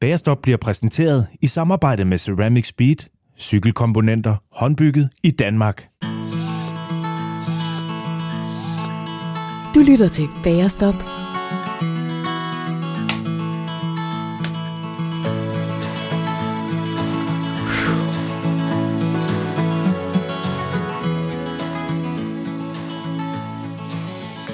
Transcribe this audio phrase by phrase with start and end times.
[0.00, 2.96] Bagerstop bliver præsenteret i samarbejde med Ceramic Speed,
[3.38, 5.88] cykelkomponenter håndbygget i Danmark.
[9.74, 10.94] Du lytter til Bagerstop.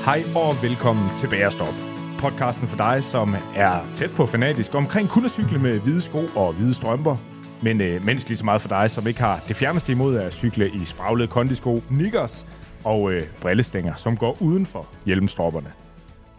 [0.05, 1.94] Hej og velkommen til Bagerstop.
[2.25, 6.19] Podcasten for dig, som er tæt på fanatisk omkring kun at cykle med hvide sko
[6.37, 7.17] og hvide strømper,
[7.63, 10.33] men øh, mindst lige så meget for dig, som ikke har det fjerneste imod at
[10.33, 12.47] cykle i spraglede kondisko, nikkers
[12.85, 15.73] og øh, brillestænger, som går uden for hjelmstropperne.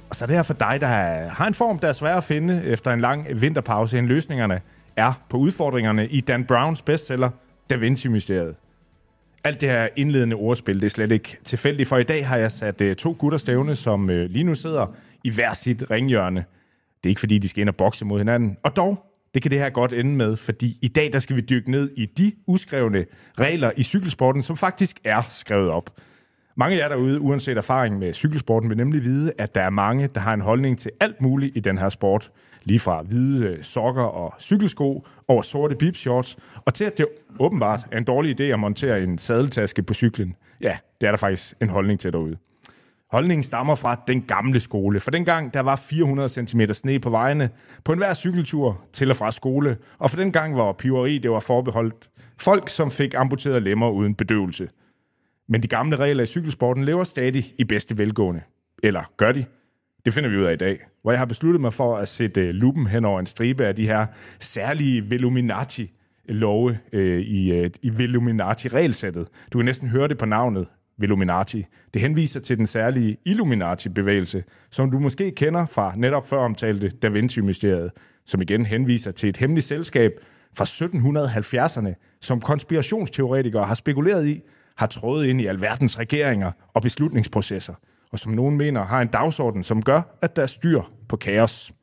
[0.09, 0.87] Og så er det her for dig, der
[1.27, 4.61] har en form, der er svær at finde efter en lang vinterpause, end løsningerne
[4.95, 7.29] er på udfordringerne i Dan Browns bestseller,
[7.69, 8.55] Da Vinci-mysteriet.
[9.43, 12.51] Alt det her indledende ordspil, det er slet ikke tilfældigt, for i dag har jeg
[12.51, 16.45] sat øh, to gutter stævne, som øh, lige nu sidder i hver sit ringhjørne.
[17.03, 18.57] Det er ikke fordi, de skal ind og bokse mod hinanden.
[18.63, 21.41] Og dog, det kan det her godt ende med, fordi i dag der skal vi
[21.41, 23.05] dykke ned i de uskrevne
[23.39, 25.89] regler i cykelsporten, som faktisk er skrevet op.
[26.57, 30.07] Mange af jer derude, uanset erfaring med cykelsporten, vil nemlig vide, at der er mange,
[30.07, 32.31] der har en holdning til alt muligt i den her sport.
[32.63, 37.07] Lige fra hvide øh, sokker og cykelsko over sorte bibshorts, og til at det
[37.39, 40.35] åbenbart er en dårlig idé at montere en sadeltaske på cyklen.
[40.61, 42.37] Ja, det er der faktisk en holdning til derude.
[43.15, 47.49] Holdningen stammer fra den gamle skole, for dengang der var 400 cm sne på vejene
[47.83, 51.39] på enhver cykeltur til og fra skole, og for den gang var piveri det var
[51.39, 54.67] forbeholdt folk, som fik amputeret lemmer uden bedøvelse.
[55.49, 58.41] Men de gamle regler i cykelsporten lever stadig i bedste velgående.
[58.83, 59.45] Eller gør de?
[60.05, 62.41] Det finder vi ud af i dag, hvor jeg har besluttet mig for at sætte
[62.41, 64.05] øh, lupen hen over en stribe af de her
[64.39, 69.27] særlige Veluminati-love øh, i, øh, i Veluminati-regelsættet.
[69.53, 71.65] Du kan næsten høre det på navnet, Veluminati.
[71.93, 77.07] Det henviser til den særlige Illuminati-bevægelse, som du måske kender fra netop før omtalte Da
[77.07, 77.91] Vinci-mysteriet,
[78.25, 80.11] som igen henviser til et hemmeligt selskab
[80.57, 84.41] fra 1770'erne, som konspirationsteoretikere har spekuleret i,
[84.77, 87.73] har trådet ind i alverdens regeringer og beslutningsprocesser,
[88.11, 91.73] og som nogen mener har en dagsorden, som gør, at der er styr på kaos.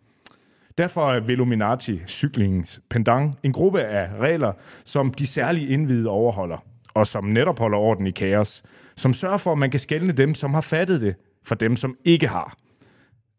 [0.78, 4.52] Derfor er Veluminati, cyklingens pendant, en gruppe af regler,
[4.84, 6.64] som de særlige indvidede overholder,
[6.94, 8.62] og som netop holder orden i kaos,
[8.96, 11.14] som sørger for, at man kan skelne dem, som har fattet det,
[11.44, 12.56] for dem, som ikke har.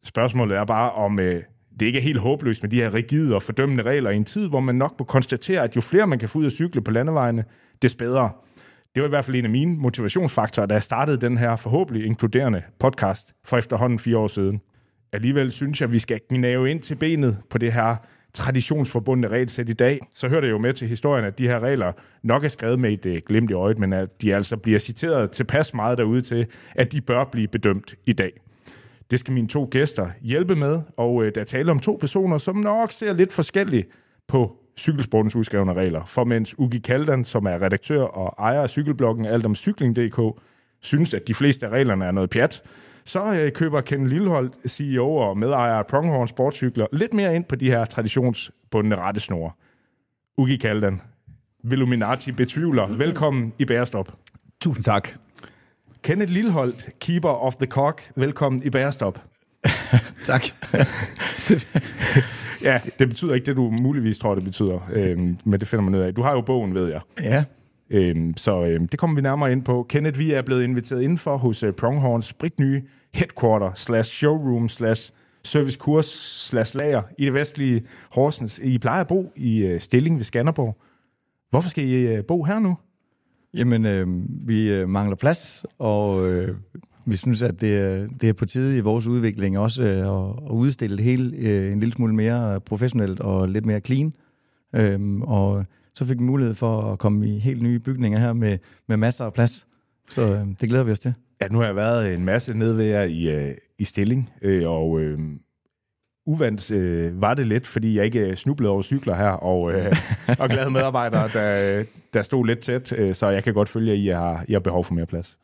[0.04, 1.44] Spørgsmålet er bare, om øh,
[1.80, 4.50] det ikke er helt håbløst med de her rigide og fordømmende regler i en tid,
[4.50, 6.92] hvor man nok må konstatere, at jo flere man kan få ud at cykle på
[6.92, 7.44] landevejene,
[7.82, 8.32] des bedre.
[8.96, 12.06] Det var i hvert fald en af mine motivationsfaktorer, da jeg startede den her forhåbentlig
[12.06, 14.62] inkluderende podcast for efterhånden fire år siden.
[15.14, 17.96] Alligevel synes jeg, at vi skal gnave ind til benet på det her
[18.34, 21.92] traditionsforbundne regelsæt i dag, så hører det jo med til historien, at de her regler
[22.24, 25.32] nok er skrevet med et øh, glimt i øjet, men at de altså bliver citeret
[25.32, 28.32] tilpas meget derude til, at de bør blive bedømt i dag.
[29.12, 32.56] Det skal mine to gæster hjælpe med, og øh, der taler om to personer, som
[32.56, 33.88] nok ser lidt forskelligt
[34.28, 36.06] på cykelsportens udskrevne regler.
[36.06, 40.42] For mens Ugi Kaldan, som er redaktør og ejer af cykelbloggen altomcykling.dk,
[40.82, 42.64] synes, at de fleste af reglerne er noget pjat,
[43.06, 47.56] så øh, køber Ken Lilleholdt, CEO og medejer af Pronghorn Sportscykler, lidt mere ind på
[47.56, 49.52] de her traditionsbundne rettesnore.
[50.38, 51.02] Ugi Kaldan,
[51.64, 52.88] Veluminati betvivler.
[52.88, 54.14] Velkommen i Bærestop.
[54.62, 55.10] Tusind tak.
[56.04, 58.12] Kenneth Lilleholdt, Keeper of the Cock.
[58.16, 59.24] Velkommen i Bærestop.
[60.26, 60.44] tak.
[62.68, 65.96] ja, det betyder ikke det, du muligvis tror, det betyder, øhm, men det finder man
[65.96, 66.16] ud af.
[66.16, 67.02] Du har jo bogen, ved jeg.
[67.22, 67.44] Ja.
[67.90, 69.86] Øhm, så øhm, det kommer vi nærmere ind på.
[69.90, 72.82] Kenneth, vi er blevet inviteret indenfor hos øh, Pronghorns nye
[73.14, 75.12] headquarter slash showroom slash
[75.44, 76.06] servicekurs
[76.50, 78.60] slash lager i det vestlige Horsens.
[78.60, 80.78] I plejer at bo i øh, Stilling ved Skanderborg.
[81.50, 82.78] Hvorfor skal I øh, bo her nu?
[83.54, 84.08] Jamen, øh,
[84.48, 86.56] vi øh, mangler plads, og øh,
[87.06, 90.46] vi synes, at det er, det er på tide i vores udvikling også øh, at,
[90.50, 94.14] at udstille det hele øh, en lille smule mere professionelt og lidt mere clean.
[94.76, 98.58] Øh, og så fik vi mulighed for at komme i helt nye bygninger her med,
[98.88, 99.68] med masser af plads.
[100.10, 101.14] Så øh, det glæder vi os til.
[101.42, 104.70] Ja, nu har jeg været en masse nede ved jer i, øh, i stilling, øh,
[104.70, 105.20] og øh,
[106.26, 109.96] uvandt øh, var det lidt, fordi jeg ikke snublede over cykler her, og, øh,
[110.40, 113.98] og glade medarbejdere, der, der stod lidt tæt, øh, så jeg kan godt følge, at
[113.98, 115.40] I har, I har behov for mere plads.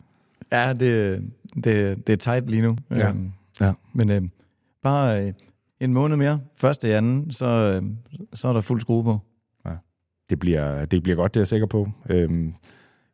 [0.52, 1.22] Ja, det,
[1.56, 2.78] det, det er tight lige nu.
[2.92, 3.10] Ja.
[3.10, 3.32] Øhm,
[3.62, 3.74] ja.
[3.94, 4.22] Men øh,
[4.84, 5.34] bare øh,
[5.80, 7.90] en måned mere, første i anden, så, øh,
[8.34, 9.20] så er der fuld skrue på.
[10.30, 11.88] Det, bliver, det bliver godt, det er jeg sikker på.
[12.10, 12.54] Øhm,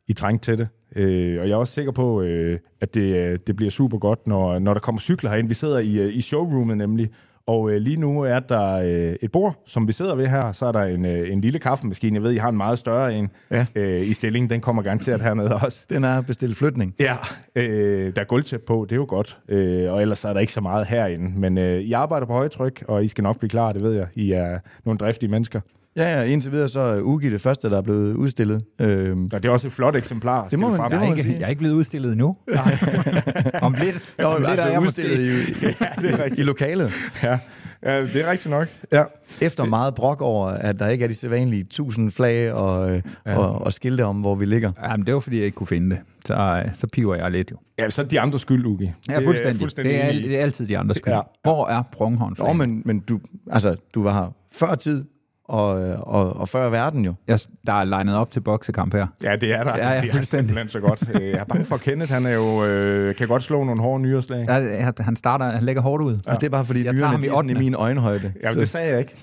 [0.07, 0.67] I trængt til det.
[0.95, 4.59] Øh, og jeg er også sikker på, øh, at det, det bliver super godt, når,
[4.59, 5.47] når der kommer cykler herind.
[5.47, 7.09] Vi sidder i, i showroomet nemlig,
[7.47, 10.51] Og øh, lige nu er der øh, et bord, som vi sidder ved her.
[10.51, 12.15] Så er der en, øh, en lille kaffemaskine.
[12.15, 13.65] Jeg ved, I har en meget større en Ja.
[13.75, 14.49] øh, i stillingen.
[14.49, 15.85] Den kommer garanteret hernede også.
[15.89, 16.95] Den er bestilt flytning.
[16.99, 17.15] Ja,
[17.55, 19.39] øh, der er gulvtæp på, det er jo godt.
[19.49, 21.39] Øh, og ellers er der ikke så meget herinde.
[21.39, 24.07] Men øh, I arbejder på højtryk, og I skal nok blive klar, det ved jeg.
[24.15, 25.59] I er nogle driftige mennesker.
[25.97, 28.61] Ja, ja, indtil videre så er Ugi det første, der er blevet udstillet.
[28.81, 30.47] Øhm, Og det er også et flot eksemplar.
[30.47, 30.91] Det må man- frem.
[30.91, 31.39] det må Jeg er, man ikke, sige.
[31.39, 32.35] jeg er ikke blevet udstillet endnu.
[33.61, 34.13] Om lidt.
[34.21, 36.39] jo, om lidt er altså jeg udstillet måske- i, ja, det er rigtigt.
[36.39, 36.91] i lokalet.
[37.23, 37.39] Ja,
[37.83, 38.67] ja, det er rigtigt nok.
[38.91, 39.03] Ja.
[39.41, 43.37] Efter meget brok over, at der ikke er de sædvanlige tusind flag og, ja.
[43.37, 44.71] og, og skilte om, hvor vi ligger.
[44.83, 45.99] Jamen, det var, fordi jeg ikke kunne finde det.
[46.25, 47.57] Så, øh, så piver jeg lidt jo.
[47.79, 48.83] ja, så er det de andre skyld, Ugi.
[48.85, 49.59] Ja, Det er fuldstændig.
[49.59, 51.13] fuldstændig det, er, det er altid de andres skyld.
[51.13, 51.21] Ja.
[51.43, 53.19] Hvor er Brunghorn Jo, men, men du,
[53.51, 55.03] altså, du var her før tid
[55.47, 55.73] og,
[56.07, 57.13] og, og før verden jo.
[57.27, 59.07] Jeg, der er legnet op til boksekamp her.
[59.23, 59.77] Ja, det er der.
[59.77, 61.03] Ja, ja, det er simpelthen så godt.
[61.15, 64.01] Øh, Jeg er bange for, Kenneth, han er jo, øh, kan godt slå nogle hårde
[64.01, 64.45] nyreslag.
[64.47, 66.19] Ja, Ja, han starter, han lægger hårdt ud.
[66.27, 66.33] Ja.
[66.33, 68.33] Og det er bare fordi, Jeg tager dyrene ham i er i min øjenhøjde.
[68.43, 69.15] Jamen, det sagde jeg ikke.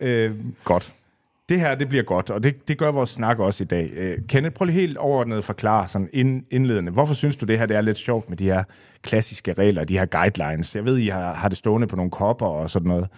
[0.00, 0.30] Øh,
[0.64, 0.92] godt.
[1.48, 3.90] Det her, det bliver godt, og det, det gør vores snak også i dag.
[3.96, 6.92] Øh, Kenneth, prøv lige helt overordnet at forklare sådan ind, indledende.
[6.92, 8.64] Hvorfor synes du, det her det er lidt sjovt med de her
[9.02, 10.76] klassiske regler, de her guidelines?
[10.76, 13.08] Jeg ved, I har, har det stående på nogle kopper og sådan noget.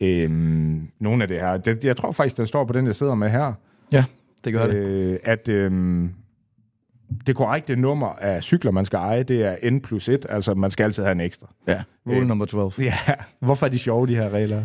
[0.00, 1.56] Øhm, nogle af det her.
[1.56, 3.52] Det, jeg tror faktisk, den står på den, jeg sidder med her.
[3.92, 4.04] Ja,
[4.44, 4.74] det gør det.
[4.74, 6.10] Øh, at øhm,
[7.26, 10.26] det korrekte nummer af cykler, man skal eje, det er N plus 1.
[10.28, 11.46] Altså, man skal altid have en ekstra.
[11.68, 12.72] Ja, rule øh, number 12.
[12.78, 12.92] Ja,
[13.40, 14.64] hvorfor er de sjove, de her regler?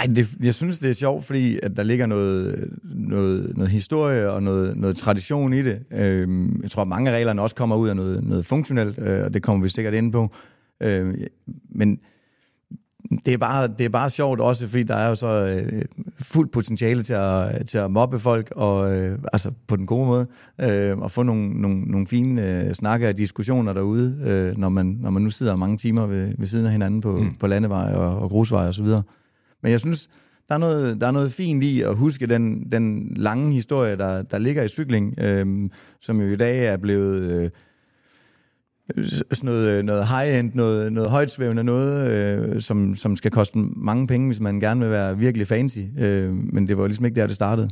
[0.00, 4.30] Ej, det, jeg synes, det er sjovt, fordi at der ligger noget, noget, noget historie
[4.30, 5.80] og noget, noget tradition i det.
[5.92, 9.24] Øhm, jeg tror, at mange af reglerne også kommer ud af noget, noget funktionelt, øh,
[9.24, 10.30] og det kommer vi sikkert ind på.
[10.82, 11.24] Øhm,
[11.70, 11.98] men
[13.24, 15.82] det er, bare, det er bare sjovt også, fordi der er jo så øh,
[16.18, 20.26] fuldt potentiale til at, til at mobbe folk, og, øh, altså på den gode måde,
[20.60, 24.86] øh, og få nogle, nogle, nogle fine øh, snakke og diskussioner derude, øh, når, man,
[25.00, 27.34] når man nu sidder mange timer ved, ved siden af hinanden på, mm.
[27.34, 29.02] på landevej og, og grusvej og så videre.
[29.62, 30.08] Men jeg synes,
[30.48, 34.22] der er noget, der er noget fint i at huske den, den lange historie, der,
[34.22, 35.70] der ligger i cykling, øh,
[36.00, 37.30] som jo i dag er blevet...
[37.30, 37.50] Øh,
[39.02, 44.06] sådan noget, øh, noget high-end, noget, noget højtsvævende, noget, øh, som, som skal koste mange
[44.06, 45.78] penge, hvis man gerne vil være virkelig fancy.
[45.98, 47.68] Øh, men det var ligesom ikke der, det startede.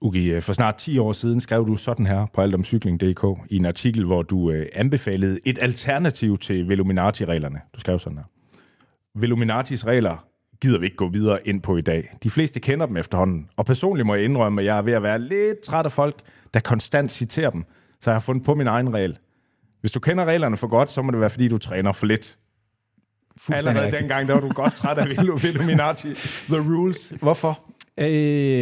[0.00, 3.64] Ugi, øh, for snart 10 år siden skrev du sådan her på altomcykling.dk i en
[3.64, 7.60] artikel, hvor du øh, anbefalede et alternativ til Veluminati-reglerne.
[7.74, 8.24] Du skrev sådan her.
[9.20, 10.26] Veluminatis regler
[10.60, 12.14] gider vi ikke gå videre ind på i dag.
[12.22, 15.02] De fleste kender dem efterhånden, og personligt må jeg indrømme, at jeg er ved at
[15.02, 16.14] være lidt træt af folk,
[16.54, 17.64] der konstant citerer dem,
[18.00, 19.18] så jeg har fundet på min egen regel.
[19.84, 22.38] Hvis du kender reglerne for godt, så må det være, fordi du træner for lidt.
[23.52, 24.00] Allerede rigtigt.
[24.00, 26.08] dengang, der var du godt træt af Veluminati.
[26.48, 27.12] The rules.
[27.20, 27.60] Hvorfor?
[27.98, 28.06] Øh,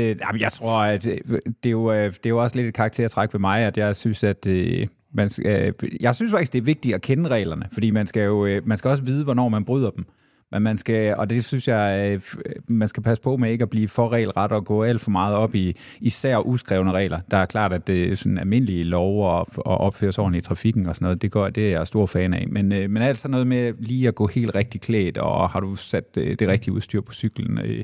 [0.06, 1.18] jamen, jeg tror, at øh,
[1.62, 3.96] det er, jo, øh, det er jo også lidt et karaktertræk ved mig, at jeg
[3.96, 7.90] synes, at øh, man øh, jeg synes faktisk, det er vigtigt at kende reglerne, fordi
[7.90, 10.06] man skal jo man skal også vide, hvornår man bryder dem.
[10.52, 13.62] Men man skal, og det synes jeg, øh, øh, man skal passe på med ikke
[13.62, 17.20] at blive for regelret og gå alt for meget op i især uskrevne regler.
[17.30, 20.48] Der er klart, at det er sådan almindelige lov og, og opføre sig ordentligt i
[20.48, 22.46] trafikken og sådan noget, det, går, det er jeg stor fan af.
[22.48, 25.60] Men, øh, men men altså noget med lige at gå helt rigtig klædt, og har
[25.60, 27.82] du sat det rigtige udstyr på cyklen i,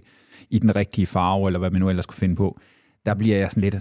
[0.50, 2.60] i den rigtige farve, eller hvad man nu ellers skulle finde på,
[3.06, 3.74] der bliver jeg sådan lidt,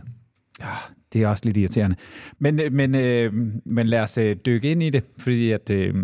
[0.59, 0.65] ja,
[1.13, 1.95] det er også lidt irriterende.
[2.39, 3.33] Men, men, øh,
[3.65, 5.95] men lad os dykke ind i det, fordi at, øh,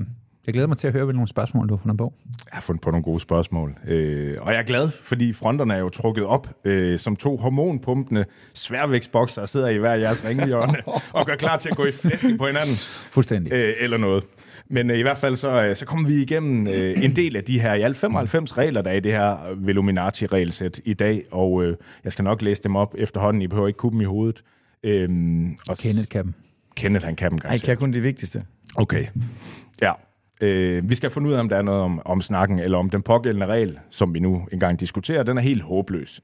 [0.47, 2.13] jeg glæder mig til at høre, hvilke nogle spørgsmål du har fundet på.
[2.27, 3.75] Jeg har fundet på nogle gode spørgsmål.
[3.87, 8.25] Øh, og jeg er glad, fordi fronterne er jo trukket op øh, som to hormonpumpende
[8.53, 10.77] sværvægtsbokser, og sidder i hver jeres ringhjørne
[11.13, 12.75] og gør klar til at gå i flæsken på hinanden.
[13.11, 13.53] Fuldstændig.
[13.53, 14.23] Øh, eller noget.
[14.69, 17.43] Men øh, i hvert fald så, øh, så kommer vi igennem øh, en del af
[17.43, 21.63] de her, i alt 95 regler, der er i det her Veluminati-regelsæt i dag, og
[21.63, 23.41] øh, jeg skal nok læse dem op efterhånden.
[23.41, 24.43] I behøver ikke kunne dem i hovedet.
[24.83, 25.09] Øh,
[25.69, 26.33] og Kenneth kan dem.
[26.75, 27.63] Kenneth, han kan dem Ej, garanteret.
[27.63, 28.43] kan kun det vigtigste.
[28.75, 29.05] Okay.
[29.81, 29.91] Ja.
[30.43, 32.89] Øh, vi skal finde ud af, om der er noget om, om snakken, eller om
[32.89, 36.21] den pågældende regel, som vi nu engang diskuterer, den er helt håbløs.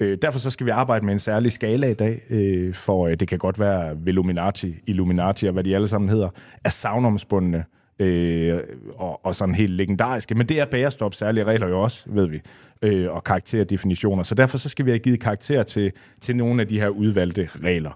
[0.00, 3.14] Øh, derfor så skal vi arbejde med en særlig skala i dag, øh, for øh,
[3.20, 6.28] det kan godt være Veluminati, Illuminati og hvad de alle sammen hedder,
[6.64, 7.64] er savnomspundne
[7.98, 8.60] øh,
[8.94, 10.34] og, og sådan helt legendariske.
[10.34, 12.40] Men det er bærestop særlige regler jo også, ved vi,
[12.82, 14.22] øh, og karakterdefinitioner.
[14.22, 17.48] Så derfor så skal vi have givet karakter til, til nogle af de her udvalgte
[17.64, 17.92] regler.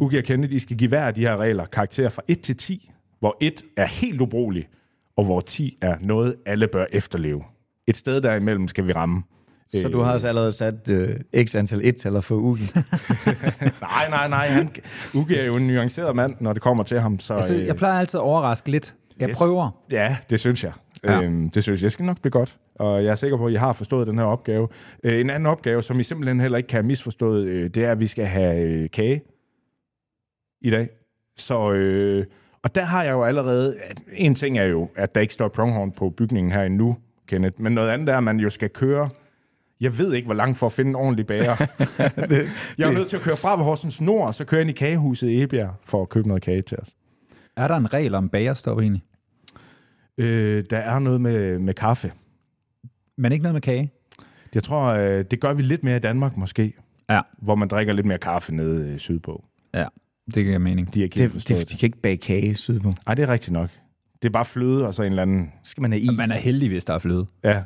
[0.00, 2.90] Ugi og Kennedy skal give hver af de her regler karakter fra 1 til 10,
[3.20, 4.68] hvor 1 er helt ubrugelig,
[5.16, 7.42] og hvor 10 er noget, alle bør efterleve.
[7.86, 9.22] Et sted derimellem skal vi ramme.
[9.68, 12.62] Så du har altså allerede sat øh, x antal et-taller for Ugi.
[13.80, 14.46] Nej, nej, nej.
[14.46, 14.70] Han,
[15.14, 17.20] Ugi er jo en nuanceret mand, når det kommer til ham.
[17.20, 18.94] Så, Altså, øh, jeg plejer altid at overraske lidt.
[19.20, 19.36] Jeg Yes.
[19.36, 19.82] prøver.
[19.90, 20.72] Ja, det synes jeg.
[21.04, 21.22] Ja.
[21.22, 21.84] Øhm, det synes jeg.
[21.84, 22.56] Det skal nok blive godt.
[22.74, 24.68] Og jeg er sikker på, at I har forstået den her opgave.
[25.04, 27.92] Øh, en anden opgave, som I simpelthen heller ikke kan have misforstået, øh, det er,
[27.92, 29.22] at vi skal have øh, kage
[30.62, 30.88] i dag.
[31.36, 32.24] Så, øh,
[32.66, 33.76] og der har jeg jo allerede...
[34.12, 36.96] En ting er jo, at der ikke står pronghorn på bygningen her endnu.
[37.26, 37.60] Kenneth.
[37.60, 39.08] Men noget andet er, at man jo skal køre...
[39.80, 41.56] Jeg ved ikke, hvor langt for at finde en ordentlig bager.
[42.30, 44.68] det, jeg er nødt til at køre fra ved Horsens Nord, og så kører jeg
[44.68, 46.94] ind i kagehuset i Ebjerg for at købe noget kage til os.
[47.56, 49.02] Er der en regel om bagerstop egentlig?
[50.18, 52.12] Øh, der er noget med, med kaffe.
[53.18, 53.92] Men ikke noget med kage?
[54.54, 56.72] Jeg tror, øh, det gør vi lidt mere i Danmark måske,
[57.10, 57.20] Ja.
[57.38, 59.44] hvor man drikker lidt mere kaffe nede øh, sydpå.
[59.74, 59.86] Ja,
[60.34, 60.94] det giver mening.
[60.94, 62.92] De er ikke Det, forstået det, de kan ikke bage kage sydpå.
[63.06, 63.70] Nej, det er rigtigt nok.
[64.22, 65.52] Det er bare fløde og så en eller anden...
[65.64, 66.10] Skal man have is?
[66.16, 67.26] Man er heldig, hvis der er fløde.
[67.44, 67.62] Ja,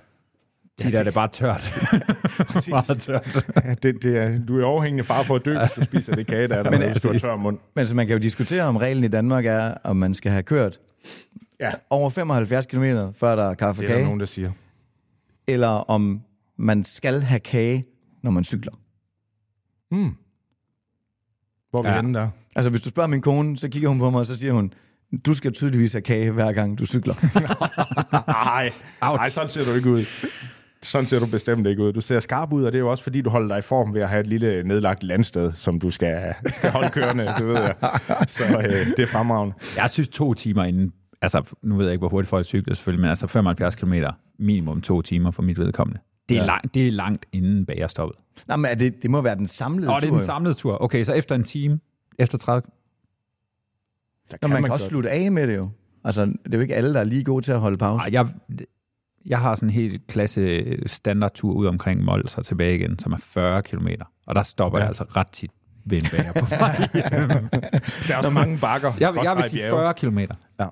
[0.79, 1.73] Tit er det bare tørt.
[2.69, 3.47] Meget tørt.
[3.65, 6.27] Ja, det, det er, du er overhængende far for at dø, hvis du spiser det
[6.27, 7.59] kage, der er der, Men med, hvis du har altså- tør mund.
[7.75, 10.43] Men altså, man kan jo diskutere, om reglen i Danmark er, om man skal have
[10.43, 10.81] kørt
[11.61, 14.27] Ja, over 75 km, før der er kaffe og det er der kage, nogen, der
[14.27, 14.51] siger.
[15.47, 16.21] eller om
[16.57, 17.85] man skal have kage,
[18.23, 18.73] når man cykler.
[19.91, 20.17] Hmm.
[21.71, 21.97] Hvor er vi Ja.
[21.97, 22.29] henne der?
[22.57, 24.73] Altså, hvis du spørger min kone, så kigger hun på mig, og så siger hun,
[25.27, 27.15] du skal tydeligvis have kage, hver gang du cykler.
[28.45, 30.05] Nej, nej, sådan ser du ikke ud.
[30.83, 31.93] Sådan ser du bestemt ikke ud.
[31.93, 33.95] Du ser skarp ud, og det er jo også fordi, du holder dig i form
[33.95, 37.59] ved at have et lille nedlagt landsted, som du skal, skal holde kørende, det ved
[37.61, 37.75] jeg.
[38.29, 39.55] Så øh, det er fremragende.
[39.77, 40.93] Jeg synes to timer inden,
[41.23, 43.95] altså nu ved jeg ikke, hvor hurtigt folk cykler selvfølgelig, men altså 75 km
[44.39, 46.01] minimum to timer for mit vedkommende.
[46.29, 46.47] Det er, ja.
[46.47, 48.17] langt, det er langt inden bagerstoppet.
[48.49, 50.17] Nej, men er det, det må være den samlede Og det er tur.
[50.19, 50.83] den samlede tur.
[50.83, 51.79] Okay, så efter en time,
[52.21, 52.63] efter 30...
[54.31, 54.73] Der Nå, man kan godt.
[54.73, 55.71] også slutte af med det jo.
[56.05, 58.03] Altså, det er jo ikke alle, der er lige gode til at holde pause.
[58.03, 58.27] Ej, jeg,
[59.27, 63.17] jeg har sådan en helt klasse standardtur ud omkring Mols og tilbage igen, som er
[63.21, 63.89] 40 km.
[64.27, 64.83] Og der stopper ja.
[64.83, 65.51] jeg altså ret tit
[65.85, 66.77] ved en bager på vej.
[68.09, 68.93] Der er også mange bakker.
[69.01, 69.95] jeg, jeg vil sige bjerge.
[69.95, 70.19] 40 km.
[70.61, 70.67] Ja.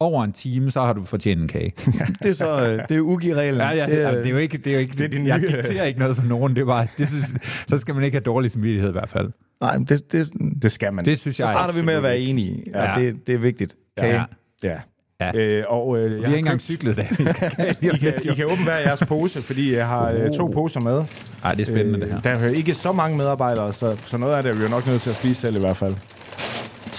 [0.00, 1.72] Over en time, så har du fortjent en kage.
[2.22, 3.60] Det er så øh, det er UGI-reglen.
[3.60, 5.40] Ja, ja, det, er, det er jo ikke, det er jo ikke, det din jeg
[5.40, 7.34] dikterer ikke noget for nogen, det er bare, det synes,
[7.68, 9.30] så skal man ikke have dårlig samvittighed i hvert fald.
[9.60, 10.30] Nej, men det, det,
[10.62, 11.04] Det skal man.
[11.04, 12.90] Det synes så jeg starter vi med at være enige, ja.
[12.90, 13.00] Ja.
[13.00, 13.76] det, det er vigtigt.
[13.98, 14.14] Kage.
[14.14, 14.24] Ja.
[14.62, 14.76] Ja.
[15.20, 15.38] Ja.
[15.38, 16.96] Øh, og, øh, Vi jeg har ikke engang cyklet,
[17.80, 20.80] vi I kan, I kan åbne hver jeres pose, fordi jeg har øh, to poser
[20.80, 21.04] med.
[21.44, 22.20] Ej, det er spændende, det her.
[22.20, 24.86] Der er ikke så mange medarbejdere, så, så noget af det er vi jo nok
[24.86, 25.94] nødt til at spise selv i hvert fald.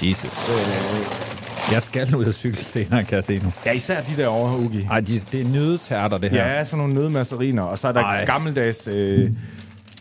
[0.04, 1.39] Jesus.
[1.74, 3.50] Jeg skal ud og cykle senere, kan jeg se nu.
[3.66, 4.88] Ja, især de der over, Ugi.
[4.92, 6.48] Ej, de, det er nødtærter, det her.
[6.48, 8.26] Ja, sådan nogle nødmasseriner, og så er der Ej.
[8.26, 9.32] gammeldags øh,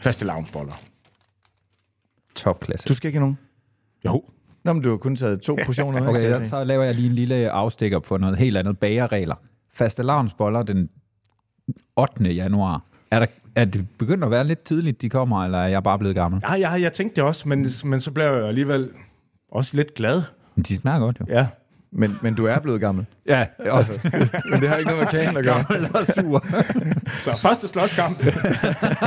[0.01, 0.73] faste lavnsboller.
[2.35, 2.89] Topklasse.
[2.89, 3.39] Du skal ikke have nogen?
[4.05, 4.23] Jo.
[4.65, 6.09] Nå, men du har kun taget to portioner med.
[6.09, 8.79] Okay, jeg så, laver jeg lige en lille afstikker på noget helt andet.
[8.79, 9.35] Bagerregler.
[9.75, 10.89] Faste lavnsboller den
[11.97, 12.25] 8.
[12.25, 12.83] januar.
[13.11, 15.99] Er, der, er det begyndt at være lidt tidligt, de kommer, eller er jeg bare
[15.99, 16.43] blevet gammel?
[16.49, 18.91] Ja, ja, jeg tænkte det også, men, men så blev jeg alligevel
[19.51, 20.23] også lidt glad.
[20.59, 21.25] Men De smager godt, jo.
[21.29, 21.47] Ja.
[21.93, 23.07] Men, men du er blevet gammel.
[23.27, 24.01] Ja, også.
[24.51, 25.65] Men det har ikke noget med kagen at gøre.
[25.69, 26.45] gammel og sur.
[27.25, 28.19] Så første slåskamp.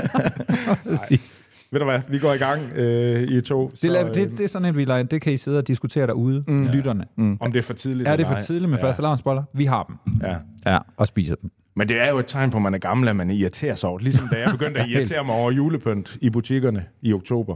[0.89, 1.41] Præcis.
[1.71, 3.69] Ved du hvad, vi går i gang øh, i to.
[3.69, 5.67] Det, så, øh, det, det er sådan et, vi lader, det kan I sidde og
[5.67, 6.67] diskutere derude, mm.
[6.67, 7.05] lytterne.
[7.17, 7.37] Mm.
[7.39, 8.09] Om det er for tidligt.
[8.09, 8.87] Er det for tidligt med ja.
[8.87, 9.43] faste lavnsboller?
[9.53, 9.95] Vi har dem.
[10.23, 10.35] Ja.
[10.71, 11.51] Ja, og spiser dem.
[11.75, 13.89] Men det er jo et tegn på, at man er gammel, at man irriterer sig
[13.89, 13.99] over.
[13.99, 17.55] Ligesom da jeg begyndte at irritere mig over julepynt i butikkerne i oktober.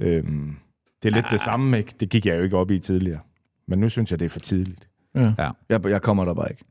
[0.00, 0.56] Øhm,
[1.02, 1.94] det er lidt det samme, ikke?
[2.00, 3.20] Det gik jeg jo ikke op i tidligere.
[3.66, 4.88] Men nu synes jeg, det er for tidligt.
[5.14, 6.64] Ja, Jeg, jeg kommer der bare ikke.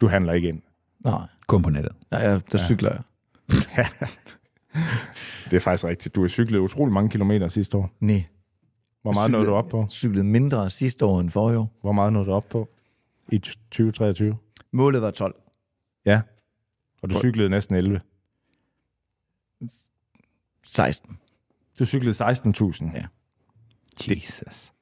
[0.00, 0.62] Du handler ikke ind.
[1.04, 1.92] Nej, kun på nettet.
[2.12, 3.02] ja, jeg, der cykler jeg.
[5.50, 6.14] Det er faktisk rigtigt.
[6.14, 7.90] Du har cyklet utrolig mange kilometer sidste år.
[8.00, 8.24] Nej.
[9.02, 9.86] Hvor meget nåede du op på?
[9.90, 11.72] Cyklet mindre sidste år end forrige år.
[11.80, 12.68] Hvor meget nåede du op på
[13.32, 14.36] i 2023?
[14.72, 15.34] Målet var 12.
[16.06, 16.20] Ja.
[17.02, 18.00] Og du cyklede næsten 11.
[20.66, 21.18] 16.
[21.78, 22.96] Du cyklede 16.000.
[22.96, 23.04] Ja.
[24.10, 24.72] Jesus.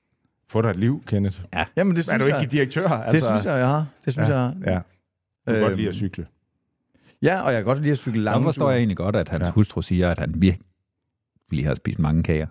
[0.49, 1.41] Få dig et liv, Kenneth.
[1.77, 3.11] Jamen, det Er synes du ikke jeg, direktør?
[3.11, 3.87] det synes jeg, jeg har.
[4.05, 4.55] Det synes ja, jeg.
[4.67, 4.75] Ja.
[5.47, 6.27] Du kan godt Øhm, lide at cykle.
[7.23, 9.29] Ja, og jeg kan godt lide at cykle Så lange forstår jeg egentlig godt, at
[9.29, 9.47] hans Ja.
[9.47, 9.53] ja.
[9.53, 12.47] hustru siger, at han virkelig har spist mange kager.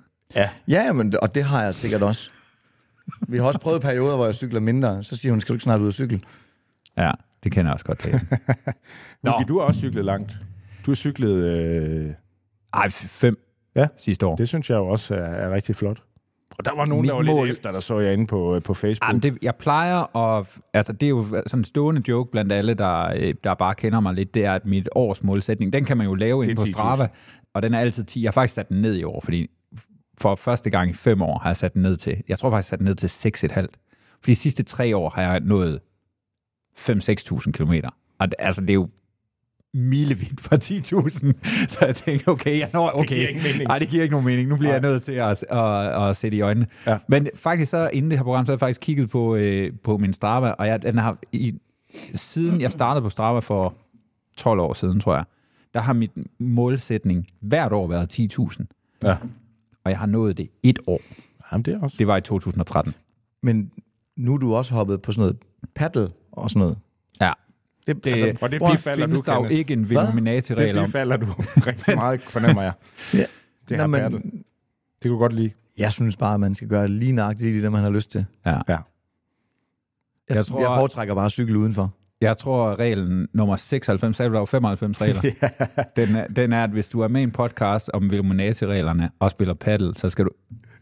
[0.67, 2.31] Ja, men, og det har jeg sikkert også.
[3.27, 5.03] Vi har også prøvet perioder, hvor jeg cykler mindre.
[5.03, 6.21] Så siger hun, skal du ikke snart ud og cykle?
[6.97, 7.11] Ja,
[7.43, 8.03] det kender jeg også godt.
[8.03, 8.11] Det.
[9.23, 10.37] Luki, du har også cyklet langt.
[10.85, 11.31] Du har cyklet...
[11.31, 12.09] Øh,
[12.73, 13.37] Ej, fem
[13.75, 13.87] Ja.
[13.97, 14.35] sidste år.
[14.35, 16.03] det synes jeg jo også er, er rigtig flot.
[16.57, 18.59] Og der var nogen, Mit der var mål- lidt efter, der så jeg inde på,
[18.65, 19.07] på Facebook.
[19.09, 20.57] Jamen, det, jeg plejer at...
[20.73, 23.99] Altså, det er jo sådan en stående joke blandt alle, der, øh, der bare kender
[23.99, 26.61] mig lidt, det er, at mit års målsætning, den kan man jo lave ind på
[26.61, 26.71] 10.000.
[26.71, 27.07] Strava,
[27.53, 28.21] og den er altid 10.
[28.23, 29.47] Jeg har faktisk sat den ned i år, fordi
[30.21, 32.71] for første gang i fem år har jeg sat den ned til, jeg tror faktisk,
[32.71, 33.67] jeg har sat den ned til 6,5.
[34.23, 35.79] For de sidste tre år har jeg nået
[36.79, 37.89] 5-6.000 kilometer.
[38.19, 38.89] Og altså, det er jo
[39.73, 41.33] milevidt fra 10.000.
[41.73, 43.15] Så jeg tænkte, okay, jeg når, okay.
[43.15, 43.67] giver ingen mening.
[43.67, 44.49] Nej, det giver ikke nogen mening.
[44.49, 46.67] Nu bliver jeg nødt til at, at, at sætte i øjnene.
[46.87, 46.99] Ja.
[47.07, 49.97] Men faktisk så, inden det her program, så har jeg faktisk kigget på, øh, på
[49.97, 51.53] min Strava, og jeg, den har, i,
[52.13, 53.75] siden jeg startede på Strava for
[54.37, 55.23] 12 år siden, tror jeg,
[55.73, 58.65] der har mit målsætning hvert år været 10.000.
[59.03, 59.17] Ja.
[59.83, 61.01] Og jeg har nået det et år.
[61.51, 61.95] Jamen, det er også...
[61.99, 62.93] Det var i 2013.
[63.43, 63.71] Men
[64.17, 65.37] nu er du også hoppet på sådan noget
[65.75, 66.77] paddle og sådan noget.
[67.21, 67.31] Ja.
[67.87, 70.03] Det, Det, altså, og det det bifalder findes du, der jo ikke en Hvad?
[70.03, 71.25] Illuminati-regel Det bifalder du
[71.67, 72.73] rigtig meget, fornemmer jeg.
[73.13, 73.23] ja.
[73.69, 74.21] Det har Nå, men,
[75.03, 75.51] Det kunne godt lide.
[75.77, 78.25] jeg synes bare, at man skal gøre lige nøjagtigt det, man har lyst til.
[78.45, 78.51] Ja.
[78.51, 78.55] Ja.
[78.67, 78.77] Jeg,
[80.29, 81.93] Jeg tror- jeg foretrækker bare at cykle udenfor.
[82.21, 85.21] Jeg tror, at reglen nummer 96, sagde du, der var 95 regler.
[85.95, 89.31] den, er, den er, at hvis du er med i en podcast om Illuminati-reglerne og
[89.31, 90.29] spiller paddle, så skal du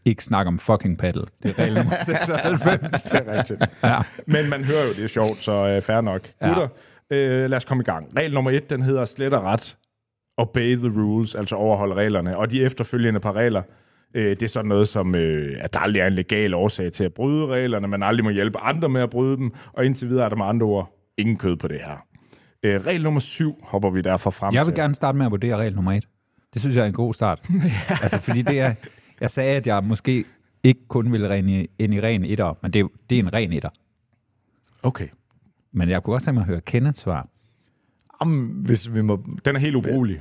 [0.04, 1.24] ikke snakke om fucking paddle.
[1.42, 3.02] Det er regel nummer 96.
[3.02, 3.62] Det er rigtigt.
[3.82, 3.98] Ja.
[4.26, 6.20] Men man hører jo, det er sjovt, så øh, fair nok.
[6.40, 6.46] Ja.
[6.48, 6.68] Gutter,
[7.12, 8.18] øh, lad os komme i gang.
[8.18, 9.76] Regel nummer et, den hedder slet og ret.
[10.36, 12.36] Obey the rules, altså overholde reglerne.
[12.38, 13.62] Og de efterfølgende par regler,
[14.14, 17.04] øh, det er sådan noget som, øh, at der aldrig er en legal årsag til
[17.04, 20.24] at bryde reglerne, man aldrig må hjælpe andre med at bryde dem, og indtil videre
[20.24, 22.06] er der med andre ord ingen kød på det her.
[22.62, 24.82] Øh, regel nummer syv hopper vi derfor frem Jeg vil til.
[24.82, 26.04] gerne starte med at vurdere regel nummer 1.
[26.54, 27.40] Det synes jeg er en god start.
[28.02, 28.74] altså, fordi det er,
[29.20, 30.24] jeg sagde, at jeg måske
[30.64, 33.52] ikke kun ville rene, ind i ren etter, men det, er- det er en ren
[33.52, 33.68] etter.
[34.82, 35.08] Okay.
[35.72, 37.28] Men jeg kunne også tænke mig at høre Kenneths svar.
[38.20, 39.24] Jamen, hvis vi må...
[39.44, 40.20] Den er helt ubrugelig.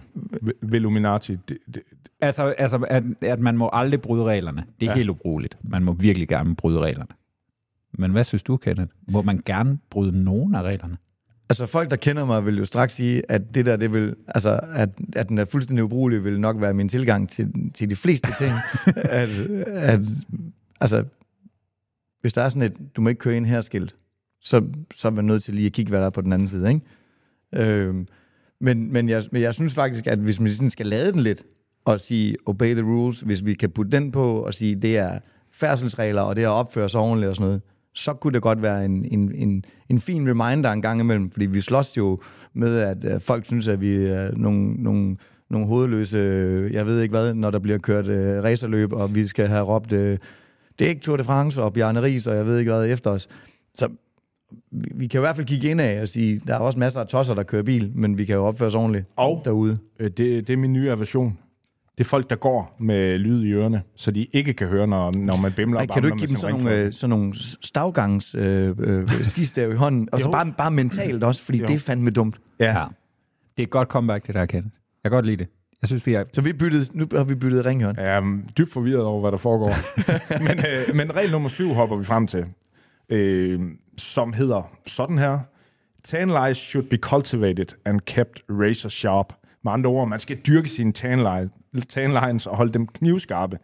[0.61, 1.37] Ved Illuminati.
[1.49, 1.81] Det, det,
[2.21, 4.63] Altså, altså at, at man må aldrig bryde reglerne.
[4.79, 4.97] Det er ja.
[4.97, 5.57] helt ubrugeligt.
[5.63, 7.09] Man må virkelig gerne bryde reglerne.
[7.93, 8.91] Men hvad synes du, Kenneth?
[9.11, 10.97] Må man gerne bryde nogen af reglerne?
[11.49, 14.15] Altså, folk, der kender mig, vil jo straks sige, at det der, det vil...
[14.27, 17.95] Altså, at, at den er fuldstændig ubrugelig, vil nok være min tilgang til, til de
[17.95, 18.51] fleste ting.
[18.95, 19.29] at,
[19.67, 19.99] at,
[20.81, 21.03] altså,
[22.21, 23.95] hvis der er sådan et, du må ikke køre ind her skilt,
[24.41, 24.63] så,
[24.95, 26.69] så er man nødt til lige at kigge, hvad der er på den anden side,
[26.69, 26.81] ikke?
[27.55, 28.07] Øhm,
[28.61, 31.43] men, men, jeg, men jeg synes faktisk, at hvis man sådan skal lade den lidt,
[31.85, 35.19] og sige obey the rules, hvis vi kan putte den på og sige, det er
[35.53, 37.61] færdselsregler, og det er at opføre sig ordentligt og sådan noget,
[37.93, 41.45] så kunne det godt være en, en, en, en fin reminder en gang imellem, fordi
[41.45, 42.21] vi slås jo
[42.53, 45.17] med, at øh, folk synes, at vi er nogle, nogle,
[45.49, 46.17] nogle hovedløse,
[46.71, 49.93] jeg ved ikke hvad, når der bliver kørt øh, racerløb, og vi skal have råbt,
[49.93, 50.17] øh,
[50.79, 53.11] det er ikke Tour de France og Bjarne Ries, og jeg ved ikke hvad efter
[53.11, 53.27] os.
[53.73, 53.89] Så
[54.71, 57.07] vi, kan i hvert fald kigge ind af og sige, der er også masser af
[57.07, 59.77] tosser, der kører bil, men vi kan jo opføre os ordentligt Og- derude.
[59.99, 60.17] Øh, Det,
[60.47, 61.37] det er min nye aversion.
[61.97, 65.11] Det er folk, der går med lyd i ørerne, så de ikke kan høre, når,
[65.17, 67.33] når man bimler Ej, og kan du ikke give dem sådan nogle, øh, sådan nogle
[67.61, 70.09] stavgangs øh, øh, skistav i hånden?
[70.11, 71.67] Og så bare, bare mentalt også, fordi Jo.
[71.67, 72.35] det er fandme dumt.
[72.59, 72.65] Ja.
[72.79, 72.85] Ja.
[73.57, 74.75] Det er et godt comeback, det der, Kenneth.
[75.03, 75.47] Jeg kan godt lide det.
[75.81, 76.23] Jeg synes, vi er...
[76.33, 77.95] Så vi byttede, nu har vi byttet ringhjørn.
[77.97, 79.73] Jeg er dybt forvirret over, hvad der foregår.
[80.47, 80.57] men,
[80.89, 82.45] øh, men regel nummer syv hopper vi frem til,
[83.11, 83.61] øh,
[83.97, 85.39] som hedder sådan her.
[86.03, 89.33] Tan lines should be cultivated and kept razor sharp.
[89.63, 93.57] Med andre ord, man skal dyrke sine tan lines, tan lines og holde dem knivskarpe.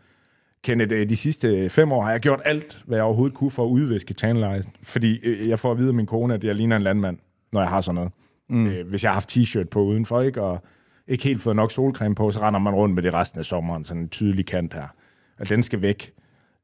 [0.63, 3.65] Kenneth, øh, de sidste fem år har jeg gjort alt, hvad jeg overhovedet kunne for
[3.65, 4.67] at udviske tan lines.
[4.83, 7.17] Fordi øh, jeg får at vide af min kone, at jeg ligner en landmand,
[7.53, 8.11] når jeg har sådan noget.
[8.49, 8.67] Mm.
[8.67, 10.63] Øh, hvis jeg har haft t-shirt på udenfor, ikke, og
[11.07, 13.85] ikke helt fået nok solcreme på, så render man rundt med det resten af sommeren,
[13.85, 14.87] sådan en tydelig kant her.
[15.39, 16.11] Og den skal væk.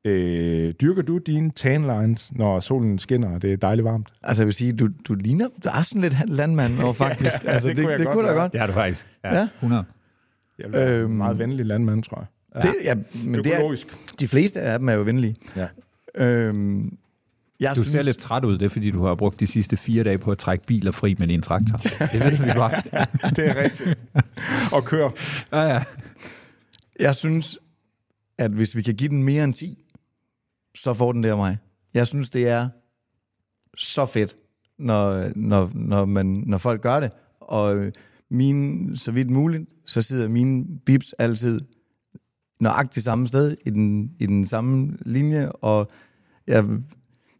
[0.05, 4.07] Øh, dyrker du dine tan lines, når solen skinner, og det er dejligt varmt?
[4.23, 7.31] Altså jeg vil sige, du, du ligner, du er sådan lidt landmand over faktisk.
[7.43, 8.53] Ja, altså, det det, kunne jeg det, godt kunne da godt.
[8.53, 9.07] Det er du faktisk.
[9.23, 9.35] Ja.
[9.39, 9.47] Ja.
[9.55, 9.83] 100.
[10.59, 11.11] Jeg er øhm, Øhm.
[11.11, 12.17] meget venlig landmand, tror
[12.53, 12.63] jeg.
[12.63, 13.87] Det, ja, men det er, Økologisk.
[14.19, 15.35] de fleste af dem er jo venlige.
[15.55, 15.67] Ja.
[16.15, 16.97] Øhm,
[17.59, 19.77] jeg Du synes, ser lidt træt ud, det er fordi, du har brugt de sidste
[19.77, 21.77] fire dage på at trække biler fri med din traktor.
[21.77, 22.71] Det ved vi bare.
[23.35, 23.97] det er rigtigt.
[24.71, 25.09] og kør.
[25.51, 25.79] Ja, ja.
[26.99, 27.59] Jeg synes,
[28.37, 29.82] at hvis vi kan give den mere end 10,
[30.75, 31.57] så får den det af mig.
[31.93, 32.69] Jeg synes, det er
[33.77, 34.35] så fedt,
[34.79, 37.11] når, når, når, man, når folk gør det.
[37.39, 37.91] Og øh,
[38.29, 41.61] mine, så vidt muligt, så sidder mine bips altid
[42.59, 45.91] nøjagtigt samme sted, i den, i den samme linje, og
[46.47, 46.65] jeg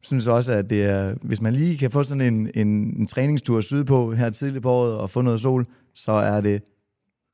[0.01, 3.61] synes også, at det er, hvis man lige kan få sådan en, en, en træningstur
[3.61, 6.63] sydpå her tidligt på året og få noget sol, så er det,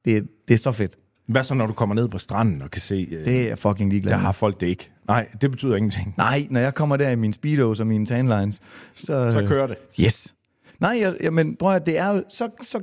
[0.06, 0.96] det, det er så fedt.
[1.28, 3.58] Hvad så, når du kommer ned på stranden og kan se, øh, Det er jeg
[3.58, 4.92] fucking ligeglad der har folk det ikke?
[5.10, 6.14] Nej, det betyder ingenting.
[6.18, 8.60] Nej, når jeg kommer der i mine speedos og mine tanlines,
[8.94, 9.32] så...
[9.32, 9.78] Så kører det.
[10.00, 10.36] Yes.
[10.80, 12.82] Nej, jeg, jeg, men prøv at det er så, så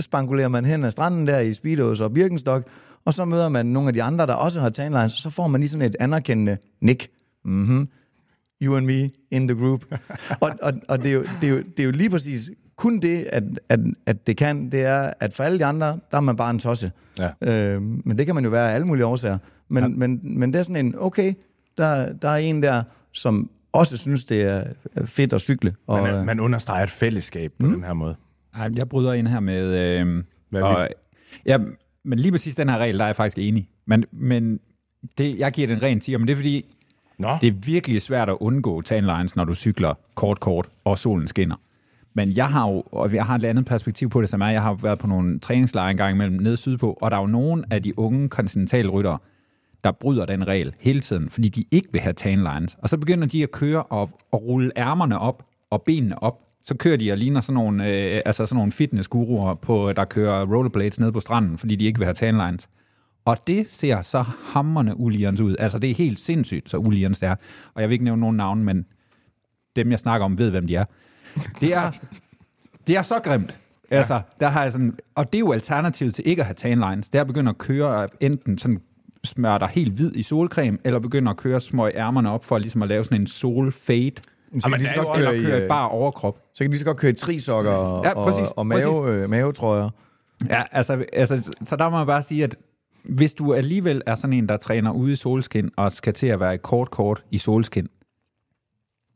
[0.00, 2.66] spangulerer man hen ad stranden der i Speedos og Birkenstock,
[3.04, 5.48] og så møder man nogle af de andre, der også har tanlines, og så får
[5.48, 7.10] man lige sådan et anerkendende nik.
[7.44, 7.88] Mhm.
[8.62, 9.84] You and me in the group.
[10.40, 12.98] og og, og det, er jo, det, er jo, det er jo lige præcis kun
[12.98, 16.20] det, at, at, at det kan, det er, at for alle de andre, der er
[16.20, 16.92] man bare en tosse.
[17.18, 17.74] Ja.
[17.74, 19.38] Øh, men det kan man jo være af alle mulige årsager.
[19.68, 19.88] Men, ja.
[19.88, 21.34] men, men det er sådan en, okay,
[21.78, 24.64] der, der er en der, som også synes, det er
[25.06, 25.74] fedt at cykle.
[25.86, 27.72] Og, Man, man understreger et fællesskab på mm.
[27.72, 28.16] den her måde.
[28.54, 29.78] Ej, Jeg bryder ind her med...
[30.00, 30.88] Øh, Hvad og,
[31.46, 31.58] ja,
[32.04, 33.68] men lige præcis den her regel, der er jeg faktisk enig.
[33.86, 34.60] Men, men
[35.18, 36.64] det, jeg giver den ren 10, men det er fordi,
[37.18, 41.28] Nå, det er virkelig svært at undgå tanlines, når du cykler kort, kort, og solen
[41.28, 41.56] skinner.
[42.14, 44.62] Men jeg har jo, og jeg har et andet perspektiv på det, som er, jeg
[44.62, 47.64] har været på nogle træningslejre en gang imellem nede sydpå, og der er jo nogle
[47.70, 49.18] af de unge kontinentalryttere,
[49.84, 52.76] der bryder den regel hele tiden, fordi de ikke vil have tanlines.
[52.82, 56.76] Og så begynder de at køre og, og rulle ærmerne op og benene op, så
[56.76, 61.00] kører de og ligner sådan nogle, øh, altså sådan nogle fitnessguruer, på, der kører rollerblades
[61.00, 62.68] ned på stranden, fordi de ikke vil have tanlines.
[63.24, 65.56] Og det ser så hammerne uligens ud.
[65.58, 67.36] Altså, det er helt sindssygt, så uligens det er.
[67.74, 68.86] Og jeg vil ikke nævne nogen navn, men
[69.76, 70.84] dem, jeg snakker om, ved, hvem de er.
[71.60, 71.90] Det er,
[72.86, 73.58] det er så grimt.
[73.90, 74.20] Altså, ja.
[74.40, 77.10] der har jeg sådan, og det er jo alternativet til ikke at have tanlines.
[77.10, 78.80] Det er at begynde at køre enten sådan
[79.24, 82.58] smøre dig helt hvid i solcreme, eller begynde at køre små i ærmerne op for
[82.58, 84.12] ligesom at lave sådan en sol fade.
[84.14, 86.38] Så kan Jamen, de det så godt køre i, køre øh, i bare overkrop.
[86.54, 89.30] Så kan de så godt køre i trisokker og, Ja, præcis, og, og mave, øh,
[89.30, 89.90] mavetrøjer.
[90.50, 92.56] Ja, altså, altså, så der må man bare sige, at
[93.04, 96.40] hvis du alligevel er sådan en, der træner ude i solskin, og skal til at
[96.40, 97.88] være i kort kort i solskin,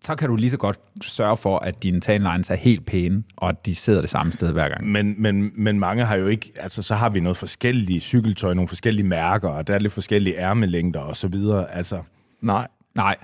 [0.04, 3.48] så kan du lige så godt sørge for, at dine tanlines er helt pæne, og
[3.48, 4.90] at de sidder det samme sted hver gang.
[4.90, 8.68] Men, men, men mange har jo ikke, altså så har vi noget forskellige cykeltøj, nogle
[8.68, 11.74] forskellige mærker, og der er lidt forskellige ærmelængder og så videre.
[11.74, 12.02] Altså,
[12.40, 12.68] Nej.
[12.94, 13.16] Nej,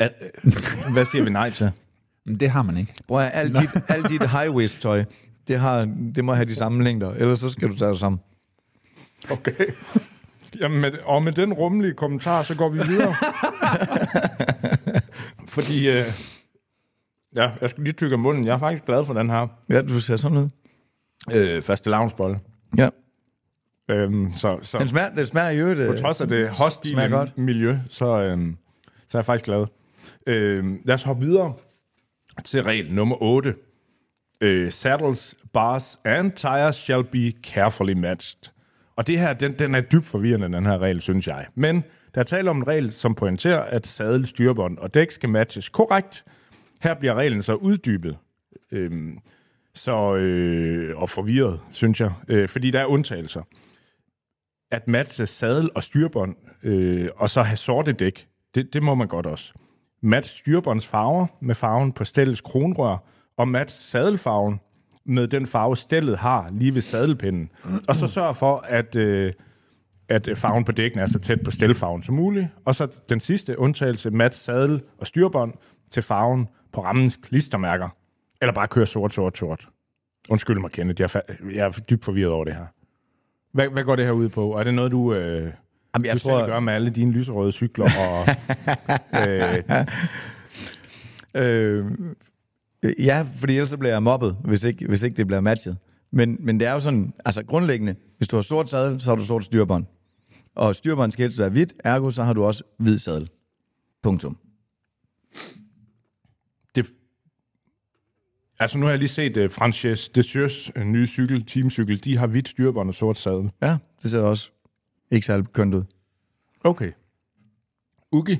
[0.00, 0.12] at,
[0.44, 0.52] øh,
[0.92, 1.70] hvad siger vi nej til?
[2.26, 2.92] men det har man ikke.
[3.08, 5.04] Prøv at alt dit, alt dit high-waist tøj,
[5.48, 8.20] det, har, det må have de samme længder, ellers så skal du tage det sammen.
[9.30, 9.52] Okay.
[10.60, 13.14] Jamen, med, og med den rummelige kommentar, så går vi videre.
[15.56, 16.02] Fordi, øh,
[17.36, 18.46] ja, jeg skal lige tykke munden.
[18.46, 20.48] Jeg er faktisk glad for den her Ja, du ser sådan ud.
[21.34, 22.38] øh, faste lavnsbolle.
[22.78, 22.88] Ja.
[23.90, 25.78] Øhm, så, så Den smager, den smager i øvrigt...
[25.86, 27.38] på øh, trods af det hostile godt.
[27.38, 28.56] miljø, så, øhm,
[29.08, 29.66] så er jeg faktisk glad.
[30.26, 31.54] Øhm, lad os hoppe videre
[32.44, 33.54] til regel nummer 8.
[34.40, 38.40] Øh, saddles, bars and tires shall be carefully matched.
[38.96, 41.46] Og det her, den, den er dybt forvirrende, den her regel, synes jeg.
[41.54, 41.84] Men
[42.16, 45.68] der er tale om en regel, som pointerer, at sadel, styrbånd og dæk skal matches
[45.68, 46.24] korrekt.
[46.82, 48.18] Her bliver reglen så uddybet.
[48.72, 49.18] Øhm,
[49.74, 52.12] så, øh, og forvirret, synes jeg.
[52.28, 53.42] Øh, fordi der er undtagelser
[54.70, 59.08] at matche sadel og styrbånd, øh, og så have sorte dæk, det, det må man
[59.08, 59.52] godt også.
[60.02, 63.04] Match styrbånds farver med farven på stellets kronrør,
[63.36, 64.60] og match sadelfarven
[65.06, 67.50] med den farve, stellet har lige ved sadelpinden.
[67.88, 69.32] Og så sørg for, at, øh,
[70.08, 72.46] at farven på dækken er så tæt på stelfarven som muligt.
[72.64, 75.54] Og så den sidste undtagelse, match sadel og styrbånd
[75.90, 77.88] til farven på rammens klistermærker.
[78.42, 79.68] Eller bare køre sort, sort, sort.
[80.30, 81.00] Undskyld mig, Kenneth.
[81.00, 81.20] Jeg er,
[81.54, 82.66] jeg er dybt forvirret over det her.
[83.52, 84.52] Hvad, hvad går det her ud på?
[84.52, 85.52] Er det noget, du, øh,
[85.94, 86.30] Jamen, jeg du tror...
[86.30, 87.84] tror, selv gør med alle dine lyserøde cykler?
[87.84, 88.26] Og,
[89.28, 89.64] øh,
[91.36, 91.84] Øh,
[92.98, 95.76] ja, fordi ellers så bliver jeg mobbet, hvis ikke, hvis ikke det bliver matchet.
[96.12, 99.16] Men, men det er jo sådan, altså grundlæggende, hvis du har sort sadel, så har
[99.16, 99.84] du sort styrbånd.
[100.56, 103.30] Og styrbånd skal helst være hvidt, ergo så har du også hvid sadel.
[104.02, 104.38] Punktum.
[106.74, 106.86] det,
[108.60, 112.04] altså, nu har jeg lige set uh, Frances Desjeux uh, nye cykel, teamcykel.
[112.04, 113.50] De har hvidt styrbånd og sort sadel.
[113.62, 114.50] Ja, det ser også
[115.10, 115.84] ikke særlig kønt ud.
[116.64, 116.92] Okay.
[118.12, 118.38] Ugi?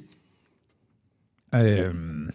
[1.55, 2.31] Øhm.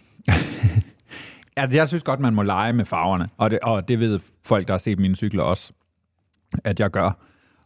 [1.57, 4.67] altså, jeg synes godt, man må lege med farverne, og det, og det ved folk,
[4.67, 5.73] der har set mine cykler også,
[6.63, 7.25] at jeg gør.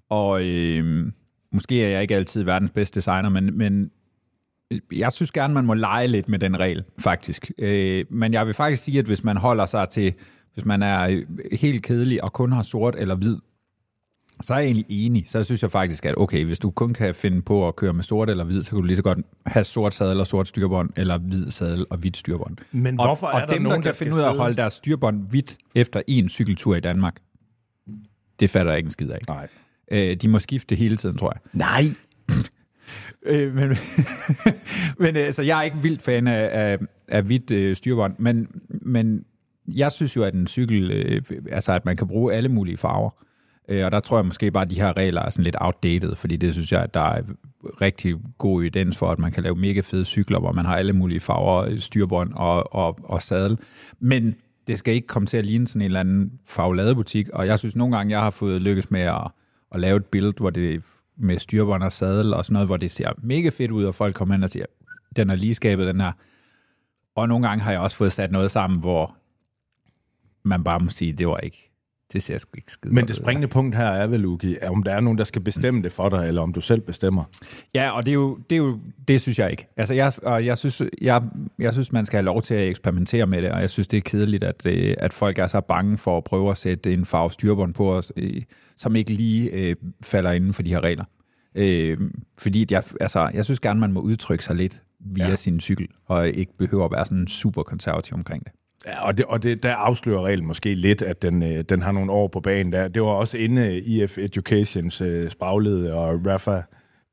[0.10, 1.14] Og øhm,
[1.56, 3.92] måske er jeg ikke altid verdens bedste designer, men, men
[4.92, 7.52] jeg synes gerne, man må lege lidt med den regel, faktisk.
[7.58, 10.14] Øh, men jeg vil faktisk sige, at hvis man holder sig til,
[10.54, 11.22] hvis man er
[11.56, 13.38] helt kedelig og kun har sort eller hvid,
[14.42, 15.26] så er jeg egentlig enig.
[15.28, 18.04] Så synes jeg faktisk, at okay, hvis du kun kan finde på at køre med
[18.04, 20.90] sort eller hvid, så kan du lige så godt have sort sadel og sort styrbånd,
[20.96, 22.58] eller hvid sadel og hvidt styrbånd.
[22.72, 24.30] Men og, hvorfor og er der dem, nogen, der kan der skal finde ud af
[24.30, 27.16] at holde deres styrbånd hvidt efter en cykeltur i Danmark,
[28.40, 29.20] det fatter jeg ikke en skid af.
[29.28, 29.48] Nej.
[29.92, 31.42] Øh, de må skifte hele tiden, tror jeg.
[31.54, 31.84] Nej.
[33.28, 33.70] Øh, men
[35.04, 39.26] men altså, jeg er ikke vildt fan af, af, af hvidt øh, styrbånd, men, men
[39.68, 41.22] jeg synes jo, at en cykel, øh,
[41.52, 43.10] altså at man kan bruge alle mulige farver.
[43.70, 46.16] Øh, og der tror jeg måske bare, at de her regler er sådan lidt outdated,
[46.16, 47.22] fordi det synes jeg, at der er
[47.82, 50.94] rigtig god evidens for, at man kan lave mega fede cykler, hvor man har alle
[50.94, 53.58] mulige farver, styrbånd og, og, og sadel.
[54.00, 54.36] Men
[54.68, 57.76] det skal ikke komme til at ligne sådan en eller anden farveladebutik, og jeg synes
[57.76, 59.32] nogle gange, jeg har fået lykkes med at,
[59.76, 60.84] at lave et billede, hvor det
[61.18, 64.16] med styrbånd og sadel og sådan noget, hvor det ser mega fedt ud, og folk
[64.16, 64.66] kommer ind og siger,
[65.16, 66.12] den er lige skabet, den her.
[67.16, 69.18] Og nogle gange har jeg også fået sat noget sammen, hvor
[70.44, 71.72] man bare må sige, det var ikke,
[72.14, 73.16] det ser sgu ikke skide Men det ud.
[73.16, 75.92] springende punkt her er vel, Ugi, er, om der er nogen, der skal bestemme det
[75.92, 77.24] for dig, eller om du selv bestemmer.
[77.74, 79.68] Ja, og det er jo, det, er jo, det synes jeg ikke.
[79.78, 81.22] Altså, jeg, og jeg, synes, jeg,
[81.60, 83.98] jeg synes, man skal have lov til at eksperimentere med det, og jeg synes, det
[83.98, 87.06] er kedeligt, at, øh, at folk er så bange for at prøve at sætte en
[87.06, 88.42] farve styrbånd på os, øh,
[88.78, 91.06] som ikke lige øh, falder inden for de her regler.
[91.56, 91.98] Øh,
[92.38, 95.36] fordi jeg, altså, jeg synes gerne, man må udtrykke sig lidt via ja.
[95.36, 98.52] sin cykel, og ikke behøver at være sådan super konservativ omkring det.
[98.88, 101.92] Ja, og, det, og det, der afslører reglen måske lidt, at den, øh, den har
[101.92, 102.72] nogle år på banen.
[102.72, 102.88] Der.
[102.88, 106.62] Det var også inde i IF Educations øh, spraglede og Rafa.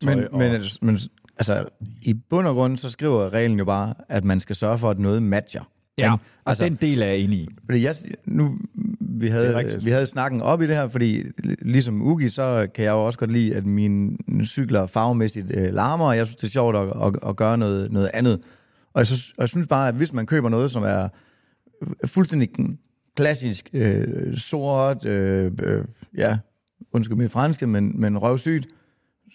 [0.05, 0.99] Men, og, men, men
[1.39, 1.65] altså,
[2.03, 4.99] i bund og grund, så skriver reglen jo bare, at man skal sørge for, at
[4.99, 5.63] noget matcher.
[5.99, 7.49] Ja, og Altså- altså, den del er jeg enig i.
[7.65, 7.95] Fordi jeg,
[8.27, 8.59] nu,
[9.01, 11.23] vi havde, vi havde snakken op i det her, fordi
[11.63, 16.05] ligesom Ugi, så kan jeg jo også godt lide, at mine cykler farvemæssigt øh, larmer,
[16.07, 18.41] og jeg synes, det er sjovt at, at, at gøre noget, noget andet.
[18.95, 21.09] Og jeg, synes, og jeg synes bare, at hvis man køber noget, som er
[22.07, 22.49] fuldstændig
[23.16, 25.85] klassisk øh, sort, øh, øh,
[26.16, 26.38] ja,
[26.92, 28.66] undskyld mit franske, men, men røvsygt,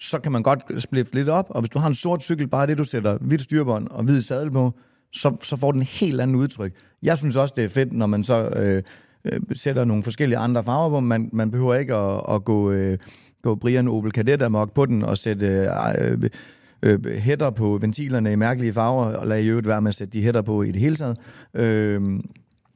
[0.01, 2.67] så kan man godt splitte lidt op, og hvis du har en sort cykel, bare
[2.67, 4.73] det, du sætter hvidt styrbånd og hvid sadel på,
[5.13, 6.73] så, så får den en helt anden udtryk.
[7.03, 8.83] Jeg synes også, det er fedt, når man så øh,
[9.25, 10.99] øh, sætter nogle forskellige andre farver på.
[10.99, 12.97] Man, man behøver ikke at, at gå, øh,
[13.41, 15.67] gå Brian Opel Kadett amok på den og sætte øh,
[15.99, 16.29] øh,
[16.83, 20.13] øh, hætter på ventilerne i mærkelige farver, og lade i øvrigt være med at sætte
[20.13, 21.17] de hætter på i det hele taget.
[21.53, 22.19] Øh,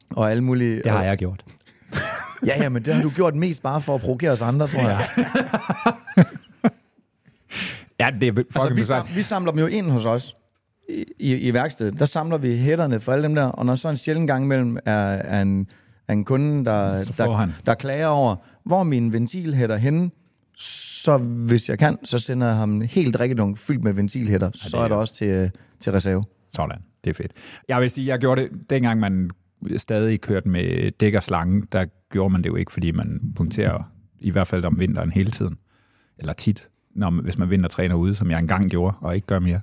[0.09, 0.75] og alle mulige...
[0.83, 1.43] Det har jeg gjort.
[2.45, 4.89] Ja, ja, men det har du gjort mest bare for at provokere os andre, tror
[4.89, 5.07] jeg.
[8.01, 10.35] Ja, det er Altså, fucking vi, altså, sam, vi samler dem jo ind hos os
[10.89, 11.99] i, i, i værkstedet.
[11.99, 14.77] Der samler vi hætterne for alle dem der, og når så en sjældent gang imellem
[14.85, 15.67] er, er, en,
[16.07, 17.53] er en kunde, der, der, han.
[17.65, 18.35] der klager over,
[18.65, 20.09] hvor min ventilhætter henne,
[20.57, 24.49] så hvis jeg kan, så sender jeg ham helt drikkedunk fyldt med ventilhætter.
[24.53, 26.23] Så er der også til, til reserve.
[26.53, 27.31] Sådan, det er fedt.
[27.67, 29.29] Jeg vil sige, jeg gjorde det, dengang man
[29.77, 33.83] stadig kørte med dæk og slange, der gjorde man det jo ikke, fordi man punkterer
[34.19, 35.57] i hvert fald om vinteren hele tiden.
[36.19, 39.39] Eller tit, når, man- hvis man vintertræner ude, som jeg engang gjorde, og ikke gør
[39.39, 39.61] mere.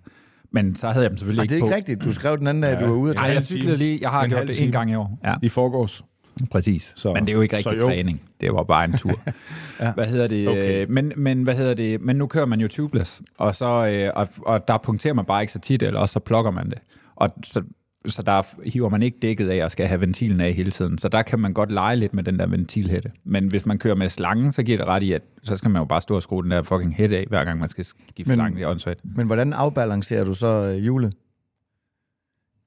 [0.52, 1.76] Men så havde jeg dem selvfølgelig Og det er ikke ikke på.
[1.76, 2.04] rigtigt.
[2.04, 3.32] Du skrev den anden dag, at du var ude at Nej, træne.
[3.32, 3.98] jeg En cyklede lige.
[4.02, 5.18] Jeg har En gjort det en gang i år.
[5.24, 6.04] Ja, I forgårs.
[6.50, 6.92] Præcis.
[6.96, 8.20] Så- men det er jo ikke rigtig træning.
[8.40, 9.20] Det var bare en tur.
[9.80, 9.92] ja.
[9.92, 10.48] Hvad hedder det?
[10.48, 10.86] Okay.
[10.88, 12.00] Men, men, hvad hedder det?
[12.00, 15.42] Men nu kører man jo tubeless, og, så, øh, og, og der punkterer man bare
[15.42, 16.78] ikke så tit, eller også så plukker man det.
[17.16, 17.62] Og så,
[18.06, 20.98] så der hiver man ikke dækket af og skal have ventilen af hele tiden.
[20.98, 23.10] Så der kan man godt lege lidt med den der ventilhætte.
[23.24, 25.80] Men hvis man kører med slangen, så giver det ret i, at så skal man
[25.80, 28.24] jo bare stå og skrue den der fucking hætte af, hver gang man skal give
[28.28, 28.58] Men- slangen.
[28.58, 28.94] Det er.
[29.16, 31.14] Men hvordan afbalancerer du så øh, hjulet?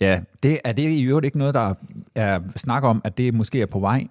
[0.01, 1.73] Ja, det, er det i øvrigt ikke noget, der
[2.15, 4.07] er snak om, at det måske er på vej?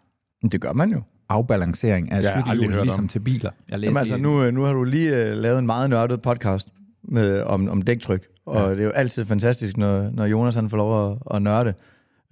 [0.52, 1.02] Det gør man jo.
[1.28, 3.08] afbalancering af cykelhjul, ligesom om.
[3.08, 3.50] til biler.
[3.70, 6.68] Jeg Jamen altså, nu, øh, nu har du lige uh, lavet en meget nørdet podcast
[7.02, 8.70] med, om, om dæktryk, og ja.
[8.70, 11.74] det er jo altid fantastisk, når, når Jonas han får lov at, at nørde.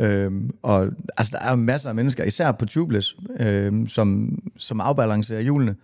[0.00, 5.40] Øhm, og altså, der er masser af mennesker, især på tubeless, øhm, som, som afbalancerer
[5.40, 5.74] hjulene.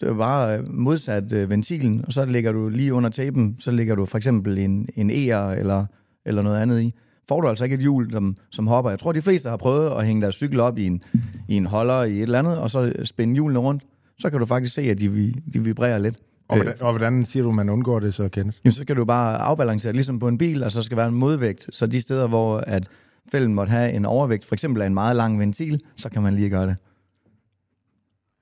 [0.00, 3.70] Det er bare øh, modsat øh, ventilen, og så ligger du lige under tapen, så
[3.70, 5.86] ligger du for eksempel en, en ER eller,
[6.26, 6.94] eller noget andet i.
[7.28, 8.90] Får du altså ikke et hjul, som, som hopper.
[8.90, 11.02] Jeg tror, de fleste har prøvet at hænge deres cykel op i en,
[11.48, 13.82] i en holder i et eller andet, og så spænde hjulene rundt.
[14.18, 16.16] Så kan du faktisk se, at de, de vibrerer lidt.
[16.48, 18.58] Og hvordan, og hvordan siger du, man undgår det så, Kenneth?
[18.64, 21.14] Jamen, så skal du bare afbalancere, ligesom på en bil, og så skal være en
[21.14, 21.74] modvægt.
[21.74, 22.88] Så de steder, hvor at
[23.32, 26.34] fælden måtte have en overvægt, for eksempel af en meget lang ventil, så kan man
[26.34, 26.76] lige gøre det.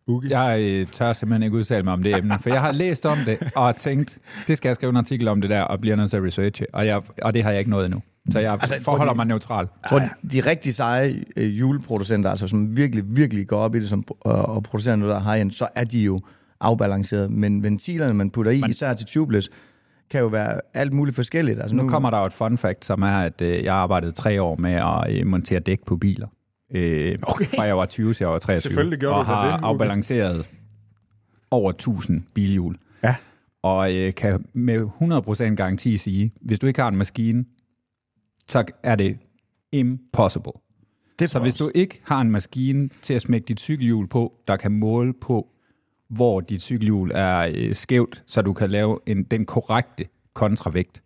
[0.07, 0.31] Ugi?
[0.31, 3.18] Jeg øh, tør simpelthen ikke udtale mig om det emne, for jeg har læst om
[3.27, 4.18] det, og tænkt,
[4.49, 6.66] det skal jeg skrive en artikel om det der, og bliver nødt til at researche,
[6.73, 8.03] og, jeg, og det har jeg ikke nået endnu.
[8.30, 9.68] Så jeg Altså, forholder de- mig neutral.
[9.82, 10.00] Jeg tror,
[10.32, 14.35] de rigtig seje øh, juleproducenter, altså som virkelig, virkelig går op i det som, og,
[14.48, 16.18] og producerer noget, der er high-end, så er de jo
[16.61, 17.30] afbalanceret.
[17.30, 19.50] Men ventilerne, man putter i, Men- især til tubeless,
[20.11, 21.61] kan jo være alt muligt forskelligt.
[21.61, 24.42] Altså, Nu kommer der jo et fun fact, som er, at øh, jeg arbejdede tre
[24.42, 26.26] år med at øh, montere dæk på biler.
[26.74, 27.44] Øh, Okay.
[27.44, 28.61] Fra jeg var 20 til jeg var 23.
[28.70, 29.66] Selvfølgelig gjorde og du har det, Uke.
[29.66, 30.46] afbalanceret
[31.50, 32.76] over 1000 bilhjul.
[33.04, 33.14] Ja.
[33.62, 34.80] Og øh, kan med
[35.50, 37.44] 100% garanti sige, hvis du ikke har en maskine,
[38.53, 39.19] så er det
[39.73, 40.53] impossible.
[41.19, 44.57] det Så hvis du ikke har en maskine til at smække dit cykelhjul på, der
[44.57, 45.49] kan måle på,
[46.09, 51.03] hvor dit cykelhjul er øh, skævt, så du kan lave en, den korrekte kontravægt,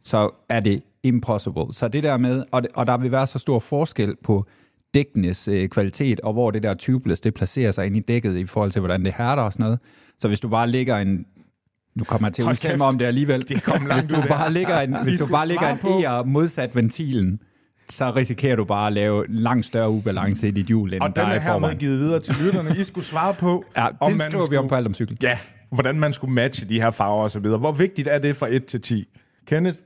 [0.00, 1.74] så er det impossible.
[1.74, 4.46] Så det der med, og, det, og der vil være så stor forskel på
[4.94, 8.46] dækkenes øh, kvalitet, og hvor det der tubeless, det placerer sig ind i dækket i
[8.46, 9.80] forhold til, hvordan det hærder og sådan noget.
[10.18, 11.26] Så hvis du bare lægger en
[11.96, 13.48] nu kommer jeg til at udtale mig om det alligevel.
[13.48, 14.28] Det kom langt hvis du der.
[14.28, 15.88] bare lægger en, hvis du skulle bare svare en på.
[15.88, 17.40] ER modsat ventilen,
[17.90, 21.22] så risikerer du bare at lave langt større ubalance i dit hjul, end Og der
[21.22, 22.76] den er er i hermed givet videre til lytterne.
[22.80, 24.94] I skulle svare på, Ja, om det man skriver vi om skulle- på alt om
[24.94, 25.18] cykel.
[25.22, 25.38] Ja,
[25.70, 27.58] hvordan man skulle matche de her farver og så videre.
[27.58, 29.04] Hvor vigtigt er det fra 1 til 10?
[29.46, 29.78] Kenneth?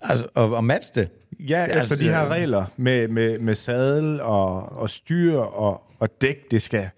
[0.00, 1.08] Altså, og, og match det.
[1.48, 6.08] Ja, altså, efter de her regler med, med, med sadel og, og styr og, og
[6.20, 6.88] dæk, det skal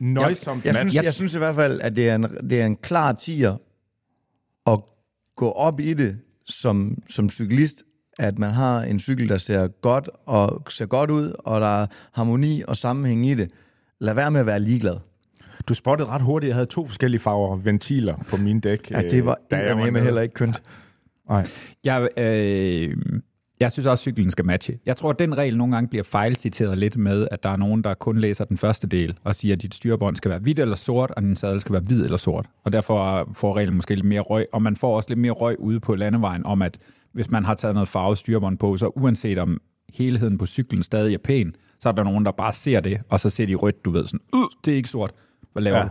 [0.00, 0.90] nøjsomt Jeg matche.
[0.90, 3.56] synes, jeg synes i hvert fald, at det er en, det er en klar tier
[4.66, 4.80] at
[5.36, 7.82] gå op i det som, som cyklist,
[8.18, 11.86] at man har en cykel, der ser godt og ser godt ud, og der er
[12.12, 13.50] harmoni og sammenhæng i det.
[14.00, 14.96] Lad være med at være ligeglad.
[15.68, 18.90] Du spottede ret hurtigt, at jeg havde to forskellige farver ventiler på mine dæk.
[18.90, 20.62] Ja, det var øh, jeg med heller ikke kønt.
[21.28, 21.46] Nej.
[21.84, 22.96] Jeg, øh,
[23.60, 24.78] jeg synes også, at cyklen skal matche.
[24.86, 27.84] Jeg tror, at den regel nogle gange bliver fejlciteret lidt med, at der er nogen,
[27.84, 30.76] der kun læser den første del og siger, at dit styrebånd skal være hvidt eller
[30.76, 32.46] sort, og din sadel skal være hvid eller sort.
[32.64, 35.60] Og derfor får reglen måske lidt mere røg, og man får også lidt mere røg
[35.60, 36.78] ude på landevejen om, at
[37.12, 39.60] hvis man har taget noget farvet styrbånd på, så uanset om
[39.94, 43.20] helheden på cyklen stadig er pæn, så er der nogen, der bare ser det, og
[43.20, 45.12] så ser de rødt, du ved, sådan, øh, det er ikke sort.
[45.52, 45.84] Hvad laver ja.
[45.84, 45.90] du?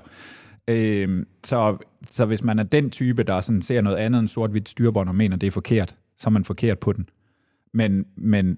[0.67, 1.77] Øh, så,
[2.11, 5.15] så hvis man er den type, der sådan ser noget andet end sort-hvidt styrbånd og
[5.15, 7.09] mener, det er forkert, så er man forkert på den.
[7.77, 8.57] Men, men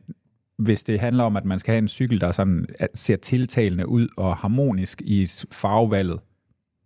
[0.57, 3.87] hvis det handler om, at man skal have en cykel, der sådan er- ser tiltalende
[3.87, 6.19] ud og harmonisk i farvevalget,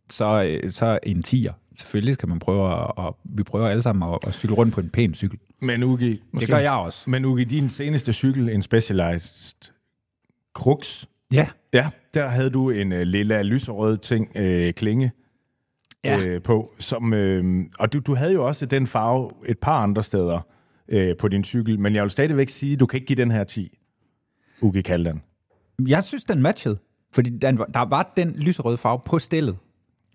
[0.10, 1.54] så, øh, så en 10'er.
[1.76, 4.82] Selvfølgelig skal man prøve at, og vi prøver alle sammen at, at cykle rundt på
[4.82, 5.40] en pæn cykel.
[5.62, 7.10] Men Ugi, Det gør jeg også.
[7.10, 9.72] men Ugi, din seneste cykel, en Specialized
[10.54, 11.48] Crux, Ja.
[11.74, 15.12] ja, der havde du en øh, lilla lyserød ting, øh, klinge
[16.04, 16.26] Ja.
[16.28, 20.04] øh, på, som, øh, og du, du havde jo også den farve et par andre
[20.04, 20.48] steder
[20.90, 23.44] øh, på din cykel, men jeg vil stadigvæk sige, du kan ikke give den her
[23.44, 23.78] 10,
[24.62, 25.22] Ugi Kaldan.
[25.88, 26.78] Jeg synes, den matchede.
[27.14, 29.56] Fordi den, var- der var den lyserøde farve på stillet,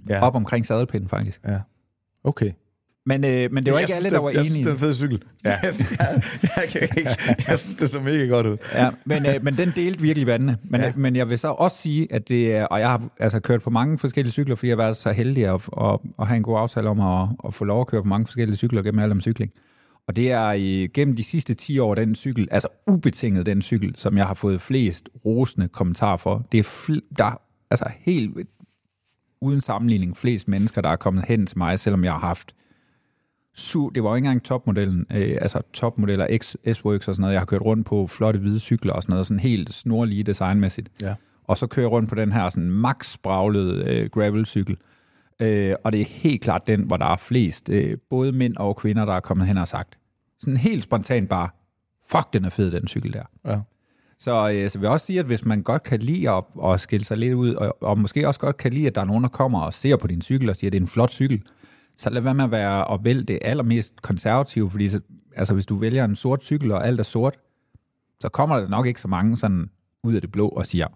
[0.08, 1.40] Ja, op omkring sadelpinden faktisk.
[1.46, 1.58] ja.
[2.24, 2.52] Okay.
[3.06, 4.64] Men, øh, men det var ikke alle, der var Jeg synes, enige.
[4.64, 5.22] det er en fed cykel.
[5.44, 5.50] Ja.
[5.62, 5.72] jeg,
[6.42, 7.10] jeg, kan ikke,
[7.48, 8.56] jeg synes, det så mega godt ud.
[8.74, 10.54] Ja, men, øh, men den delte virkelig vandene.
[10.64, 10.92] Men, Ja.
[10.96, 13.70] men jeg vil så også sige, at det er, og jeg har altså kørt på
[13.70, 16.58] mange forskellige cykler, fordi jeg har været så heldig at, at, at have en god
[16.58, 19.20] aftale om at, at få lov at køre på mange forskellige cykler gennem alt om
[19.20, 19.52] cykling.
[20.08, 23.96] Og det er i, gennem de sidste 10 år den cykel, altså ubetinget den cykel,
[23.96, 26.46] som jeg har fået flest rosende kommentarer for.
[26.52, 27.40] Det er fl- der er
[27.70, 28.36] altså helt
[29.40, 32.54] uden sammenligning flest mennesker, der er kommet hen til mig, selvom jeg har haft
[33.58, 36.26] su- det var jo ikke engang topmodellen, øh, altså topmodeller
[36.72, 37.32] S-Works og sådan noget.
[37.32, 40.88] Jeg har kørt rundt på flotte hvide cykler og sådan noget, sådan helt snorlige designmæssigt.
[41.02, 41.14] Ja.
[41.44, 44.76] Og så kører jeg rundt på den her sådan max spraglede øh, gravelcykel.
[45.42, 48.76] Øh, og det er helt klart den, hvor der er flest, øh, både mænd og
[48.76, 49.98] kvinder, der er kommet hen og sagt,
[50.40, 51.48] sådan helt spontant bare,
[52.10, 53.22] fuck, den er fed, den cykel der.
[53.46, 53.60] Ja.
[54.18, 56.80] Så, øh, så vil jeg også sige, at hvis man godt kan lide at, at
[56.80, 59.22] skille sig lidt ud, og, og måske også godt kan lide, at der er nogen,
[59.22, 61.42] der kommer og ser på din cykel og siger, at det er en flot cykel,
[61.96, 65.00] så lad være med at være og vælge det allermest konservative, fordi så,
[65.36, 67.38] altså, hvis du vælger en sort cykel, og alt er sort,
[68.20, 69.70] så kommer der nok ikke så mange sådan
[70.04, 70.86] ud af det blå og siger,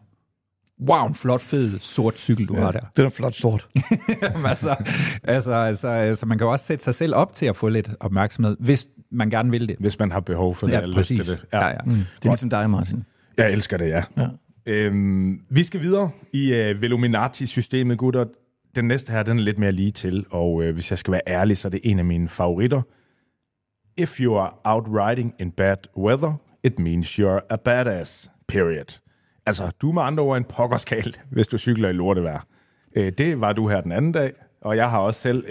[0.88, 2.60] wow, en flot, fed, sort cykel, du ja.
[2.60, 2.80] har der.
[2.96, 3.64] Den er flot sort.
[4.22, 4.76] Jamen, altså,
[5.24, 7.90] altså, altså, altså, man kan jo også sætte sig selv op til at få lidt
[8.00, 9.76] opmærksomhed, hvis man gerne vil det.
[9.80, 11.32] Hvis man har behov for det, Ja, eller lyst til præcis.
[11.32, 11.46] det.
[11.52, 11.72] Ja, ja.
[11.72, 13.04] Det er ligesom dig, Martin.
[13.36, 14.02] Jeg elsker det, ja.
[14.16, 14.26] ja.
[14.66, 18.24] Øhm, vi skal videre i uh, Veluminati-systemet, gutter.
[18.76, 21.20] Den næste her, den er lidt mere lige til, og uh, hvis jeg skal være
[21.26, 22.82] ærlig, så er det en af mine favoritter.
[23.98, 26.32] If you are out riding in bad weather,
[26.64, 29.01] it means you're a badass, period.
[29.46, 32.46] Altså, du er med andre ord en pokkerskal, hvis du cykler i lortevejr.
[32.96, 35.44] Uh, det var du her den anden dag, og jeg har også selv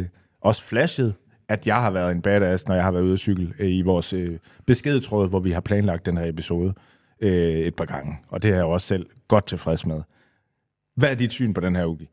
[0.00, 0.06] uh,
[0.40, 1.14] også flashet,
[1.48, 3.82] at jeg har været en badass, når jeg har været ude at cykle uh, i
[3.82, 6.74] vores uh, beskedetråd, hvor vi har planlagt den her episode
[7.22, 8.12] uh, et par gange.
[8.28, 10.02] Og det er jeg også selv godt tilfreds med.
[10.96, 12.08] Hvad er dit syn på den her, Ugi?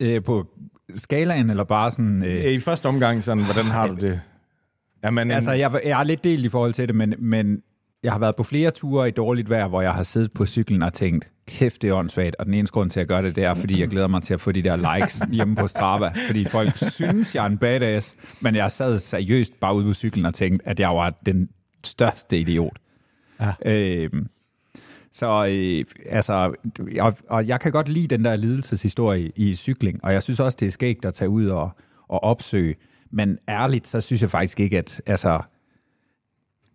[0.00, 0.46] Øh, på
[0.94, 2.24] skalaen, eller bare sådan...
[2.24, 4.20] Øh, I første omgang, sådan, hvordan har du det?
[5.02, 7.62] Er man en, Altså, jeg, jeg er lidt delt i forhold til det, men, men
[8.02, 10.82] jeg har været på flere ture i dårligt vejr, hvor jeg har siddet på cyklen
[10.82, 12.36] og tænkt, kæft, det er åndssvagt.
[12.38, 14.34] Og den eneste grund til at gøre det, det er, fordi jeg glæder mig til
[14.34, 16.12] at få de der likes hjemme på Strava.
[16.26, 20.26] Fordi folk synes, jeg er en badass, men jeg sad seriøst bare ude på cyklen
[20.26, 21.48] og tænkte, at jeg var den
[21.84, 22.78] største idiot.
[23.40, 23.52] Ja.
[23.72, 24.26] Øhm,
[25.12, 26.54] så øh, altså,
[27.00, 30.56] og, og jeg kan godt lide den der lidelseshistorie i cykling, og jeg synes også,
[30.60, 31.70] det er skægt at tage ud og,
[32.08, 32.74] og opsøge.
[33.10, 35.40] Men ærligt, så synes jeg faktisk ikke, at altså,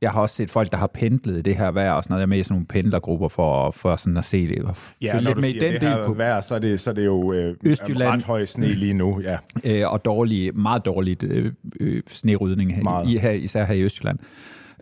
[0.01, 2.19] jeg har også set folk, der har pendlet i det her vejr og sådan noget.
[2.19, 5.13] Jeg er med i sådan nogle pendlergrupper for, for sådan at se det og ja,
[5.13, 6.89] når lidt du med siger den det del her på, vejr, så er det, så
[6.89, 8.09] er det jo øh, Østjylland.
[8.11, 9.21] ret høj sne lige nu.
[9.21, 9.37] Ja.
[9.83, 14.19] øh, og dårlig, meget dårligt øh, øh, snerydning her, i, her, især her i Østjylland.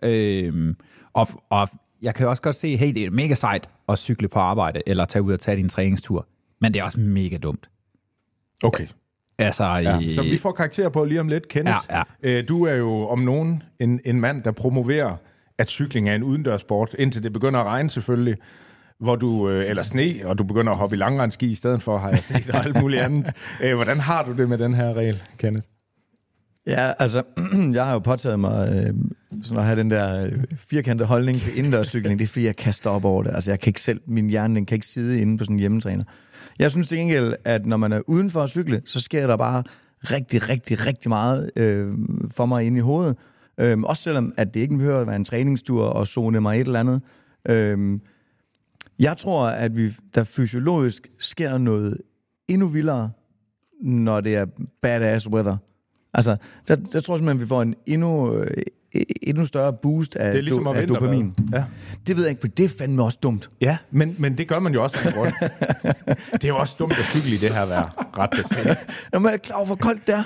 [0.02, 0.74] Øh,
[1.12, 1.68] og, og
[2.02, 5.04] jeg kan også godt se, hey, det er mega sejt at cykle på arbejde, eller
[5.04, 6.26] tage ud og tage din træningstur.
[6.60, 7.70] Men det er også mega dumt.
[8.62, 8.86] Okay.
[9.44, 9.98] Altså, Ja.
[9.98, 11.78] i, Så vi får karakter på lige om lidt, Kenneth.
[11.90, 12.02] Ja, ja.
[12.38, 15.16] Øh, Du er jo om nogen en, en mand, der promoverer,
[15.58, 18.36] at cykling er en udendørsport, indtil det begynder at regne selvfølgelig,
[19.00, 21.98] hvor du, øh, eller sne, og du begynder at hoppe i langrendski i stedet for,
[21.98, 23.32] har jeg set, og alt muligt andet.
[23.62, 25.66] Øh, Hvordan har du det med den her regel, Kenneth?
[26.66, 27.22] Ja, altså,
[27.74, 28.94] jeg har jo påtaget mig øh,
[29.44, 32.18] sådan at have den der øh, firkantede holdning til indendørscykling.
[32.18, 33.34] Det er fordi, jeg kaster op over det.
[33.34, 35.60] Altså, jeg kan ikke selv, min hjerne den kan ikke sidde inde på sådan en
[35.60, 36.04] hjemmetræner.
[36.60, 39.36] Jeg synes til gengæld, at når man er uden for at cykle, så sker der
[39.36, 39.62] bare
[40.02, 41.92] rigtig, rigtig, rigtig meget øh,
[42.30, 43.16] for mig inde i hovedet.
[43.60, 46.66] Øhm, også selvom, at det ikke behøver at være en træningstur og zone mig et
[46.66, 47.02] eller andet.
[47.48, 48.00] Øhm,
[48.98, 51.98] jeg tror, at vi, der fysiologisk sker noget
[52.48, 53.10] endnu vildere,
[53.82, 54.46] når det er
[54.82, 55.56] badass weather.
[56.14, 56.36] Altså,
[56.68, 58.62] der, der tror jeg simpelthen, at vi får en endnu, øh,
[59.22, 61.34] endnu større boost af, Det er ligesom do, af dopamin.
[61.52, 61.64] Ja.
[62.06, 63.48] Det ved jeg ikke, for det er fandme også dumt.
[63.60, 65.32] Ja, men, men det gør man jo også af grund.
[66.32, 68.78] det er jo også dumt at cykle i det her vejr, ret beset.
[69.12, 70.22] Når man er klar over, hvor koldt det er.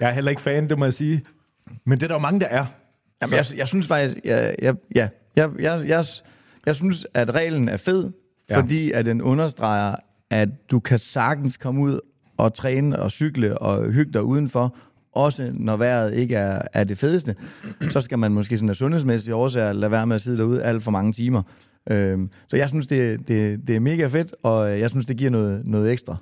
[0.00, 1.22] Jeg er heller ikke fan, det må jeg sige.
[1.86, 2.66] Men det er der jo mange, der er.
[3.22, 6.04] Jamen, jeg, jeg synes faktisk, ja, ja, ja, jeg, jeg, jeg,
[6.66, 8.10] jeg synes, at reglen er fed,
[8.50, 8.58] Ja.
[8.58, 9.94] fordi at den understreger,
[10.30, 12.00] at du kan sagtens komme ud
[12.36, 14.76] og træne og cykle og hygge dig udenfor,
[15.12, 17.34] også når vejret ikke er, er det fedeste.
[17.90, 20.82] Så skal man måske sådan af sundhedsmæssige årsager lade være med at sidde derude alt
[20.82, 21.42] for mange timer.
[21.90, 25.30] Øhm, så jeg synes, det, det, det er mega fedt, og jeg synes, det giver
[25.30, 26.16] noget, noget ekstra.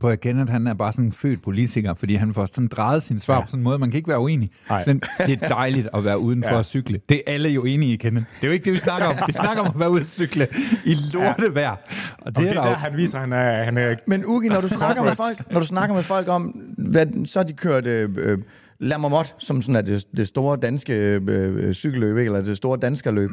[0.00, 2.68] På at kende, at han er bare sådan en født politiker, fordi han får sådan
[2.68, 3.40] drejet sin svar ja.
[3.40, 4.50] på sådan en måde, man kan ikke være uenig.
[4.68, 6.54] Sådan, det er dejligt at være udenfor Ja.
[6.54, 6.58] ja.
[6.58, 7.00] at cykle.
[7.08, 8.26] Det er alle jo enige i, Kenneth.
[8.36, 9.14] Det er jo ikke det, vi snakker om.
[9.26, 10.46] Vi snakker om at være ude at cykle
[10.84, 11.70] i lortevejr.
[11.70, 12.74] Og det, Og det er er der jo...
[12.74, 15.66] han viser, han er, han er Men Ugi, når du snakker med folk, når du
[15.66, 16.42] snakker med folk om,
[16.78, 18.38] hvad, så har de kørt øh, øh,
[18.78, 22.28] Lammermot, som sådan er det, det store danske øh, øh, cykelløb, ikke?
[22.28, 23.30] eller det store danskerløb.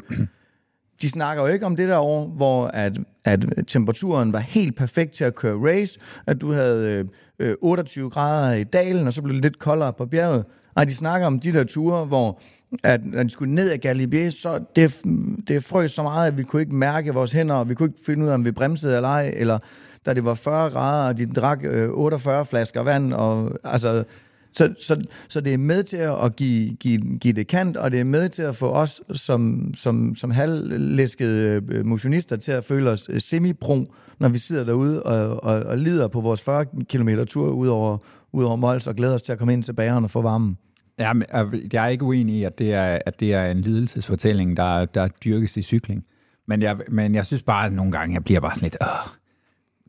[1.02, 5.12] De snakker jo ikke om det der år, hvor at, at temperaturen var helt perfekt
[5.12, 9.34] til at køre race, at du havde øh, 28 grader i dalen, og så blev
[9.34, 10.44] det lidt koldere på bjerget.
[10.76, 12.40] Nej, de snakker om de der ture, hvor
[12.82, 15.00] at, når de skulle ned ad Galibier, så det,
[15.48, 18.00] det frøs så meget, at vi kunne ikke mærke vores hænder, og vi kunne ikke
[18.06, 19.58] finde ud af, om vi bremsede eller ej, eller
[20.06, 24.04] da det var 40 grader, og de drak øh, 48 flasker vand, og altså...
[24.52, 28.00] Så, så, så det er med til at give, give, give det kant, og det
[28.00, 32.90] er med til at få os som, som, som halvlæskede øh, motionister til at føle
[32.90, 36.64] os øh, semipro, semi-pro, når vi sidder derude og, og, og lider på vores 40
[36.88, 37.98] km tur ud over,
[38.32, 40.58] ud over Mols og glæder os til at komme ind til bageren og få varmen.
[40.98, 41.24] Ja, men,
[41.72, 45.08] jeg er ikke uenig i, at det er, at det er en lidelsesfortælling, der, der
[45.08, 46.04] dyrkes i cykling.
[46.48, 49.19] Men jeg, men jeg synes bare, at nogle gange, jeg bliver bare sådan lidt, Åh,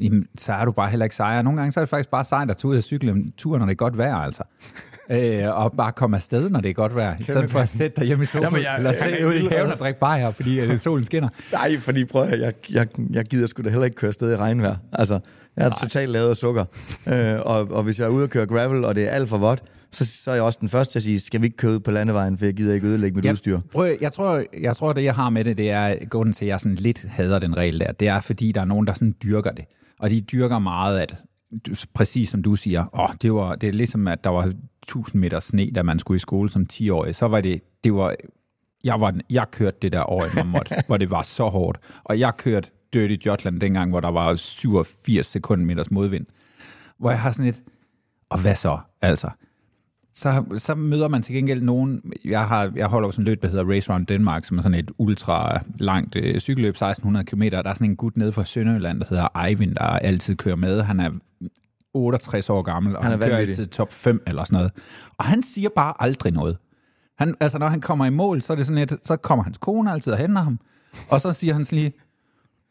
[0.01, 1.41] jamen, så er du bare heller ikke sejr.
[1.41, 3.57] Nogle gange så er det faktisk bare sejt at tage ud og cykle en tur,
[3.57, 4.43] når det er godt vejr, altså.
[5.11, 7.15] øh, og bare komme afsted, når det er godt vejr.
[7.19, 9.45] I stedet for at sætte dig hjemme i solen, Jamen, jeg- eller sætte ud i
[9.47, 11.29] haven og drikke bajer, fordi øh, solen skinner.
[11.53, 14.35] Nej, fordi prøv at jeg, jeg, jeg gider sgu da heller ikke køre afsted i
[14.35, 14.75] regnvejr.
[14.93, 15.19] Altså,
[15.57, 16.65] jeg er totalt lavet af sukker.
[17.07, 19.37] øh, og, og hvis jeg er ude og køre gravel, og det er alt for
[19.37, 21.71] vådt, så, så er jeg også den første til at sige, skal vi ikke køre
[21.71, 23.59] ud på landevejen, for jeg gider ikke ødelægge mit Jeg, udstyr.
[23.71, 26.49] prøv, jeg, tror, jeg tror, det jeg har med det, det er grunden til, at
[26.49, 27.91] jeg sådan lidt hader den regel der.
[27.91, 29.65] Det er, fordi der er nogen, der sådan dyrker det.
[30.01, 31.15] Og de dyrker meget, at
[31.93, 35.39] præcis som du siger, åh, det, var, det er ligesom, at der var 1000 meter
[35.39, 37.15] sne, da man skulle i skole som 10-årig.
[37.15, 38.15] Så var det, det var,
[38.83, 41.79] jeg, var, jeg kørte det der år i Marmot, hvor det var så hårdt.
[42.03, 46.25] Og jeg kørte Dirty Jutland dengang, hvor der var 87 sekundmeters modvind.
[46.97, 47.63] Hvor jeg har sådan et,
[48.29, 49.29] og hvad så, altså?
[50.13, 53.41] Så, så møder man til gengæld nogen, jeg, har, jeg holder jo sådan et løb,
[53.41, 57.41] der hedder Race Round Denmark, som er sådan et ultra langt øh, cykelløb, 1600 km.
[57.41, 60.81] Der er sådan en gut nede fra Sønderjylland, der hedder Eivind, der altid kører med.
[60.81, 61.11] Han er
[61.93, 63.61] 68 år gammel, og Han han, er kører vanvittig.
[63.61, 64.71] altid top 5 eller sådan noget.
[65.17, 66.57] Og han siger bare aldrig noget.
[67.17, 69.57] Han, altså, når han kommer i mål, så er det sådan et, så kommer hans
[69.57, 70.59] kone altid og henter ham,
[71.09, 71.93] og så siger han sådan lige,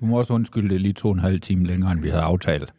[0.01, 2.23] du må også undskylde det lige to og en halv time længere, end vi havde
[2.23, 2.73] aftalt.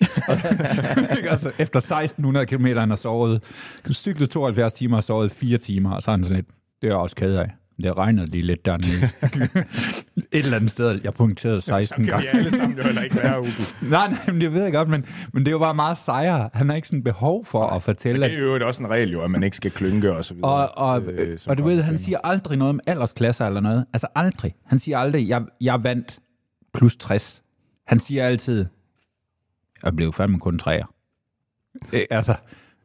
[1.30, 3.42] Altså, efter 1600 km, han har sovet,
[3.92, 6.46] cyklet 72 timer og sovet 4 timer, og så er han sådan lidt,
[6.82, 7.50] det er jeg også ked af.
[7.82, 9.08] Det regnede lige lidt dernede.
[10.32, 12.28] Et eller andet sted, jeg punkterede Så 16 kan vi gange.
[12.38, 13.50] alle sammen jo heller ikke være ude.
[13.90, 16.50] Nej, nej, men det ved jeg godt, men, men det er jo bare meget sejre.
[16.54, 19.22] Han har ikke sådan behov for at fortælle, Det er jo også en regel jo,
[19.22, 20.68] at man ikke skal klynke og så videre.
[20.68, 22.04] Og, og, øh, og du ved, han siger.
[22.04, 23.84] siger aldrig noget om aldersklasser eller noget.
[23.92, 24.54] Altså aldrig.
[24.66, 26.18] Han siger aldrig, jeg, jeg vandt
[26.74, 27.42] plus 60.
[27.86, 28.66] Han siger altid,
[29.84, 30.86] jeg blev fandme kun træer.
[31.92, 32.34] Øh, altså,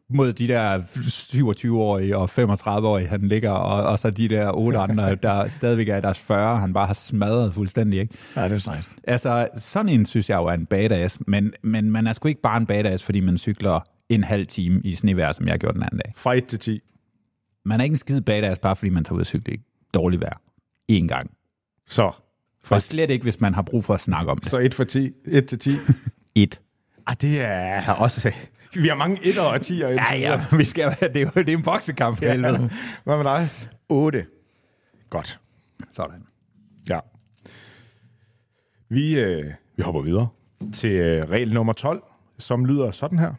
[0.10, 5.16] mod de der 27-årige og 35-årige, han ligger, og, og så de der otte andre,
[5.24, 8.16] der stadigvæk er i deres 40, han bare har smadret fuldstændig, ikke?
[8.36, 8.90] Ja, det er sejt.
[9.04, 12.42] Altså, sådan en synes jeg jo er en badass, men, men man er sgu ikke
[12.42, 13.80] bare en badass, fordi man cykler
[14.10, 16.14] en halv time i snevejr, som jeg gjorde den anden dag.
[16.16, 16.80] Fra 1 til 10.
[17.66, 19.58] Man er ikke en skide badass, bare fordi man tager ud og cykle i
[19.94, 20.42] dårligt vejr.
[20.88, 21.32] En gang.
[21.88, 22.12] Så,
[22.70, 24.50] Og slet ikke, hvis man har brug for at snakke om det.
[24.50, 25.12] så 1 for 10.
[25.26, 25.72] 1 til 10.
[26.36, 26.62] Et.
[27.08, 28.34] Ah, det er også...
[28.74, 29.88] Vi har mange 1'er og 10'er.
[29.88, 32.70] Ja, ja, vi skal, det, er jo, det er en boksekamp for helvede.
[33.04, 33.50] Hvad med dig?
[33.90, 34.26] 8.
[35.10, 35.40] Godt.
[35.92, 36.20] Sådan.
[36.90, 37.00] Ja.
[38.90, 39.46] Vi, øh,
[39.78, 40.28] vi hopper videre
[40.74, 42.04] til øh, regel nummer 12,
[42.38, 43.34] som lyder sådan her.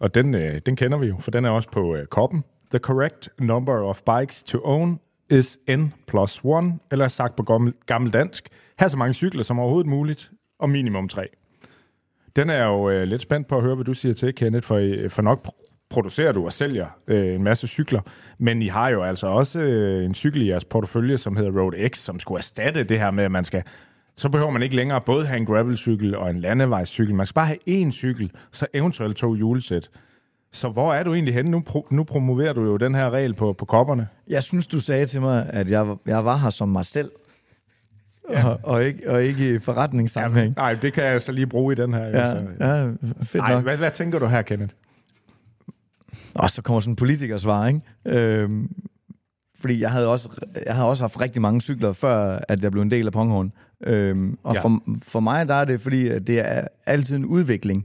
[0.00, 2.44] Og den, øh, den kender vi jo, for den er også på øh, koppen.
[2.70, 7.74] The correct number of bikes to own is n plus 1, eller sagt på gammel,
[7.86, 8.48] gammel dansk,
[8.78, 11.28] have så mange cykler som overhovedet muligt, og minimum 3.
[12.36, 14.66] Den er jeg jo øh, lidt spændt på at høre, hvad du siger til, Kenneth,
[14.66, 15.48] for, øh, for nok
[15.90, 18.00] producerer du og sælger øh, en masse cykler,
[18.38, 21.88] men I har jo altså også øh, en cykel i jeres portefølje, som hedder Road
[21.88, 23.62] X, som skulle erstatte det her med, at man skal
[24.16, 27.14] så behøver man ikke længere både have en gravelcykel og en landevejscykel.
[27.14, 29.90] Man skal bare have én cykel, så eventuelt to hjulsæt.
[30.52, 31.50] Så hvor er du egentlig henne?
[31.50, 34.08] Nu, pro- nu promoverer du jo den her regel på, på kopperne.
[34.28, 37.10] Jeg synes, du sagde til mig, at jeg, jeg var her som mig selv,
[38.32, 38.46] ja.
[38.48, 40.54] og, og, ikke, og ikke i forretningssammenhæng.
[40.56, 42.04] Nej, det kan jeg så lige bruge i den her.
[42.06, 42.42] Ja, så.
[42.60, 42.84] ja,
[43.24, 43.62] fedt Ej, nok.
[43.62, 44.74] hvad, hvad tænker du her, Kenneth?
[46.34, 47.80] Og så kommer sådan en politikersvar, ikke?
[48.06, 48.68] Øhm,
[49.60, 50.28] fordi jeg havde, også,
[50.66, 53.52] jeg havde også haft rigtig mange cykler, før at jeg blev en del af Ponghorn.
[53.86, 54.58] Øhm, og Ja.
[54.60, 54.64] ja.
[54.64, 57.84] for, for mig der er det, fordi at det er altid en udvikling.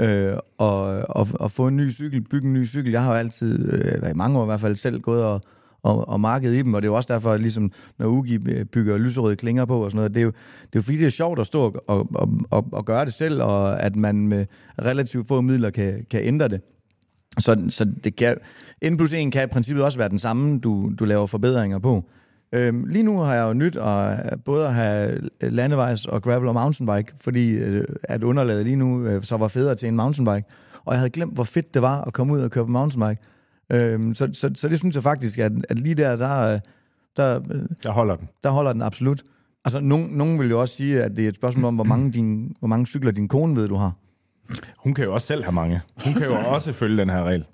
[0.00, 2.92] Øh, og, og, og få en ny cykel, bygge en ny cykel.
[2.92, 5.40] Jeg har jo altid, øh, eller i mange år i hvert fald, selv gået og,
[5.82, 8.38] og, og markedet i dem, og det er jo også derfor, at ligesom, når Ugi
[8.48, 10.96] øh, bygger lyserøde klinger på og sådan noget, det er jo, det er jo fordi,
[10.96, 14.28] det er sjovt at stå og, og, og, og, gøre det selv, og at man
[14.28, 14.46] med
[14.82, 16.60] relativt få midler kan, kan ændre det.
[17.38, 18.36] Så, så det kan,
[18.90, 22.04] N plus 1 kan i princippet også være den samme, du, du laver forbedringer på.
[22.54, 26.48] Øhm, lige nu har jeg jo nyt at, øh, både at have landevejs og gravel
[26.48, 30.44] og mountainbike, fordi øh, at underlaget lige nu øh, så var federe til en mountainbike.
[30.84, 33.22] Og jeg havde glemt, hvor fedt det var at komme ud og køre på mountainbike.
[33.72, 36.60] Øhm, så, så, så det synes jeg faktisk, at, at lige der, der, øh,
[37.16, 38.28] der, øh, Der holder den.
[38.44, 39.22] der holder den absolut.
[39.64, 42.12] Altså, nogen, nogen vil jo også sige, at det er et spørgsmål om, hvor mange,
[42.12, 43.96] din, hvor mange cykler din kone ved, du har.
[44.78, 45.80] Hun kan jo også selv have mange.
[46.04, 47.44] Hun kan jo også følge den her regel.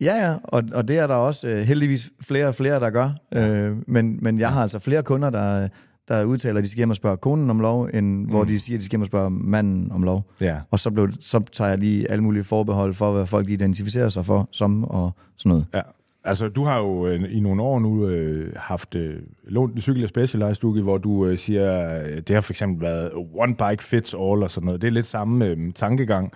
[0.00, 3.10] Ja, ja, og, og det er der også øh, heldigvis flere og flere, der gør.
[3.34, 5.68] Øh, men, men jeg har altså flere kunder, der,
[6.08, 8.24] der udtaler, at de skal hjem og spørge konen om lov, end mm.
[8.24, 10.30] hvor de siger, at de skal hjem og spørge manden om lov.
[10.40, 10.56] Ja.
[10.70, 14.26] Og så, blev, så tager jeg lige alle mulige forbehold for, hvad folk identificerer sig
[14.26, 15.66] for, som og sådan noget.
[15.74, 15.80] Ja.
[16.24, 20.02] Altså, du har jo øh, i nogle år nu øh, haft øh, lånt en cykel
[20.02, 23.84] af Specialized, Ugi, hvor du øh, siger, øh, det har for eksempel været one bike
[23.84, 24.80] fits all og sådan noget.
[24.82, 26.32] Det er lidt samme øh, tankegang,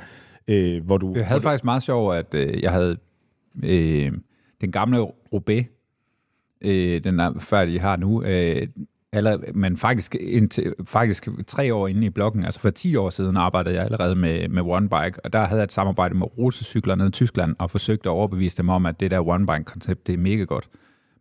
[0.49, 1.13] øh, hvor du...
[1.17, 2.97] Jeg havde faktisk meget sjovt, at øh, jeg havde
[3.63, 4.13] øh,
[4.61, 5.01] den gamle
[5.33, 5.65] Roubaix,
[6.61, 8.67] øh, den er før de har nu, øh,
[9.13, 13.37] eller, men faktisk, indtil, faktisk tre år inde i bloggen, altså for 10 år siden
[13.37, 16.95] arbejdede jeg allerede med, med One Bike, og der havde jeg et samarbejde med Rosecykler
[16.95, 20.13] nede i Tyskland, og forsøgte at overbevise dem om, at det der One Bike-koncept, det
[20.13, 20.69] er mega godt.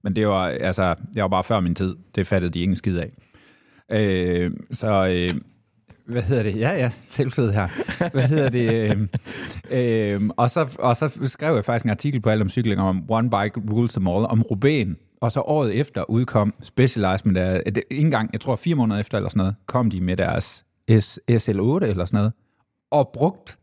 [0.04, 1.96] Men det var, altså, jeg var bare før min tid.
[2.16, 3.12] Det fattede de ingen skid af.
[3.92, 5.42] Øh, så, øh,
[6.06, 6.58] hvad hedder det?
[6.58, 7.68] Ja, ja, selvfed her.
[8.12, 8.74] Hvad hedder det?
[9.72, 12.82] Øh, øh, og, så, og så skrev jeg faktisk en artikel på alt om cykling
[12.82, 14.98] om One Bike Rules Them All, om Ruben.
[15.22, 19.18] Og så året efter udkom Specialized med der, ikke engang, jeg tror fire måneder efter
[19.18, 20.66] eller sådan noget, kom de med deres
[21.00, 22.34] S, SL8 eller sådan noget,
[22.92, 23.60] og brugt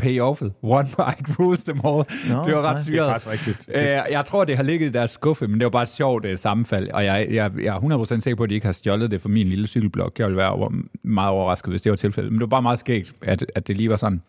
[0.00, 0.52] payoffet.
[0.62, 2.04] One Bike Rules Them All.
[2.30, 2.94] Nå, det var ret syret.
[2.94, 3.76] Det er faktisk rigtigt.
[3.76, 6.26] Øh, jeg tror, det har ligget i deres skuffe, men det var bare et sjovt
[6.26, 9.10] uh, sammenfald, og jeg, jeg, jeg er 100% sikker på, at de ikke har stjålet
[9.10, 10.12] det fra min lille cykelblog.
[10.18, 10.70] Jeg ville være over,
[11.02, 12.32] meget overrasket, hvis det var tilfældet.
[12.32, 14.22] Men det var bare meget skægt, at, at det lige var sådan.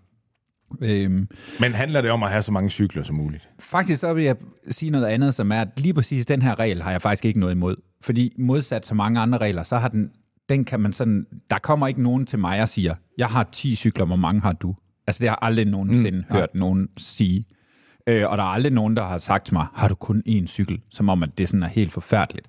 [0.82, 1.28] Øhm,
[1.60, 3.50] Men handler det om at have så mange cykler som muligt?
[3.60, 4.36] faktisk så vil jeg
[4.68, 7.40] sige noget andet, som er, at lige præcis den her regel har jeg faktisk ikke
[7.40, 7.76] noget imod.
[8.02, 10.10] Fordi modsat så mange andre regler, så har den,
[10.50, 13.76] den kan man sådan, der kommer ikke nogen til mig og siger, jeg har 10
[13.76, 14.76] cykler, hvor mange har du?
[15.08, 17.46] Altså det har aldrig nogensinde mm, hørt nogen sige.
[18.08, 20.48] Øh, og der er aldrig nogen, der har sagt til mig, har du kun én
[20.48, 20.80] cykel?
[20.92, 22.48] Som om, at det sådan er helt forfærdeligt.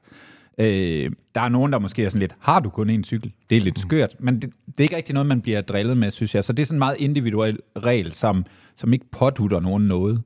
[0.58, 3.32] Øh, der er nogen, der måske er sådan lidt, har du kun én cykel?
[3.50, 6.10] Det er lidt skørt, men det, det er ikke rigtig noget, man bliver drillet med,
[6.10, 6.44] synes jeg.
[6.44, 8.44] Så det er sådan en meget individuel regel, som,
[8.74, 10.22] som ikke pådutter nogen noget.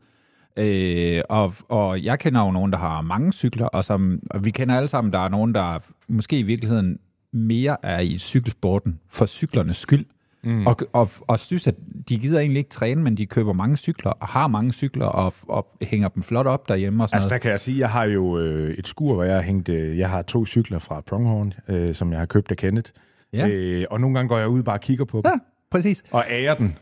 [0.59, 4.51] Øh, og, og jeg kender jo nogen, der har mange cykler, og, som, og vi
[4.51, 6.99] kender alle sammen, der er nogen, der måske i virkeligheden
[7.33, 10.05] mere er i cykelsporten for cyklernes skyld,
[10.47, 10.66] mm.
[10.66, 11.74] og, og, og synes, at
[12.09, 15.34] de gider egentlig ikke træne, men de køber mange cykler, og har mange cykler, og,
[15.49, 17.42] og hænger dem flot op derhjemme og sådan Altså, noget.
[17.42, 19.68] der kan jeg sige, jeg har jo øh, et skur, hvor jeg har hængt...
[19.68, 22.90] Øh, jeg har to cykler fra Pronghorn, øh, som jeg har købt af Kenneth.
[23.32, 23.49] Ja.
[23.49, 25.24] Øh, og nogle gange går jeg ud og bare og kigger på dem.
[25.34, 25.38] Ja,
[25.70, 26.03] præcis.
[26.11, 26.76] Og ærer den.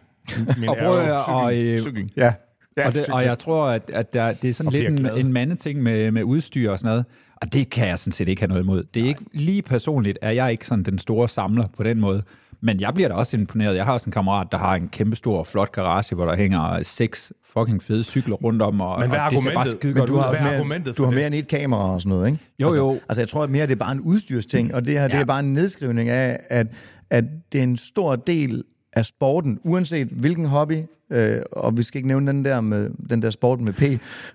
[0.58, 1.78] Min Og prøv ære- at- og, øh.
[2.16, 2.32] Ja.
[2.76, 5.16] ja og, det, og jeg tror, at, at der, det er sådan lidt en, glad.
[5.16, 7.04] en mandeting med, med udstyr og sådan noget.
[7.42, 8.82] Og det kan jeg sådan set ikke have noget imod.
[8.94, 12.22] Det er ikke lige personligt, er jeg ikke sådan den store samler på den måde.
[12.64, 13.76] Men jeg bliver da også imponeret.
[13.76, 16.82] Jeg har også en kammerat, der har en kæmpe stor, flot garage, hvor der hænger
[16.82, 18.80] seks fucking fede cykler rundt om.
[18.80, 19.76] Og, Men hvad er ser bare argumentet?
[19.80, 22.00] skide Men godt du har, Hvad er argumentet du har mere end et kamera og
[22.00, 22.38] sådan noget, ikke?
[22.60, 22.92] Jo, altså, jo.
[22.92, 25.24] Altså, jeg tror at mere, det er bare en udstyrsting, og det her, det er
[25.24, 26.66] bare en nedskrivning af, at,
[27.10, 31.98] at det er en stor del af sporten, uanset hvilken hobby, øh, og vi skal
[31.98, 33.82] ikke nævne den der, med, den der sport med P,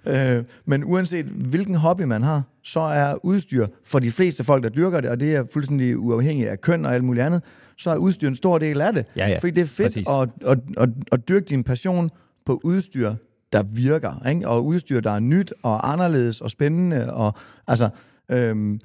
[0.07, 4.69] øh, men uanset hvilken hobby man har, så er udstyr for de fleste folk, der
[4.69, 7.43] dyrker det, og det er fuldstændig uafhængigt af køn og alt muligt andet,
[7.79, 9.05] så er udstyr en stor del af det.
[9.15, 9.37] Ja, ja.
[9.37, 10.07] Fordi det er fedt Præcis.
[10.09, 12.09] at, at, at, at dyrke din passion
[12.45, 13.13] på udstyr,
[13.53, 14.47] der virker, ikke?
[14.47, 17.13] og udstyr, der er nyt og anderledes og spændende.
[17.13, 17.33] Og,
[17.67, 17.89] altså,
[18.31, 18.79] øhm,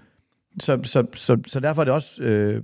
[0.61, 2.23] så, så, så, så derfor er det også...
[2.23, 2.63] Øh,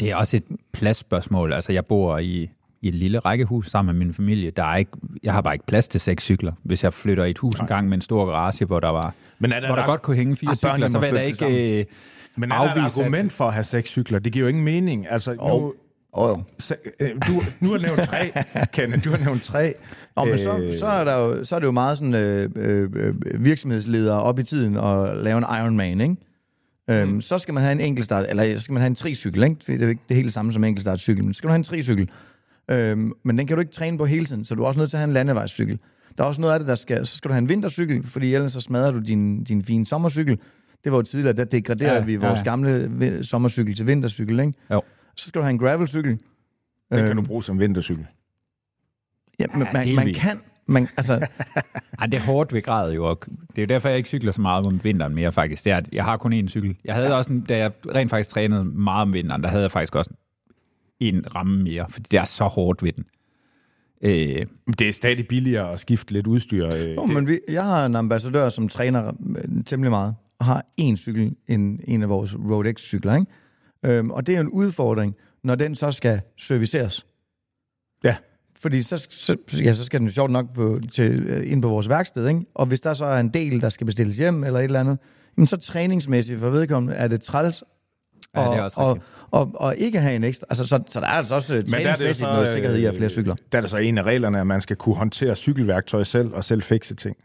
[0.00, 1.52] det er også et pladsspørgsmål.
[1.52, 2.50] Altså, jeg bor i,
[2.82, 4.50] i et lille rækkehus sammen med min familie.
[4.50, 4.90] Der er ikke,
[5.22, 6.52] jeg har bare ikke plads til seks cykler.
[6.62, 9.14] Hvis jeg flytter i et hus en gang med en stor garage, hvor der var
[9.38, 11.86] Men er der, hvor der der, godt kunne hænge fire cykler, så vil jeg ikke...
[12.36, 14.18] Men er der et at- argument for at have seks cykler?
[14.18, 15.06] Det giver jo ingen mening.
[15.10, 15.70] Altså, nu, oh,
[16.12, 16.38] oh.
[16.58, 18.32] så, øh, du, nu har nævnt tre,
[18.74, 19.04] Kenneth.
[19.04, 19.74] Du har nævnt tre.
[20.16, 22.50] Nå, men så, Øh, så, er der jo, så er det jo meget sådan øh,
[22.56, 23.14] øh,
[23.44, 26.16] virksomhedsledere op i tiden og lave en Ironman, ikke?
[26.90, 29.56] Øhm, Så skal man have en enkeltstart, eller så skal man have en tricykel, ikke?
[29.66, 31.64] Det er jo ikke det hele samme som enkeltstartcykel, men så skal du have en
[31.64, 32.08] tricykel.
[32.70, 34.90] Øhm, men den kan du ikke træne på hele tiden, så du er også nødt
[34.90, 35.78] til at have en landevejscykel.
[36.18, 37.06] Der er også noget af det, der skal...
[37.06, 40.38] Så skal du have en vintercykel, fordi ellers så smadrer du din, din fine sommercykel.
[40.84, 42.44] Det var jo tidligere, der degraderede Ja, vi ja, vores ja.
[42.44, 44.52] gamle sommercykel til vintercykel, ikke?
[44.70, 44.82] Jo.
[45.16, 46.10] Så skal du have en gravelcykel.
[46.10, 46.18] Den
[46.90, 48.06] kan Øhm, du bruge som vintercykel.
[49.40, 50.36] Ja, men Ja, man, man kan...
[50.66, 51.26] Man, altså,
[52.00, 54.32] Ej, det er hårdt ved grad jo, og det er jo derfor, jeg ikke cykler
[54.32, 55.64] så meget om vinteren mere faktisk.
[55.64, 56.76] Det er, at jeg har kun én cykel.
[56.84, 59.70] Jeg havde også, en, da jeg rent faktisk trænede meget om vinteren, der havde jeg
[59.70, 60.10] faktisk også
[61.00, 63.04] en ramme mere, fordi det er så hårdt ved den.
[64.02, 64.46] Øh,
[64.78, 66.66] Det er stadig billigere at skifte lidt udstyr.
[66.66, 70.14] øh, jo, men vi, jeg har en ambassadør, som træner øh, temmelig meget,
[70.44, 73.26] har en cykel, en, en af vores Road X-cykler, ikke?
[73.84, 75.14] Øhm, og det er en udfordring,
[75.44, 77.06] når den så skal serviceres.
[78.04, 78.16] Ja.
[78.60, 81.68] Fordi så, så, ja, så skal den jo sjovt nok på, til, øh, ind på
[81.68, 82.44] vores værksted, ikke?
[82.54, 84.98] Og hvis der så er en del, der skal bestilles hjem eller et eller andet,
[85.36, 87.62] jamen så træningsmæssigt for vedkommende er det træls
[88.36, 89.12] Ja, det og, er også og, rigtigt.
[89.30, 90.46] og, og ikke have en ekstra.
[90.50, 92.96] Altså, så, så der er altså også øh, træningsmæssigt så, noget sikkerhed i at have
[92.96, 93.34] flere øh, cykler.
[93.52, 96.44] Der er der så en af reglerne, at man skal kunne håndtere cykelværktøj selv og
[96.44, 97.16] selv fikse ting.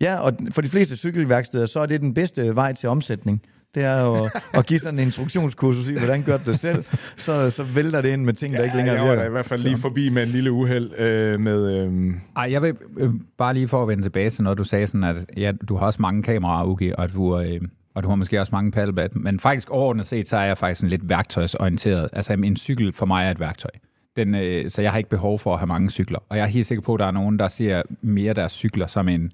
[0.00, 3.42] Ja, og for de fleste cykelværksteder, så er det den bedste vej til omsætning.
[3.74, 6.84] Det er jo at, at give sådan en instruktionskursus i, hvordan gør du det selv.
[7.16, 9.22] Så, så vælter det ind med ting, der ikke længere jeg var virker.
[9.22, 11.70] da i hvert fald lige forbi med en lille uheld øh, med...
[11.70, 14.86] Øh, Ej, jeg vil øh, bare lige for at vende tilbage til noget, du sagde
[14.86, 17.60] sådan, at ja, du har også mange kameraer, Ugi, og du, øh,
[17.94, 20.80] og du har måske også mange paddlebat, men faktisk overordnet set, så er jeg faktisk
[20.80, 22.08] sådan lidt værktøjsorienteret.
[22.12, 23.70] Altså en cykel for mig er et værktøj.
[24.16, 26.18] Den, øh, så jeg har ikke behov for at have mange cykler.
[26.28, 28.86] Og jeg er helt sikker på, at der er nogen, der ser mere deres cykler
[28.86, 29.32] som en,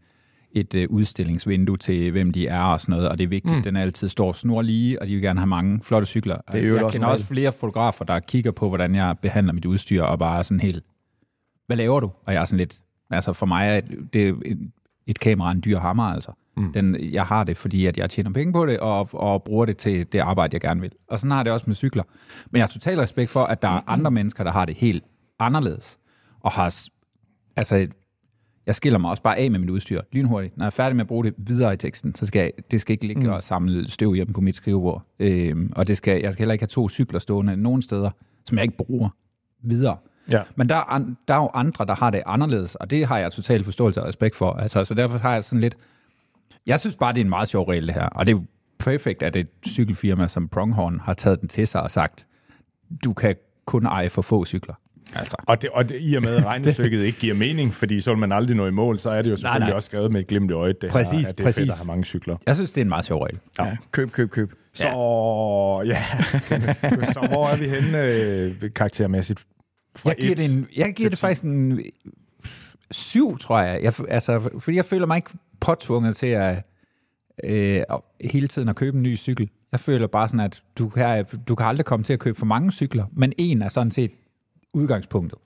[0.52, 3.56] et øh, udstillingsvindue til, hvem de er og sådan noget, og det er vigtigt.
[3.56, 3.62] Mm.
[3.62, 6.34] Den altid står snorlige, og de vil gerne have mange flotte cykler.
[6.34, 9.52] er øvrigt jeg også kender en også flere fotografer, der kigger på, hvordan jeg behandler
[9.52, 10.84] mit udstyr, og bare sådan helt,
[11.66, 12.10] hvad laver du?
[12.26, 12.80] Og jeg er sådan lidt,
[13.10, 13.80] altså for mig er
[14.12, 14.70] det et,
[15.06, 16.32] et kamera en dyr hammer, altså.
[16.56, 16.72] Mm.
[16.72, 19.76] Den, jeg har det, fordi at jeg tjener penge på det, og, og bruger det
[19.76, 20.92] til det arbejde, jeg gerne vil.
[21.08, 22.02] Og sådan har det også med cykler.
[22.50, 25.04] Men jeg har total respekt for, at der er andre mennesker, der har det helt
[25.38, 25.98] anderledes,
[26.40, 26.74] og har,
[27.56, 27.88] altså,
[28.70, 30.56] jeg skiller mig også bare af med mit udstyr lynhurtigt.
[30.56, 32.80] Når jeg er færdig med at bruge det videre i teksten, så skal jeg, det
[32.80, 33.32] skal ikke ligge mm.
[33.32, 35.02] og samle støv hjemme på mit skrivebord.
[35.18, 38.10] Øhm, og det skal, jeg skal heller ikke have to cykler stående nogen steder,
[38.46, 39.08] som jeg ikke bruger
[39.62, 39.96] videre.
[40.30, 40.42] Ja.
[40.56, 43.32] Men der er, der er jo andre, der har det anderledes, og det har jeg
[43.32, 44.52] total forståelse og respekt for.
[44.52, 45.76] Altså, så derfor har jeg sådan lidt...
[46.66, 48.06] Jeg synes bare, det er en meget sjov regel, det her.
[48.06, 48.40] Og det er
[48.78, 52.26] perfekt, at et cykelfirma som Pronghorn har taget den til sig og sagt,
[53.04, 54.74] du kan kun eje for få cykler.
[55.14, 55.36] Altså.
[55.46, 58.18] og, det, og det, i og med, at regnestykket ikke giver mening, fordi så vil
[58.18, 59.76] man aldrig nå i mål, så er det jo selvfølgelig nej.
[59.76, 61.70] også skrevet med et glimt i øjet, det Præcis, her, at det er fedt præcis.
[61.70, 62.36] at have mange cykler.
[62.46, 63.38] Jeg synes, det er en meget sjov regel.
[63.58, 64.52] Ja, køb, køb, køb.
[64.72, 64.84] Så,
[65.86, 66.02] ja.
[67.12, 67.98] så hvor er vi henne
[68.64, 69.44] øh, karaktermæssigt?
[69.96, 71.80] Fra Jeg giver et det, en, jeg giver det faktisk en
[72.90, 73.82] syv, tror jeg.
[73.82, 73.92] jeg.
[74.08, 75.30] Altså, fordi jeg føler mig ikke
[75.60, 76.66] påtvunget til at
[77.44, 77.82] øh,
[78.24, 79.50] hele tiden at købe en ny cykel.
[79.72, 82.46] Jeg føler bare sådan, at du kan, du kan aldrig komme til at købe for
[82.46, 84.10] mange cykler, men en er sådan set
[84.74, 85.38] udgangspunktet.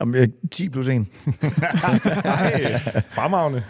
[0.00, 0.94] Om, øh, 10 plus 1.
[2.24, 2.62] Ej,
[3.10, 3.62] fremragende.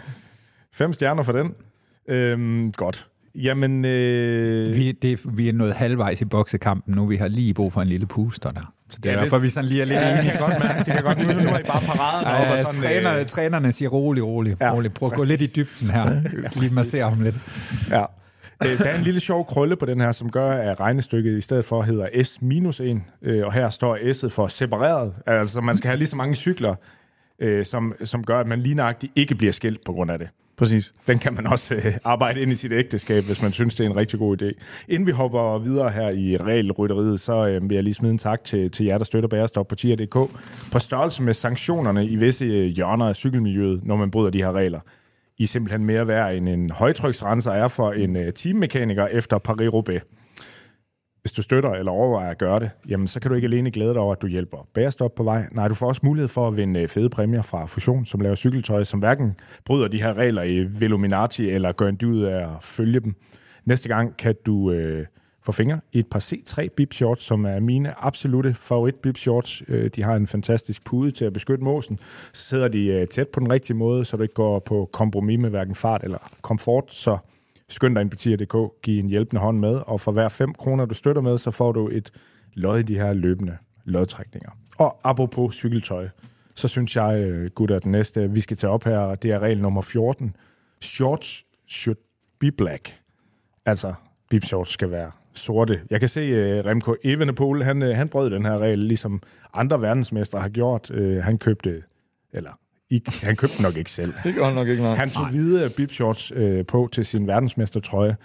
[0.73, 1.53] Fem stjerner for den.
[2.09, 3.07] Øhm, godt.
[3.35, 7.05] Jamen, øh, Vi, det, vi er nået halvvejs i boksekampen nu.
[7.05, 8.73] Vi har lige brug for en lille puster der.
[8.89, 10.37] Så det er Ja, ja, det- derfor, vi sådan lige er lidt ja, det enige.
[10.39, 10.77] godt mærke.
[10.79, 11.17] Det kan godt.
[11.17, 12.81] Nu, nu er I bare paraderne Ja, op og ja, sådan...
[12.81, 14.93] trænerne, øh, trænerne siger rolig, rolig, Ja, ja, rolig.
[14.93, 16.21] Prøv at gå lidt i dybden her.
[16.59, 17.35] Lige massere ham lidt.
[17.89, 18.05] Ja.
[18.65, 21.41] Øh, Der er en lille sjov krølle på den her, som gør, at regnestykket i
[21.41, 25.13] stedet for hedder S minus 1, øh, og her står S'et for separeret.
[25.25, 26.75] Altså, man skal have lige så mange cykler,
[27.39, 30.29] øh, som, som gør, at man lige nøjagtigt ikke bliver skilt på grund af det.
[30.57, 30.93] Præcis.
[31.07, 33.89] Den kan man også øh, arbejde ind i sit ægteskab, hvis man synes, det er
[33.89, 34.49] en rigtig god idé.
[34.87, 38.43] Inden vi hopper videre her i regelrytteriet, så øh, vil jeg lige smide en tak
[38.43, 40.15] til, til jer, der støtter Bærestop på tier.dk.
[40.71, 44.79] På størrelse med sanktionerne i visse hjørner af cykelmiljøet, når man bryder de her regler.
[45.41, 50.01] I er simpelthen mere værd end en højtryksrenser er for en øh, teammekaniker efter Paris-Roubaix.
[51.21, 53.93] Hvis du støtter eller overvejer at gøre det, jamen så kan du ikke alene glæde
[53.93, 55.43] dig over, at du hjælper Bærestop på vej.
[55.51, 58.35] Nej, du får også mulighed for at vinde øh, fede præmier fra Fusion, som laver
[58.35, 59.35] cykeltøj, som hverken
[59.65, 63.15] bryder de her regler i Veluminati eller gør en dyd ud af at følge dem.
[63.65, 65.05] Næste gang kan du øh,
[65.43, 69.63] for fingre i et par C3 bib shorts, som er mine absolute favorit bib shorts.
[69.67, 71.99] Øh, de har en fantastisk pude til at beskytte måsen.
[72.33, 75.39] Så sidder de øh, tæt på den rigtige måde, så du ikke går på kompromis
[75.39, 76.93] med hverken fart eller komfort.
[76.93, 77.17] Så
[77.69, 80.85] skynd dig ind på tier.dk, giv en hjælpende hånd med, og for hver 5 kroner,
[80.85, 82.11] du støtter med, så får du et
[82.53, 84.49] lod i de her løbende lodtrækninger.
[84.77, 86.09] Og apropos cykeltøj,
[86.55, 89.31] så synes jeg, øh, gutter, at den næste, vi skal tage op her, og det
[89.31, 90.35] er regel nummer 14.
[90.81, 91.97] Shorts should
[92.39, 92.99] be black.
[93.65, 93.93] Altså,
[94.29, 95.81] bib shorts skal være sorte.
[95.89, 99.21] Jeg kan se uh, Remco Evenepoel, han, uh, han brød den her regel, ligesom
[99.53, 100.89] andre verdensmestre har gjort.
[100.89, 101.83] Uh, han købte,
[102.33, 102.51] eller
[102.91, 104.13] ikke, han købte den nok ikke selv.
[104.23, 104.97] Det gør nok ikke noget.
[104.97, 108.15] Han tog hvide bib shorts øh, på til sin verdensmestertrøje.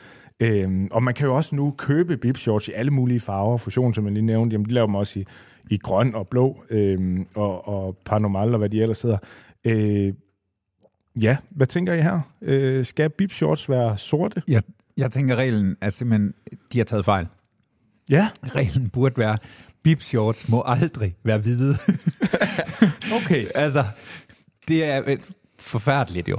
[0.41, 3.57] Øhm, og man kan jo også nu købe bib shorts i alle mulige farver.
[3.57, 5.25] Fusion, som jeg lige nævnte, jamen, de laver dem også i,
[5.71, 9.19] i grøn og blå, øhm, og, og Panomal og hvad de ellers hedder.
[9.65, 10.13] Øh,
[11.21, 12.21] Ja, hvad tænker I her?
[12.43, 14.43] Øh, skal bib shorts være sorte?
[14.49, 14.63] Jeg,
[14.97, 16.35] jeg tænker, reglen er simpelthen,
[16.73, 17.27] de har taget fejl.
[18.11, 18.29] Ja.
[18.45, 19.39] Reglen burde være,
[19.83, 21.75] bib shorts må aldrig være hvide.
[23.25, 23.47] Okay.
[23.55, 23.85] altså,
[24.69, 25.17] det er
[25.59, 26.39] forfærdeligt jo.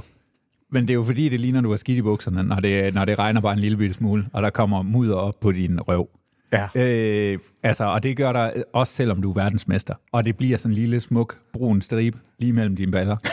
[0.70, 3.04] Men det er jo fordi, det ligner, du har skidt i bukserne, når det, når
[3.04, 6.08] det regner bare en lille bitte smule, og der kommer mudder op på din røv.
[6.52, 6.68] Ja.
[6.74, 9.94] Øh, altså, og det gør der også selvom du er verdensmester.
[10.12, 13.16] Og det bliver sådan en lille, smuk, brun stribe lige mellem dine baller.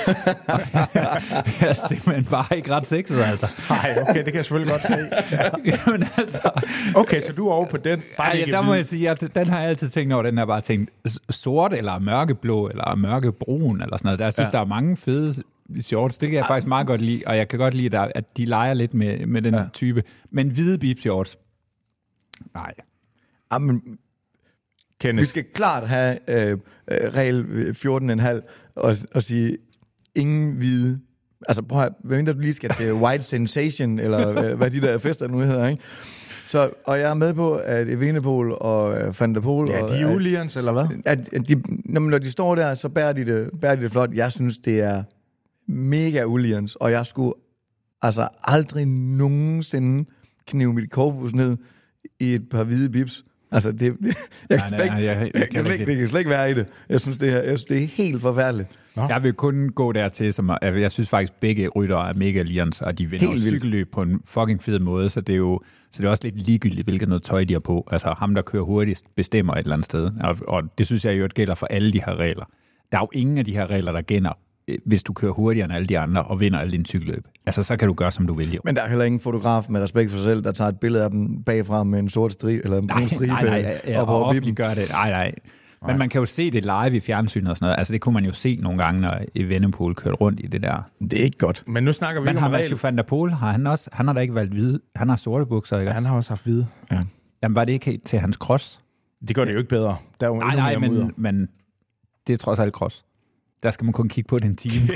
[1.62, 3.48] jeg er simpelthen bare ikke ret sexet, altså.
[3.70, 4.98] Nej, okay, det kan jeg selvfølgelig godt se.
[5.72, 6.50] Jamen altså...
[6.96, 8.02] Okay, så du er over på den.
[8.18, 10.38] Bare Ej, ikke der må jeg sige, at den har jeg altid tænkt over, den
[10.38, 10.92] har bare tænkt
[11.30, 14.20] sort eller mørkeblå eller mørkebrun eller sådan noget.
[14.20, 14.52] Der, jeg synes, ja.
[14.52, 15.34] der er mange fede
[15.82, 16.18] shorts.
[16.18, 18.74] Det kan jeg faktisk meget godt lide, og jeg kan godt lide, at de leger
[18.74, 19.64] lidt med, med den ja.
[19.74, 20.04] type.
[20.32, 21.38] Men hvide beep shorts,
[22.54, 22.74] nej.
[23.56, 23.82] Jamen,
[25.00, 25.22] Kenneth.
[25.22, 28.42] vi skal klart have øh, øh, regel 14,5
[28.76, 29.58] og, og sige,
[30.16, 31.00] ingen hvide.
[31.48, 34.82] Altså prøv at, hvad mindre du lige skal til White Sensation, eller øh, hvad de
[34.82, 35.84] der fester nu hedder, ikke?
[36.46, 39.70] Så, og jeg er med på, at Evenepoel og øh, Van der Poel...
[39.70, 40.88] Ja, de er ulians, eller hvad?
[41.06, 43.92] at, at de, når, når de står der, så bærer de, det, bærer de det
[43.92, 44.10] flot.
[44.14, 45.04] Jeg synes, det er
[45.68, 47.34] mega ulians, og jeg skulle
[48.02, 50.10] altså aldrig nogensinde
[50.48, 51.58] knive mit korpus ned
[52.20, 53.26] i et par hvide bips.
[53.56, 53.96] Altså, det, det
[54.50, 56.00] jeg, kan Nej, slet ikke, nej, jeg- jeg jeg, kan kan slet, ikke ikke- det
[56.00, 56.66] kan slet ikke være i det.
[56.90, 58.70] Jeg synes, det er, jeg synes, det er helt forfærdeligt.
[58.96, 59.02] Nå.
[59.10, 62.82] Jeg vil kun gå dertil, som at jeg synes faktisk, begge ryttere er mega lians,
[62.82, 66.08] og de vinder cykelløb på en fucking fed måde, så det er jo så det
[66.08, 67.88] er også lidt ligegyldigt, hvilket noget tøj de har på.
[67.92, 71.20] Altså ham, der kører hurtigst, bestemmer et eller andet sted, og, og det synes jeg
[71.20, 72.46] jo gælder for alle de her regler.
[72.92, 74.38] Der er jo ingen af de her regler, der gælder,
[74.86, 77.28] hvis du kører hurtigere end alle de andre og vinder alle dine cykelløb.
[77.46, 78.54] Altså, så kan du gøre, som du vil.
[78.54, 78.60] Jo.
[78.66, 81.04] Men der er heller ingen fotograf med respekt for sig selv, der tager et billede
[81.04, 84.10] af dem bagfra med en sort stribe, eller en brun stribe nej, nej, ja, op
[84.10, 84.30] og bippen.
[84.30, 84.90] offentliggør det.
[84.92, 85.32] Nej, nej.
[85.88, 87.78] Men man kan jo se det live i fjernsynet og sådan noget.
[87.78, 90.82] Altså, det kunne man jo se nogle gange, når Evenepoel kørte rundt i det der.
[91.02, 91.64] Det er ikke godt.
[91.68, 92.50] Men nu snakker vi Men har.
[92.50, 95.16] Mathieu van der Poel, har han også, han har da ikke valgt hvide, han har
[95.16, 95.92] sorte bukser, ikke?
[95.92, 96.68] Han har også haft hvide.
[97.44, 98.82] Jamen, var det ikke til hans cross?
[99.28, 99.98] Det gør det jo ikke bedre.
[100.20, 101.48] Der er jo Nej, nej, men, men
[102.28, 103.06] det er trods alt cross.
[103.64, 104.88] Der skal man kun kigge på det en time.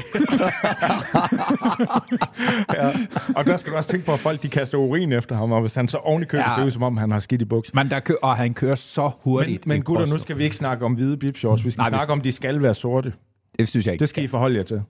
[3.36, 5.62] Og der skal du også tænke på, at folk de kaster urin efter ham, og
[5.62, 6.56] hvis han så oven i købet Ja.
[6.56, 7.74] ser ud, som om han har skidt i buks.
[7.74, 9.68] men der kø- og han kører så Men, hurtigt.
[9.68, 11.66] men i gutter, nu skal vi ikke snakke om hvide bib shorts.
[11.66, 13.14] Vi skal Nej, Nej, vi- snakke om, de skal være sorte.
[13.60, 14.02] Det synes jeg ikke.
[14.02, 14.82] Det skal I forholde jer til.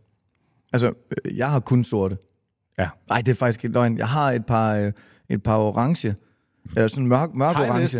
[0.73, 0.87] Altså,
[1.25, 2.17] øh, jeg har kun sorte.
[2.79, 2.89] Ja.
[3.09, 3.97] Nej, det er faktisk ikke løgn.
[3.97, 4.91] Jeg har et par, øh,
[5.29, 6.15] et par orange.
[6.77, 7.97] Øh, sådan mørk, mørk orange.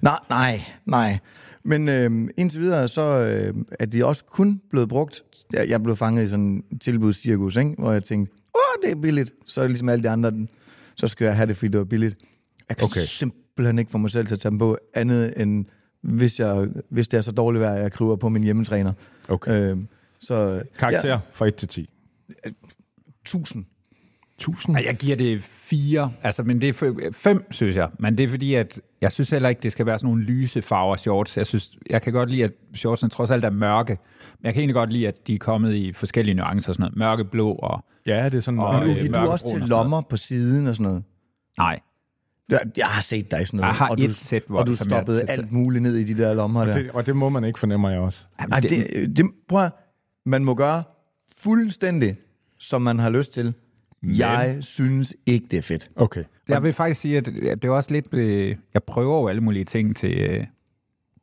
[0.00, 1.18] Nej, nej, nej.
[1.64, 5.22] Men øh, indtil videre, så øh, er de også kun blevet brugt.
[5.52, 7.74] Jeg, jeg blev fanget i sådan en tilbudscirkus, ikke?
[7.78, 9.32] hvor jeg tænkte, åh, det er billigt.
[9.46, 10.32] Så er det ligesom alle de andre,
[10.96, 12.16] så skal jeg have det, fordi det var billigt.
[12.68, 13.00] Jeg kan Okay.
[13.00, 15.64] simpelthen ikke få mig selv til at tage dem på, andet end
[16.02, 18.92] hvis, jeg, hvis det er så dårligt vejr, at jeg kryber på min hjemmetræner.
[19.28, 19.70] Okay.
[19.70, 19.78] Øh,
[20.20, 21.18] så Karakter ja.
[21.32, 21.90] fra 1 til 10.
[23.22, 23.64] 1000.
[24.38, 24.76] 1000?
[24.76, 27.88] Ej, Jeg giver det fire, altså, men det er fem, synes jeg.
[27.98, 30.62] Men det er fordi, at jeg synes heller ikke, det skal være sådan nogle lyse
[30.62, 31.36] farver shorts.
[31.36, 33.92] Jeg, synes, jeg kan godt lide, at shortsene trods alt er mørke.
[34.38, 36.72] Men jeg kan egentlig godt lide, at de er kommet i forskellige nuancer.
[36.72, 36.96] Sådan noget.
[36.96, 37.84] Mørkeblå og...
[38.06, 38.60] Ja, det er sådan...
[38.60, 39.68] Og, Og, Men øh, du du også og til noget.
[39.68, 41.04] lommer på siden og sådan noget.
[41.58, 41.78] Nej,
[42.48, 43.68] Jeg, jeg har set dig i sådan noget.
[43.68, 46.04] Jeg har og du, et sæt, hvor- og du jeg stoppede alt muligt ned i
[46.14, 46.72] de der lommer der.
[46.72, 48.26] det, og det må man ikke, fornemmer jeg også.
[48.52, 49.72] Ej, det, det, prøv at,
[50.26, 50.82] man må gøre
[51.38, 52.16] fuldstændig,
[52.58, 53.54] som man har lyst til.
[54.02, 54.16] Men.
[54.16, 55.88] Jeg synes ikke, det er fedt.
[55.96, 56.24] Okay.
[56.48, 58.14] Jeg vil faktisk sige, at det er også lidt...
[58.14, 60.44] øh, Jeg prøver jo alle mulige ting til, øh,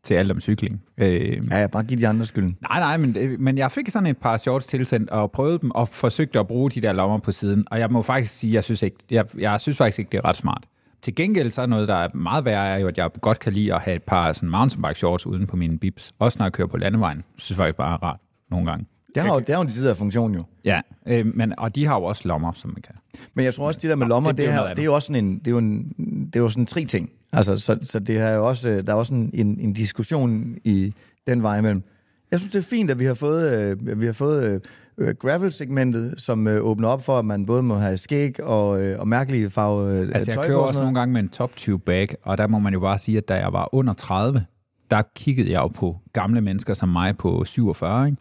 [0.03, 0.81] til alt om cykling.
[0.97, 2.57] Øh, Ja, jeg bare giv de andre skylden.
[2.61, 5.87] Nej, nej, men, men jeg fik sådan et par shorts tilsendt og prøvede dem og
[5.87, 7.65] forsøgte at bruge de der lommer på siden.
[7.71, 10.25] Og jeg må faktisk sige, jeg synes, ikke, jeg, jeg synes faktisk ikke, det er
[10.25, 10.63] ret smart.
[11.01, 13.53] Til gengæld så er noget, der er meget værre, er jo, at jeg godt kan
[13.53, 16.13] lide at have et par sådan mountainbike shorts uden på mine bips.
[16.19, 17.17] Også når jeg kører på landevejen.
[17.17, 18.19] Jeg synes faktisk bare er rart
[18.51, 18.85] nogle gange.
[19.15, 20.43] Det har, jo, det har jo en decideret funktion jo.
[20.65, 22.95] Ja, øh, men, og de har jo også lommer, som man kan.
[23.33, 25.05] Men jeg tror også, det der med lommer, det det, her, det er jo også
[25.05, 25.83] sådan en, det er jo en,
[26.25, 27.09] det er jo sådan en tre ting.
[27.33, 30.93] Altså, så, så det er jo også, der er også en, en, en diskussion i
[31.27, 31.83] den vej imellem.
[32.31, 34.61] Jeg synes, det er fint, at vi har fået, øh, vi har fået
[34.97, 38.99] øh, gravel-segmentet, som øh, åbner op for, at man både må have skæg og, øh,
[38.99, 40.63] og mærkelige farve øh, Altså, jeg tøj kører på.
[40.63, 43.17] også nogle gange med en top tube bag, og der må man jo bare sige,
[43.17, 44.45] at da jeg var under 30,
[44.91, 48.17] der kiggede jeg jo på gamle mennesker som mig på 47, ikke?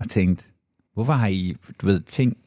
[0.00, 0.44] Og tænkte,
[0.94, 2.38] hvorfor har I, du ved, ting,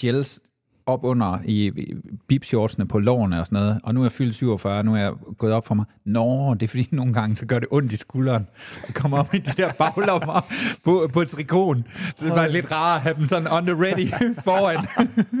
[0.00, 0.42] gels
[0.86, 1.94] op under i, i
[2.28, 5.12] bipshortsene på lårene og sådan noget, og nu er jeg fyldt 47, nu er jeg
[5.38, 5.84] gået op for mig.
[6.04, 8.46] Nå, det er fordi nogle gange, så gør det ondt i skulderen
[8.88, 10.46] at komme op i de der baglommer
[10.84, 11.84] på, på trikonen.
[12.14, 14.06] Så det er bare lidt rart at have dem sådan on the ready
[14.44, 14.78] foran.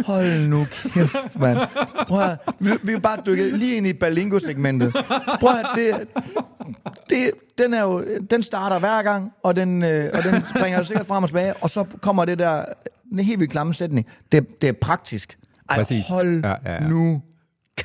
[0.06, 1.58] Hold nu kæft, mand.
[2.08, 4.92] Prøv at, vi, vi kan bare dykke lige ind i Balingo-segmentet.
[5.40, 6.08] Prøv at, det,
[7.10, 10.84] det, den, er jo, den starter hver gang, og den, øh, og den springer jo
[10.84, 12.64] sikkert frem og tilbage, og så kommer det der
[13.12, 14.06] en helt vildt klamme sætning.
[14.32, 15.38] Det, det er praktisk.
[15.70, 16.04] Ej, Præcis.
[16.08, 16.88] hold Ja, ja, ja.
[16.88, 17.22] nu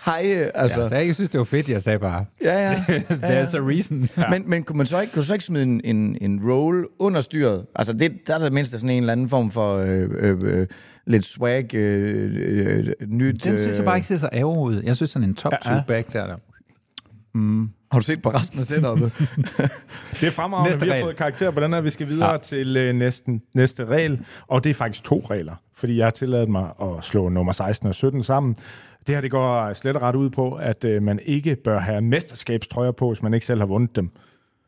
[0.06, 0.52] kaje.
[0.58, 2.76] Altså, Ja, så jeg synes, det var fedt, jeg sagde bare, ja, ja.
[3.44, 4.10] there's a reason.
[4.18, 4.30] Ja.
[4.30, 7.22] Men, men kunne man så ikke, kunne så ikke smide en, en, en roll under
[7.22, 7.66] styret?
[7.76, 10.68] Altså, det, der er der mindst sådan en eller anden form for øh, øh, øh,
[11.08, 13.44] lidt swag, øh, øh, nyt...
[13.44, 14.82] Den synes jeg bare ikke ser så ærger ud.
[14.84, 15.78] Jeg synes sådan en top Ja, ja.
[15.78, 16.26] two back der.
[16.28, 16.36] der.
[17.92, 19.12] Har du set på resten af setupet?
[20.20, 20.70] Det er fremragende.
[20.70, 21.04] Næste vi har regel.
[21.06, 21.82] fået karakter på den her.
[21.82, 22.38] Vi skal videre ja.
[22.38, 26.50] Til øh, næsten, næste regel, og det er faktisk to regler, fordi jeg har tilladt
[26.50, 28.56] mig at slå nummer 16 og 17 sammen.
[29.08, 32.02] Det her det går slet og ret ud på, at øh, man ikke bør have
[32.02, 34.10] mesterskabstrøjer på, hvis man ikke selv har vundet dem.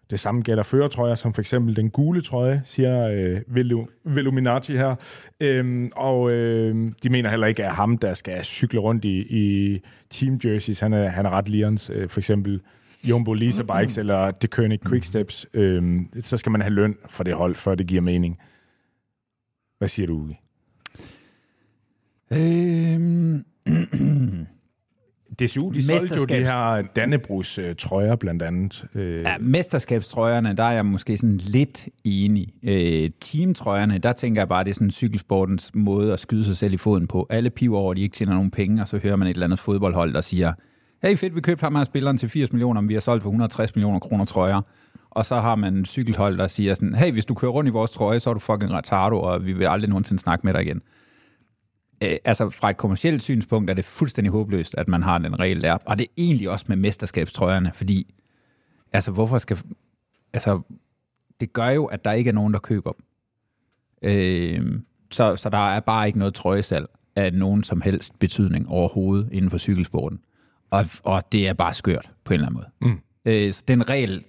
[0.09, 4.95] Det samme gælder førertrøjer, som for eksempel den gule trøje, siger øh, Velu- Veluminati her.
[5.39, 9.80] Øhm, og øh, de mener heller ikke, at ham, der skal cykle rundt i, i
[10.09, 11.91] team jerseys, han er, han er ret lirens.
[11.93, 12.61] Øh, for eksempel
[13.10, 15.47] Jumbo Lisa Bikes eller The Koenig Quicksteps.
[15.54, 18.39] Øh, så skal man have løn for det hold, før det giver mening.
[19.78, 20.36] Hvad siger du, Uwe?
[22.32, 23.45] Øhm,
[25.39, 28.86] DCU, de solgte jo de her Dannebrugs øh, trøjer blandt andet.
[28.95, 32.47] Øh, ja, mesterskabstrøjerne, der er jeg måske sådan lidt enig.
[32.64, 36.74] Øh, teamtrøjerne, der tænker jeg bare, det er sådan cykelsportens måde at skyde sig selv
[36.74, 37.28] i foden på.
[37.30, 39.60] Alle piver over, de ikke tjener nogen penge, og så hører man et eller andet
[39.60, 40.54] fodboldhold, der siger,
[41.04, 43.30] hey fedt, vi købte ham her spilleren til 80 millioner, men vi har solgt for
[43.30, 44.62] 160 millioner kroner trøjer.
[45.10, 47.72] Og så har man en cykelhold, der siger sådan, hey, hvis du kører rundt i
[47.72, 50.62] vores trøje, så er du fucking retardo, og vi vil aldrig nogensinde snakke med dig
[50.62, 50.82] igen.
[52.04, 55.62] Øh, altså fra et kommersielt synspunkt er det fuldstændig håbløst, at man har den regel
[55.62, 55.78] der.
[55.86, 58.14] Og det er egentlig også med mesterskabstrøjerne, fordi
[58.93, 59.58] altså hvorfor skal...
[60.34, 60.62] Altså,
[61.39, 63.06] det gør jo, at der ikke er nogen, der køber dem.
[64.01, 64.80] Øh,
[65.12, 66.86] så, så der er bare ikke noget trøjesalg
[67.16, 70.20] af nogen som helst betydning overhovedet inden for cykelsporten.
[70.74, 72.91] Og, og det er bare skørt på en eller anden måde.
[72.91, 72.99] Mm.
[73.26, 74.24] Øh, så den regel,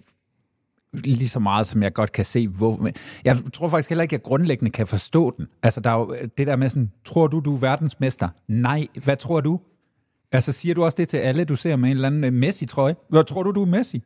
[0.93, 2.91] lige så meget som jeg godt kan se, hvor...
[3.25, 5.47] Jeg tror faktisk heller ikke, at jeg grundlæggende kan forstå den.
[5.63, 8.29] Altså, der er jo det der med sådan, tror du, du er verdensmester?
[8.49, 9.61] Nej, hvad tror du?
[10.33, 12.95] Altså, siger du også det til alle, du ser med en eller anden øh, Messi-trøje?
[13.09, 14.03] Hvad tror du, du er Messi?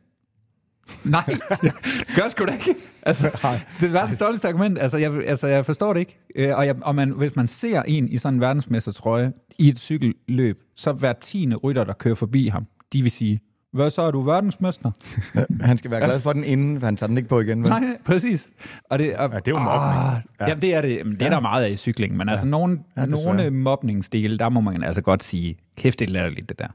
[1.05, 1.37] Nej,
[2.15, 2.79] gør sgu da ikke.
[3.03, 3.27] Altså,
[3.79, 4.77] det er verdens dårligste argument.
[4.79, 6.19] Altså, jeg, altså, jeg forstår det ikke.
[6.35, 9.79] Øh, Og, jeg, og man, hvis man ser en i sådan en verdensmestertrøje i et
[9.79, 13.39] cykelløb, så hver tiende rytter, der kører forbi ham, de vil sige,
[13.73, 14.91] hvad så er du verdensmester?
[15.67, 17.63] Han skal være glad for den inden, for han tager den ikke på igen.
[17.63, 17.69] Vel?
[17.69, 18.47] Nej, præcis.
[18.89, 19.93] Og det, og, Ja, det er jo mobning.
[19.93, 20.47] Ah, ja.
[20.47, 20.97] Jamen, det er det.
[20.97, 22.31] Jamen, det er der meget af i cykling, men ja.
[22.31, 26.11] altså nogle, Ja, ja, nogle mobningsdele, der må man altså godt sige, kæft, det er
[26.11, 26.67] latterligt, det der.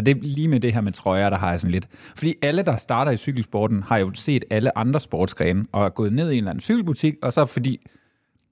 [0.00, 1.88] Og det er lige med det her med trøjer, der har jeg sådan lidt.
[2.16, 6.12] Fordi alle, der starter i cykelsporten, har jo set alle andre sportsgrene, og er gået
[6.12, 7.80] ned i en eller anden cykelbutik, og så fordi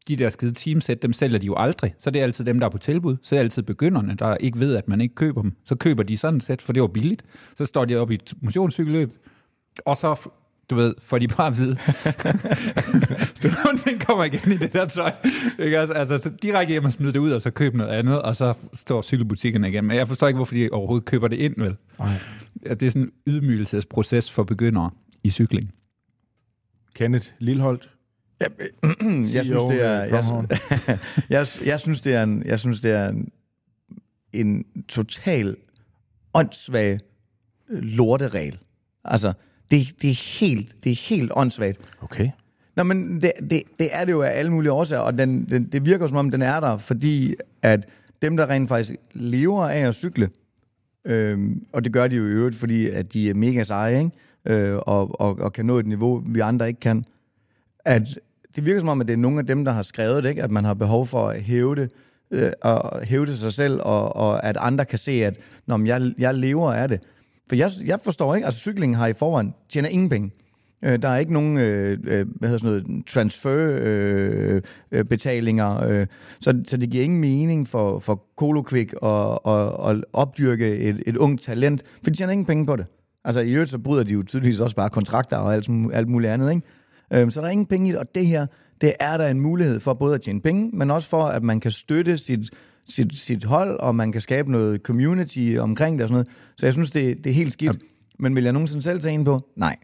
[0.08, 1.94] de der skide teamsæt, dem sælger de jo aldrig.
[1.98, 3.16] Så det er altid dem, der er på tilbud.
[3.22, 5.56] Så er altid begynderne, der ikke ved, at man ikke køber dem.
[5.64, 7.22] Så køber de sådan et sæt, for det var billigt.
[7.56, 9.10] Så står de op i et motionscykelløb,
[9.86, 10.30] og så,
[10.70, 11.74] du ved, får de bare at vide,
[13.16, 15.12] hvis du nogensinde kommer igen i det der tøj,
[15.58, 15.78] ikke?
[15.78, 18.36] Altså, altså så direkte hjem og smide det ud, og så købe noget andet, og
[18.36, 19.84] så står cykelbutikkerne igen.
[19.84, 21.76] Men jeg forstår ikke, hvorfor de overhovedet køber det ind, vel?
[21.98, 22.08] Nej.
[22.66, 24.90] At det er sådan en ydmygelsesproces for begyndere
[25.24, 25.72] i cykling.
[26.94, 27.90] Kenneth Lilholdt.
[29.34, 30.48] jeg synes, det er, jeg, Pronghorn.
[31.30, 33.28] jeg, jeg synes, det er en, jeg synes, det er en,
[34.32, 35.56] en total
[36.34, 36.98] åndssvag
[37.68, 38.58] lorteregel.
[39.04, 39.32] Altså,
[39.70, 41.80] det, det, er helt, det er helt åndssvagt.
[42.02, 42.30] Okay.
[42.76, 45.64] Nå, men det, det, det er det jo af alle mulige årsager, og den, den,
[45.64, 47.88] det virker som om, den er der, fordi at
[48.22, 50.30] dem, der rent faktisk lever af at cykle,
[51.04, 54.10] øhm, og det gør de jo i øvrigt, fordi at de er mega seje, ikke?
[54.70, 57.04] Øh, og, og, og kan nå et niveau, vi andre ikke kan,
[57.84, 58.18] at
[58.56, 60.42] det virker som om, at det er nogle af dem, der har skrevet det, ikke?
[60.42, 61.90] at man har behov for at hæve det,
[62.30, 65.86] øh, og hæve det sig selv, og, og at andre kan se, at Nå, men
[65.86, 67.02] jeg, jeg lever af det.
[67.48, 70.30] For jeg, jeg forstår ikke, altså cyklingen har i forvejen, tjener ingen penge.
[70.84, 75.88] Øh, der er ikke nogen øh, øh, hvad hedder sådan noget, transfer øh, øh, betalinger,
[75.88, 76.06] øh,
[76.40, 81.16] så, så det giver ingen mening for, for Kolokvik at, at, at opdyrke et, et
[81.16, 82.86] ungt talent, for de tjener ingen penge på det.
[83.24, 86.32] Altså i øvrigt så bryder de jo tydeligvis også bare kontrakter og alt, alt muligt
[86.32, 86.62] andet, ikke?
[87.12, 88.46] Øh, så der er ingen penge i det, og det her,
[88.80, 91.60] det er der en mulighed for både at tjene penge, men også for, at man
[91.60, 92.50] kan støtte sit,
[92.88, 96.28] sit, sit hold, og man kan skabe noget community omkring det og sådan noget.
[96.56, 97.78] Så jeg synes, det, det er helt skidt.
[98.18, 99.40] Men vil jeg nogensinde selv tage en på?
[99.56, 99.76] Nej.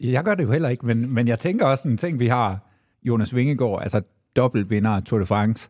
[0.00, 2.68] Jeg gør det jo heller ikke, men, men jeg tænker også en ting, vi har
[3.02, 4.00] Jonas Vingegaard, altså
[4.36, 5.68] dobbeltvinder af Tour de France,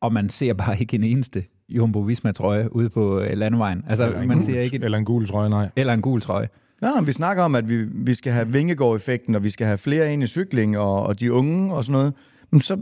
[0.00, 3.84] og man ser bare ikke en eneste Jumbo Visma-trøje ude på øh, landevejen.
[3.88, 4.80] Altså, Eller en man gul- ser ikke...
[4.84, 5.68] Eller en gul trøje, nej.
[5.76, 6.48] Eller en gul trøje.
[6.82, 9.78] Nej, nej, vi snakker om, at vi, vi skal have Vingegaard-effekten, og vi skal have
[9.78, 12.14] flere ind i cykling, og, og de unge og sådan noget.
[12.50, 12.76] Men så...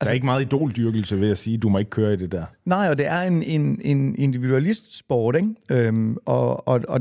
[0.00, 2.32] mm, Der er ikke meget idoldyrkelse ved at sige, du må ikke køre i det
[2.32, 2.44] der.
[2.64, 5.54] Nej, og det er en, en, en individualist-sport, ikke?
[5.70, 7.00] Øhm, og, og, og,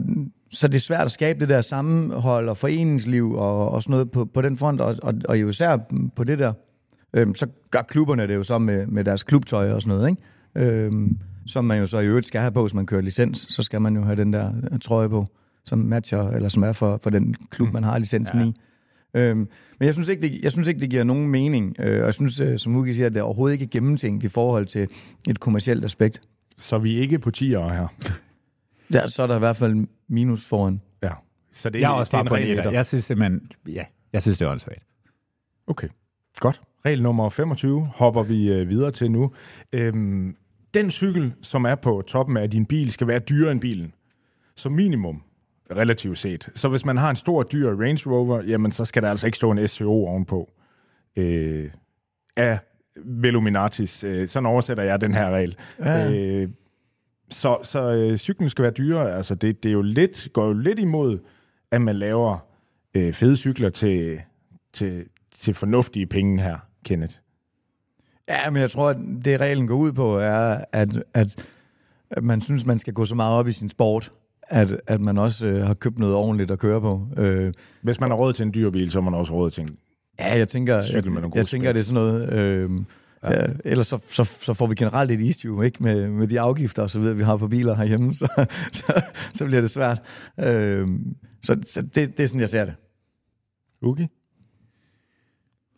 [0.52, 4.12] så det er svært at skabe det der sammenhold og foreningsliv og, og sådan noget
[4.12, 5.78] på, på den front, og, og, og jo især
[6.16, 6.54] på det der
[7.14, 10.86] Øhm, så gør klubberne det jo så med, med deres klubtøj og sådan noget, ikke?
[10.86, 13.64] Øhm, som man jo så i øvrigt skal have på, hvis man kører licens, så
[13.64, 15.28] skal man jo have den der trøje på,
[15.66, 18.46] som matcher, eller som er for, for den klub, man har licensen ja.
[18.46, 18.54] i.
[19.18, 19.38] Øhm,
[19.80, 22.14] men jeg synes, ikke, det, jeg synes ikke, det giver nogen mening, øh, og jeg
[22.14, 24.88] synes, øh, som Hugi siger, at det er overhovedet ikke gennemtænkt i forhold til
[25.30, 26.22] et kommercielt aspekt.
[26.58, 27.88] Så vi er ikke på 10'ere her.
[28.94, 30.82] Ja, så er der i hvert fald minus foran.
[31.04, 31.10] Ja.
[31.54, 32.58] Så det, Jeg er også det bare en på det.
[32.60, 32.72] etter.
[32.72, 34.86] Jeg synes simpelthen, ja, jeg synes, det er åndssvagt.
[35.68, 35.88] Okay,
[36.40, 36.62] godt.
[36.86, 39.32] Regel nummer 25 hopper vi øh, videre til nu.
[39.74, 40.36] Øhm,
[40.74, 43.94] den cykel, som er på toppen af din bil, skal være dyrere end bilen.
[44.56, 45.22] Som minimum,
[45.76, 46.50] relativt set.
[46.56, 49.38] Så hvis man har en stor, dyr Range Rover, jamen så skal der altså ikke
[49.38, 50.52] stå en SCO ovenpå.
[51.16, 51.70] Øh,
[52.36, 52.60] af
[53.06, 54.04] Veluminatis.
[54.04, 55.58] Øh, sådan oversætter jeg den her regel.
[55.80, 56.14] Ja.
[56.14, 56.50] Øh,
[57.30, 59.16] så så øh, cyklen skal være dyrere.
[59.16, 61.20] Altså det, det er jo lidt, går jo lidt imod,
[61.72, 62.38] at man laver
[62.96, 64.22] øh, fede cykler til,
[64.74, 67.16] til, til fornuftige penge her, Kenneth.
[68.30, 71.48] Ja, men jeg tror, at det reglen går ud på, er, at, at,
[72.10, 74.12] at man synes, man skal gå så meget op i sin sport,
[74.50, 77.08] at, at man også øh, har købt noget ordentligt at køre på.
[77.18, 79.62] Øh, Hvis man har råd til en dyr bil, så har man også råd til
[79.62, 79.70] en...
[80.20, 82.34] ja, jeg tænker, Cykel jeg, med nogle jeg, gode jeg tænker det er sådan noget...
[82.34, 82.72] Øh,
[83.24, 83.42] ja.
[83.42, 85.84] Ja, ellers så, så, så får vi generelt et issue, ikke?
[85.84, 89.46] Med, med de afgifter og så videre, vi har på biler herhjemme, så, så, så
[89.46, 90.02] bliver det svært.
[90.40, 90.88] Øh,
[91.44, 92.74] så så det, det er sådan, jeg ser det.
[93.82, 94.08] Ugi?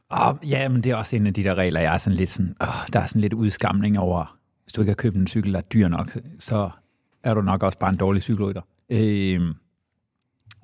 [0.10, 2.30] Oh, ja, men det er også en af de der regler, jeg er sådan lidt
[2.30, 5.54] sådan, oh, der er sådan lidt udskamning over, hvis du ikke har købt en cykel,
[5.54, 6.70] der er dyr nok, så
[7.24, 8.62] er du nok også bare en dårlig cykelrytter.
[8.90, 9.42] Øh,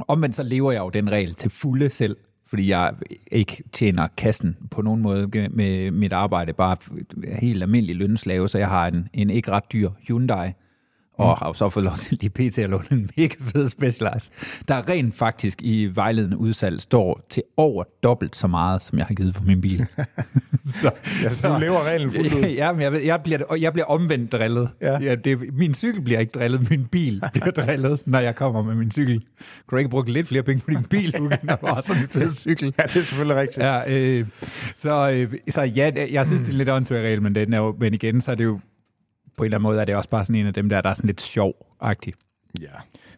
[0.08, 2.94] omvendt så lever jeg jo den regel til fulde selv, fordi jeg
[3.32, 6.78] ikke tjener kassen på nogen måde med mit arbejde, bare
[7.40, 10.52] helt almindelig lønslave, så jeg har en, en ikke ret dyr Hyundai,
[11.18, 12.60] og har jo så fået lov til lige pt.
[12.60, 14.32] at låne en mega fed Specialized,
[14.68, 19.14] der rent faktisk i vejledende udsalg står til over dobbelt så meget, som jeg har
[19.14, 19.86] givet for min bil.
[20.82, 20.92] så,
[21.24, 22.42] Altså, du lever reglen fuldt ud.
[22.62, 24.70] ja, men jeg, jeg, bliver, jeg bliver omvendt drillet.
[24.82, 25.00] Ja.
[25.00, 28.76] Ja, det, min cykel bliver ikke drillet, min bil bliver drillet, når jeg kommer med
[28.76, 29.22] min cykel.
[29.68, 31.30] Kunne du ikke bruge lidt flere penge på din bil, du
[31.68, 32.74] har sådan en fed cykel?
[32.78, 33.66] Ja, det er selvfølgelig rigtigt.
[33.66, 34.26] Ja, øh,
[34.76, 37.76] så, øh, så ja, jeg synes, det er lidt åndssvær regel, men, den er jo,
[37.80, 38.60] men igen, så er det jo
[39.38, 40.90] på en eller anden måde, er det også bare sådan en af dem der, der
[40.90, 42.14] er sådan lidt sjov-agtig.
[42.62, 42.68] Ja.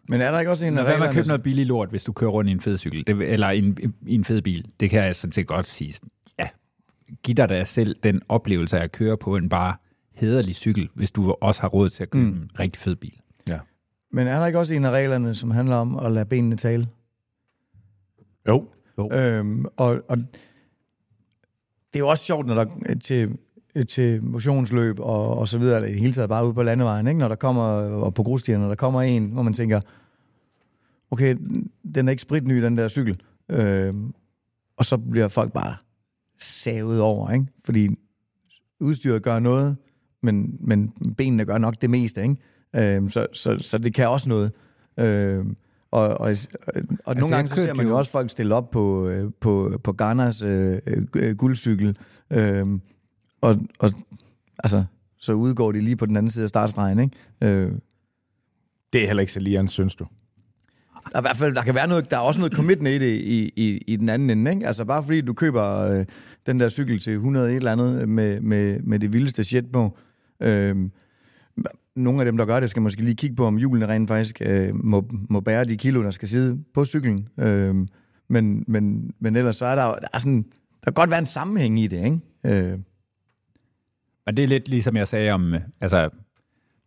[0.08, 1.12] Men er der ikke også en af reglerne...
[1.12, 3.58] købe noget billig lort, hvis du kører rundt i en fed cykel, det, eller i
[3.58, 4.64] en, i en fed bil?
[4.80, 5.94] Det kan jeg sådan set godt sige.
[6.38, 6.48] Ja,
[7.22, 9.74] giv dig da selv den oplevelse af at køre på en bare
[10.14, 12.32] hederlig cykel, hvis du også har råd til at købe mm.
[12.32, 13.20] en rigtig fed bil.
[13.48, 13.58] ja.
[14.12, 16.86] Men er der ikke også en af reglerne, som handler om at lade benene tale?
[18.48, 18.68] Jo.
[19.12, 23.38] Øhm, og, og det er jo også sjovt, når der til,
[23.84, 27.06] til motionsløb og, og så videre, eller i det hele taget bare ude på landevejen,
[27.06, 27.20] ikke?
[27.20, 29.80] når der kommer, og på grusstierne, når der kommer en, hvor man tænker,
[31.10, 31.36] okay,
[31.94, 33.20] den er ikke spritny, den der cykel.
[33.48, 34.14] Øhm,
[34.76, 35.74] og så bliver folk bare
[36.38, 37.46] savet over, ikke?
[37.64, 37.88] fordi
[38.80, 39.76] udstyret gør noget,
[40.22, 42.22] men, men benene gør nok det meste.
[42.22, 42.36] Ikke?
[42.76, 44.52] Øhm, så, så, så det kan også noget.
[45.00, 45.56] Øhm,
[45.90, 46.48] og, og, og, og altså,
[47.04, 50.42] nogle gange så ser man jo også folk stille op på, øh, på, på Garners
[50.42, 50.78] øh,
[51.16, 51.96] øh, guldcykel.
[52.30, 52.80] Øhm,
[53.40, 53.92] og, og
[54.58, 54.84] altså,
[55.18, 56.98] så udgår de lige på den anden side af startstregen.
[56.98, 57.54] Ikke?
[57.56, 57.72] Øh,
[58.92, 60.06] Det er heller ikke Salians, synes du?
[61.12, 63.06] der, er i hvert fald, der kan være noget, der er også noget commitment i
[63.06, 64.50] det i, i, i den anden ende.
[64.50, 64.66] Ikke?
[64.66, 66.04] Altså bare fordi du køber øh,
[66.46, 69.98] den der cykel til 100 et eller andet med, med, med det vildeste shit på.
[70.42, 70.76] Øh,
[71.96, 74.42] nogle af dem, der gør det, skal måske lige kigge på, om hjulene rent faktisk
[74.46, 77.28] øh, må, må bære de kilo, der skal sidde på cyklen.
[77.40, 77.74] Øh,
[78.28, 80.42] men, men, men ellers så er der, der er sådan,
[80.84, 82.72] der kan godt være en sammenhæng i det, ikke?
[82.72, 82.78] Øh,
[84.28, 86.08] Men det er lidt ligesom jeg sagde om, øh, altså,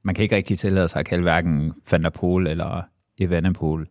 [0.04, 2.82] man kan ikke rigtig tillade sig at kalde hverken Van der Pol eller
[3.20, 3.88] Evenepoel,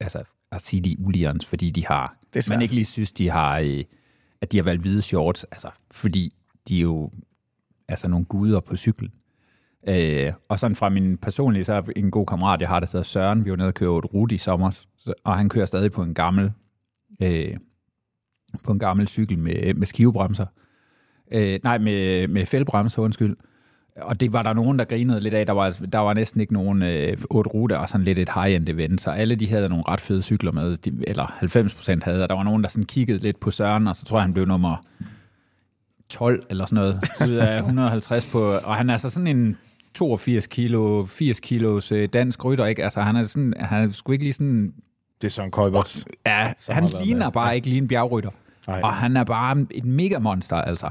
[0.00, 0.22] altså
[0.52, 2.16] at sige de uligerens, fordi de har,
[2.48, 3.84] man ikke lige synes, de har, øh,
[4.40, 6.30] at de har valgt hvide shorts, altså, fordi
[6.68, 7.10] de er jo
[7.88, 9.12] altså nogle guder på cyklen.
[9.88, 13.02] Øh, og sådan fra min personlige, så er en god kammerat, jeg har, der hedder
[13.02, 14.80] Søren, vi var nede og køre et rute i sommer,
[15.24, 16.52] og han kører stadig på en gammel,
[17.22, 17.56] øh,
[18.64, 20.46] på en gammel cykel med, med skivebremser.
[21.32, 23.36] Øh, nej, med, med fældbremser, undskyld.
[23.96, 25.46] Og det var der nogen, der grinede lidt af.
[25.46, 28.68] Der var, der var næsten ikke nogen øh, 8 ruter og sådan lidt et high-end
[28.68, 32.22] event, så alle de havde nogle ret fede cykler med, de, eller 90 procent havde,
[32.22, 34.32] og der var nogen, der sådan kiggede lidt på Søren, og så tror jeg, han
[34.32, 34.76] blev nummer
[36.10, 39.56] 12 eller sådan noget, ud af 150 på, og han er altså sådan en
[39.94, 42.84] 82 kilo, 80 kilos øh, dansk rytter, ikke?
[42.84, 44.72] Altså han er sådan, han er sgu ikke lige sådan,
[45.20, 46.06] Det er Søren Køjbers.
[46.26, 47.32] ja, han ligner med.
[47.32, 48.30] bare ikke lige en bjergrytter.
[48.66, 48.80] Nej.
[48.84, 50.88] Og han er bare et mega monster, altså.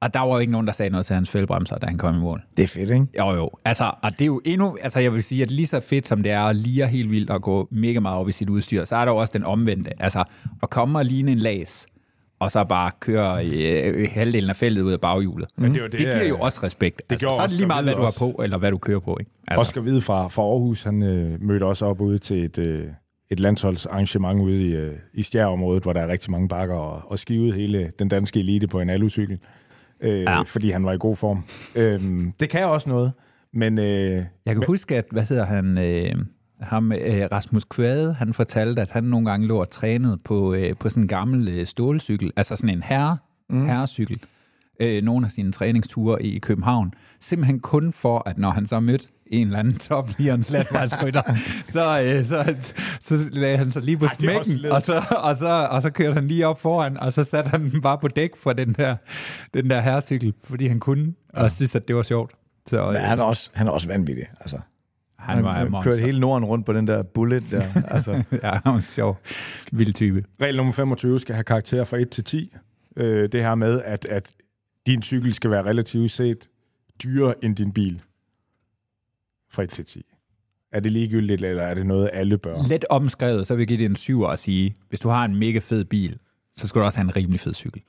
[0.00, 2.14] Og der var jo ikke nogen, der sagde noget til hans fældbremser, da han kom
[2.14, 2.42] i mål.
[2.56, 3.06] det er fedt, ikke?
[3.18, 3.50] Jo, jo.
[3.64, 6.22] Altså, og det er jo endnu, altså jeg vil sige, at lige så fedt som
[6.22, 8.96] det er at lige helt vildt og gå mega meget op i sit udstyr, så
[8.96, 9.90] er der jo også den omvendte.
[10.02, 10.24] Altså,
[10.62, 11.86] at komme og ligne en las,
[12.40, 15.48] og så bare køre øh, halvdelen af feltet ud af baghjulet.
[15.56, 16.96] Men det Det, det giver jo også respekt.
[16.96, 19.00] Det altså, så er det lige meget, hvad du har på, eller hvad du kører
[19.00, 19.16] på.
[19.20, 19.30] Ikke?
[19.48, 19.60] Altså.
[19.60, 22.84] Oscar Hvide fra, fra Aarhus, han øh, mødte også op ude til et, øh,
[23.30, 27.18] et landsholdsarrangement ude i, øh, i Stjærområdet, hvor der er rigtig mange bakker, og, og
[27.18, 29.38] skivede hele den danske elite på en alucykel,
[30.00, 30.42] øh, ja.
[30.42, 31.44] Fordi han var i god form.
[31.76, 33.12] Øhm, det kan også noget,
[33.52, 36.14] men øh, Jeg kan huske, at, hvad hedder han, øh,
[36.60, 40.76] ham, øh, Rasmus Kvade, han fortalte, at han nogle gange lå og trænede på, øh,
[40.80, 43.18] på sådan en gammel øh, stålcykel, altså sådan en herre,
[43.50, 43.66] mm.
[43.66, 44.20] herrecykel,
[44.80, 49.08] øh, nogle af sine træningsture i København, simpelthen kun for, at når han så mødte
[49.30, 51.22] en eller anden toplierens landvejsrytter,
[51.74, 52.54] så, øh, så,
[53.00, 55.90] så lagde han sig lige på Ej, er smækken, og så, og, så, og så
[55.90, 58.72] kørte han lige op foran, og så satte han den bare på dæk for den
[58.72, 58.96] der,
[59.54, 62.32] den der herrecykel, fordi han kunne, og synes, at det var sjovt.
[62.68, 64.24] Så, Men øh, han er også, han er også vanvittig.
[64.40, 64.58] Altså,
[65.18, 65.92] han var en monster.
[65.92, 67.62] kørt hele Norden rundt på den der bullet der.
[67.94, 68.12] Altså,
[68.42, 69.18] Ja, han var en sjov,
[69.72, 70.24] vild type.
[70.40, 72.52] regel nummer 25 skal have karakter fra 1 til 10.
[72.96, 74.32] Øh, det her med, at, at
[74.86, 76.48] din cykel skal være relativt set
[77.04, 78.02] dyrere end din bil.
[79.50, 80.04] Fra 1 til 10.
[80.72, 82.68] Er det ligegyldigt, eller er det noget, alle bør?
[82.68, 85.36] Let omskrevet, så vil jeg give det en 7 og sige, hvis du har en
[85.36, 86.18] mega fed bil,
[86.56, 87.82] så skal du også have en rimelig fed cykel.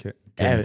[0.00, 0.10] Okay.
[0.38, 0.62] ja,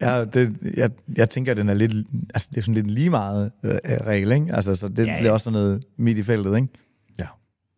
[0.00, 1.92] ja, det, jeg, jeg tænker, at den er lidt,
[2.34, 4.54] altså, det er sådan lidt lige meget øh, regel, ikke?
[4.54, 5.14] Altså, så det Ja, ja, ja.
[5.14, 5.20] ja.
[5.20, 6.68] bliver også sådan noget midt i feltet, ikke?
[7.18, 7.26] Ja,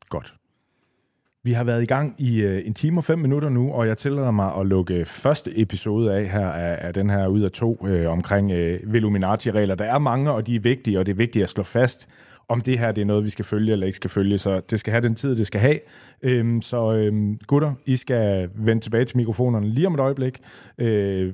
[0.08, 0.34] godt.
[1.44, 3.98] Vi har været i gang i øh, en time og fem minutter nu, og jeg
[3.98, 7.86] tillader mig at lukke første episode af her af, af den her ud af to
[7.86, 9.74] øh, omkring øh, Illuminati-regler.
[9.74, 12.08] Der er mange, og de er vigtige, og det er vigtigt at slå fast,
[12.48, 14.38] om det her det er noget, vi skal følge eller ikke skal følge.
[14.38, 15.78] Så det skal have den tid, det skal have.
[16.22, 20.40] Øhm, så øhm, gutter, I skal vende tilbage til mikrofonerne lige om et øjeblik
[20.78, 21.32] øh,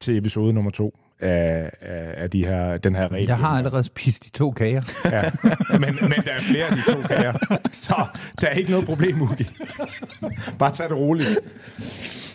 [0.00, 1.70] til episode nummer to af,
[2.16, 3.26] af, de her, den her regel.
[3.26, 4.82] Jeg har allerede spist de to kager.
[5.04, 5.22] Ja.
[5.78, 7.32] Men, men der er flere af de to kager.
[7.72, 8.06] Så
[8.40, 9.46] der er ikke noget problem, Ugi.
[10.58, 11.38] Bare tag det roligt.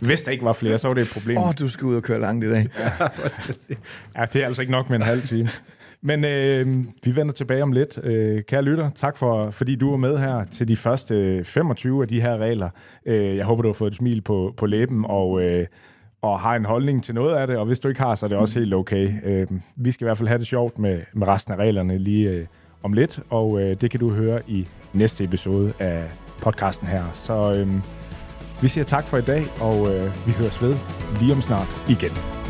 [0.02, 1.38] Hvis der ikke var flere, så var det et problem.
[1.38, 2.68] Åh, oh, du skal ud og køre langt i dag.
[4.18, 5.50] Ja, det er altså ikke nok med en halv time.
[6.02, 8.00] Men øh, vi vender tilbage om lidt.
[8.04, 12.02] Øh, kære lytter, tak for, fordi du var med her til de første øh, 25
[12.02, 12.70] af de her regler.
[13.06, 15.68] Øh, jeg håber, du har fået et smil på, på læben og, øh,
[16.22, 17.58] og har en holdning til noget af det.
[17.58, 19.14] Og hvis du ikke har, så er det også helt okay.
[19.24, 22.30] Øh, vi skal i hvert fald have det sjovt med, med resten af reglerne lige
[22.30, 22.46] øh,
[22.84, 23.20] om lidt.
[23.30, 26.04] Og øh, det kan du høre i næste episode af
[26.42, 27.04] podcasten her.
[27.14, 27.68] Så øh,
[28.62, 30.76] vi siger tak for i dag, og øh, vi høres ved
[31.20, 32.47] lige om snart igen.